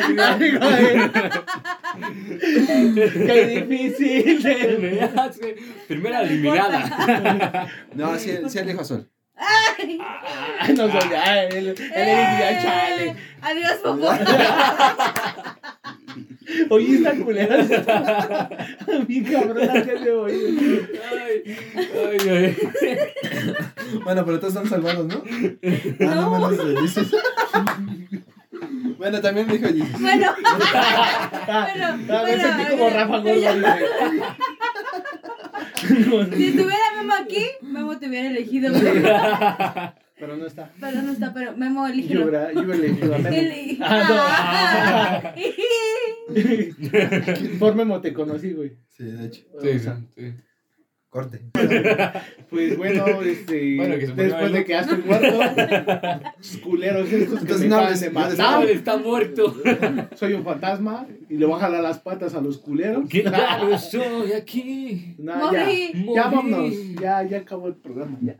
Qué 3.26 3.64
difícil. 3.68 4.38
Ya 4.98 5.32
sé. 5.32 5.56
Primera 5.86 6.22
eliminada. 6.22 7.66
No, 7.94 8.16
sí, 8.18 8.38
sí 8.48 8.58
elijo 8.58 8.80
a 8.80 8.84
Sol. 8.84 9.08
Ay, 9.36 10.00
Ay, 10.60 10.74
no 10.74 10.90
soy 10.90 11.10
ya, 11.10 11.44
el, 11.44 11.68
el 11.68 11.68
Eric 11.68 12.38
ya 12.40 12.62
chale. 12.62 13.06
eh, 13.10 13.16
Adiós, 13.40 13.74
Popo. 13.84 14.08
Oye, 16.70 16.94
esta 16.96 17.12
culera. 17.16 17.56
A 17.58 18.98
mi 19.06 19.22
cabrón, 19.22 19.68
que 19.84 19.94
le 19.94 20.10
oí. 20.12 20.80
Ay, 21.10 21.42
ay, 21.94 22.28
ay. 22.30 22.56
Bueno, 24.04 24.24
pero 24.24 24.38
todos 24.40 24.54
están 24.54 24.68
salvados, 24.68 25.06
¿no? 25.06 25.22
Ah, 26.00 26.14
no, 26.14 26.30
No. 26.40 26.48
menos 26.50 26.94
de. 26.94 27.06
Bueno, 28.98 29.20
también 29.20 29.46
dijo 29.48 29.66
Jesus. 29.68 30.00
Bueno, 30.00 30.26
Ah, 30.74 31.68
Bueno, 31.70 31.86
ah, 31.86 31.96
me 31.96 32.06
bueno, 32.22 32.42
sentí 32.42 32.64
como 32.70 32.90
Rafa. 32.90 33.18
Gordo. 36.10 36.36
si 36.36 36.44
estuviera 36.46 36.84
Memo 36.96 37.14
aquí, 37.14 37.46
Memo 37.62 37.98
te 37.98 38.08
hubiera 38.08 38.28
elegido. 38.28 38.72
Pero 40.18 40.36
no 40.36 40.46
está. 40.46 40.72
Pero 40.80 41.02
no 41.02 41.12
está, 41.12 41.32
pero 41.32 41.56
Memo 41.56 41.86
Yo, 41.86 41.92
eligió. 41.94 42.20
hubiera- 42.22 42.52
yo 42.52 42.60
elegí 42.72 43.02
a 43.12 43.18
Memo. 43.18 43.82
Ah, 43.82 45.22
Ah. 45.24 45.34
no. 46.28 47.58
Por 47.58 47.74
Memo 47.74 48.00
te 48.00 48.12
conocí, 48.12 48.52
güey. 48.52 48.72
Sí, 48.88 49.04
de 49.04 49.26
hecho. 49.26 49.42
Sí, 49.60 49.68
O 49.68 49.72
sí, 49.72 49.78
sea, 49.78 50.00
sí. 50.16 50.34
Corte. 51.10 51.40
Pues 52.50 52.76
bueno, 52.78 53.04
este. 53.22 53.76
Bueno, 53.76 53.94
que 53.98 54.06
después 54.06 54.52
de 54.52 54.64
que 54.64 54.74
has 54.74 54.86
muerto, 55.04 55.38
culeros 56.64 57.12
estos 57.12 57.40
que 57.40 57.40
Entonces, 57.42 57.60
me 57.60 57.68
no 57.68 57.76
hables, 57.76 58.00
de 58.00 58.10
no 58.10 58.62
está 58.62 58.96
muerto. 58.96 59.54
Soy 60.14 60.32
un 60.34 60.44
fantasma 60.44 61.06
y 61.28 61.36
le 61.36 61.44
voy 61.46 61.56
a 61.56 61.60
jalar 61.60 61.82
las 61.82 61.98
patas 61.98 62.34
a 62.34 62.40
los 62.40 62.56
culeros. 62.58 63.06
Que 63.08 63.22
ya 63.22 63.58
no 63.58 63.74
estoy 63.74 64.32
aquí. 64.32 65.14
No, 65.18 65.52
ya, 65.52 65.60
Morí. 65.64 66.06
ya 66.14 66.22
vámonos. 66.28 66.74
Ya, 67.00 67.22
ya 67.22 67.38
acabó 67.38 67.68
el 67.68 67.76
programa. 67.76 68.18
Ya. 68.22 68.36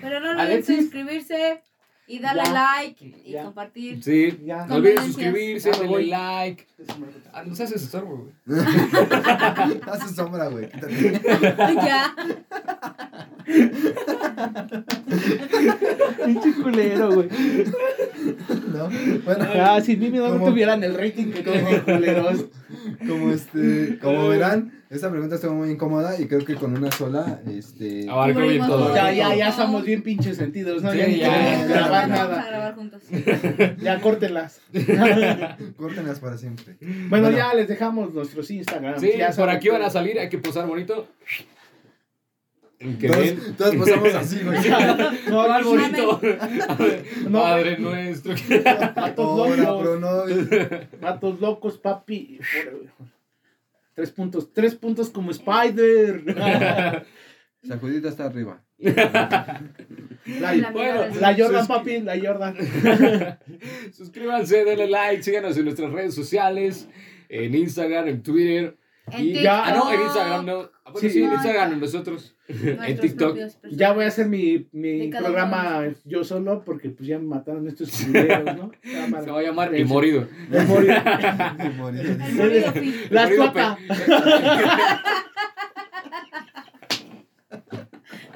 Pero 0.00 0.20
no 0.20 0.30
olviden 0.30 0.46
Alexis. 0.46 0.76
suscribirse 0.82 1.62
y 2.06 2.18
darle 2.18 2.42
Ya. 2.44 2.52
like 2.52 3.04
y 3.24 3.30
Ya. 3.32 3.44
compartir. 3.44 4.02
Sí. 4.04 4.38
Ya. 4.44 4.66
No 4.66 4.74
olviden 4.76 5.04
suscribirse, 5.06 5.70
voy. 5.86 6.04
denle 6.04 6.16
like. 6.16 6.66
Ah, 7.32 7.42
no 7.46 7.54
seas 7.54 7.72
estorbo, 7.72 8.30
güey. 8.46 8.60
Hace 9.90 10.14
sombra, 10.14 10.48
güey. 10.48 10.68
Quítate. 10.68 11.20
ya. 11.74 12.14
Pinche 16.24 16.52
culero, 16.62 17.12
güey. 17.14 17.28
¿No? 18.72 18.88
Bueno, 19.24 19.46
Ah, 19.54 19.80
si 19.80 19.96
Mimi 19.96 20.18
no 20.18 20.44
tuvieran 20.44 20.82
el 20.84 20.94
rating 20.94 21.32
que 21.32 21.42
tienen 21.42 21.80
culeros. 21.80 22.44
como 23.06 23.30
este, 23.32 23.98
como 24.00 24.28
verán, 24.28 24.83
esta 24.90 25.10
pregunta 25.10 25.34
estuvo 25.36 25.54
muy 25.54 25.70
incómoda 25.70 26.20
y 26.20 26.26
creo 26.28 26.44
que 26.44 26.54
con 26.54 26.76
una 26.76 26.90
sola, 26.92 27.40
este, 27.50 28.08
Abarcó 28.08 28.40
bien 28.40 28.46
Cubrimos 28.46 28.68
todo. 28.68 28.84
todo. 28.86 28.94
Ya, 28.94 29.12
ya, 29.12 29.34
ya 29.34 29.52
somos 29.52 29.84
bien 29.84 30.02
pinches 30.02 30.36
sentidos, 30.36 30.82
¿no? 30.82 30.92
Sí, 30.92 30.98
ya 30.98 31.06
ni 31.06 31.16
ya. 31.18 31.30
queremos 31.32 31.68
Ya, 31.68 31.74
grabar 31.74 32.08
Vamos 32.08 32.18
a 32.18 32.28
nada. 32.28 32.46
grabar 32.46 32.74
juntos. 32.74 33.02
Ya 33.82 34.00
córtenlas. 34.00 34.60
córtenlas 35.76 36.20
para 36.20 36.36
siempre. 36.38 36.76
Bueno, 36.80 37.08
Bueno. 37.28 37.30
ya 37.30 37.54
les 37.54 37.66
dejamos 37.68 38.12
nuestros 38.14 38.50
Instagram. 38.50 39.00
Sí, 39.00 39.12
ya 39.18 39.30
por 39.32 39.48
aquí 39.48 39.68
van 39.68 39.82
a 39.82 39.84
todo. 39.86 39.92
salir, 39.94 40.18
hay 40.18 40.28
que 40.28 40.38
posar 40.38 40.66
bonito. 40.66 41.06
Bien. 42.80 42.98
Todos, 43.56 43.56
todos 43.56 43.76
pasamos 43.76 44.14
así, 44.14 44.40
güey. 44.44 44.58
No, 45.30 45.44
¿Cuál 45.46 45.62
no, 45.62 45.68
bonito? 45.70 46.20
No. 47.30 47.40
Padre 47.42 47.78
nuestro. 47.78 48.34
Locos. 49.16 50.00
Vatos 51.00 51.40
locos, 51.40 51.78
papi. 51.78 52.38
Tres 53.94 54.10
puntos, 54.10 54.52
tres 54.52 54.74
puntos 54.74 55.10
como 55.10 55.30
Spider. 55.30 56.24
Sacudita 57.62 58.08
está 58.08 58.26
arriba. 58.26 58.62
La, 58.78 59.60
La 60.26 60.70
Bueno, 60.70 61.06
la 61.20 61.34
Jordan, 61.34 61.60
Sus- 61.60 61.68
papi, 61.68 62.00
la 62.00 62.18
Jordan. 62.20 62.56
Suscríbanse, 63.92 64.64
denle 64.64 64.88
like, 64.88 65.22
síganos 65.22 65.56
en 65.56 65.64
nuestras 65.64 65.90
redes 65.92 66.14
sociales, 66.14 66.88
en 67.28 67.54
Instagram, 67.54 68.08
en 68.08 68.22
Twitter. 68.22 68.76
En 69.12 69.24
y 69.24 69.32
ya- 69.42 69.64
Ah, 69.66 69.74
no, 69.76 69.92
en 69.92 70.00
Instagram 70.02 70.46
no. 70.46 70.70
Ah, 70.84 70.90
bueno, 70.92 71.00
Sí. 71.00 71.10
sí, 71.10 71.22
en 71.22 71.32
Instagram 71.32 71.70
ya. 71.70 71.76
nosotros. 71.76 72.33
En 72.46 72.98
TikTok. 72.98 73.38
Ya 73.70 73.92
voy 73.92 74.04
a 74.04 74.08
hacer 74.08 74.26
mi, 74.28 74.66
mi 74.72 75.08
programa 75.08 75.80
uno. 75.80 75.94
yo 76.04 76.24
solo 76.24 76.62
porque 76.64 76.90
pues 76.90 77.08
ya 77.08 77.18
me 77.18 77.24
mataron 77.24 77.66
estos 77.66 77.90
culeros, 77.90 78.44
¿no? 78.56 78.70
Se 79.24 79.30
va 79.30 79.40
a 79.40 79.42
llamar 79.42 79.74
El 79.74 79.86
Morido. 79.94 80.28
El 80.52 80.66
morido. 80.66 80.94
El 80.94 81.62
El 81.62 82.34
Morido 82.34 83.52
cuatro. 83.52 83.76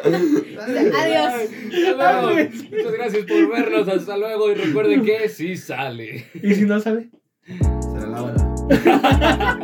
Adiós. 0.01 1.51
Hasta 1.91 2.23
luego. 2.23 2.51
Muchas 2.71 2.93
gracias 2.93 3.25
por 3.27 3.51
vernos. 3.51 3.89
Hasta 3.89 4.17
luego. 4.17 4.51
Y 4.53 4.55
recuerden 4.55 5.05
que 5.05 5.29
sí 5.29 5.57
sale. 5.57 6.27
Y 6.43 6.55
si 6.55 6.65
no 6.65 6.81
sale. 6.81 7.11
Se 7.45 8.01
la 8.01 8.07
lavan. 8.07 8.37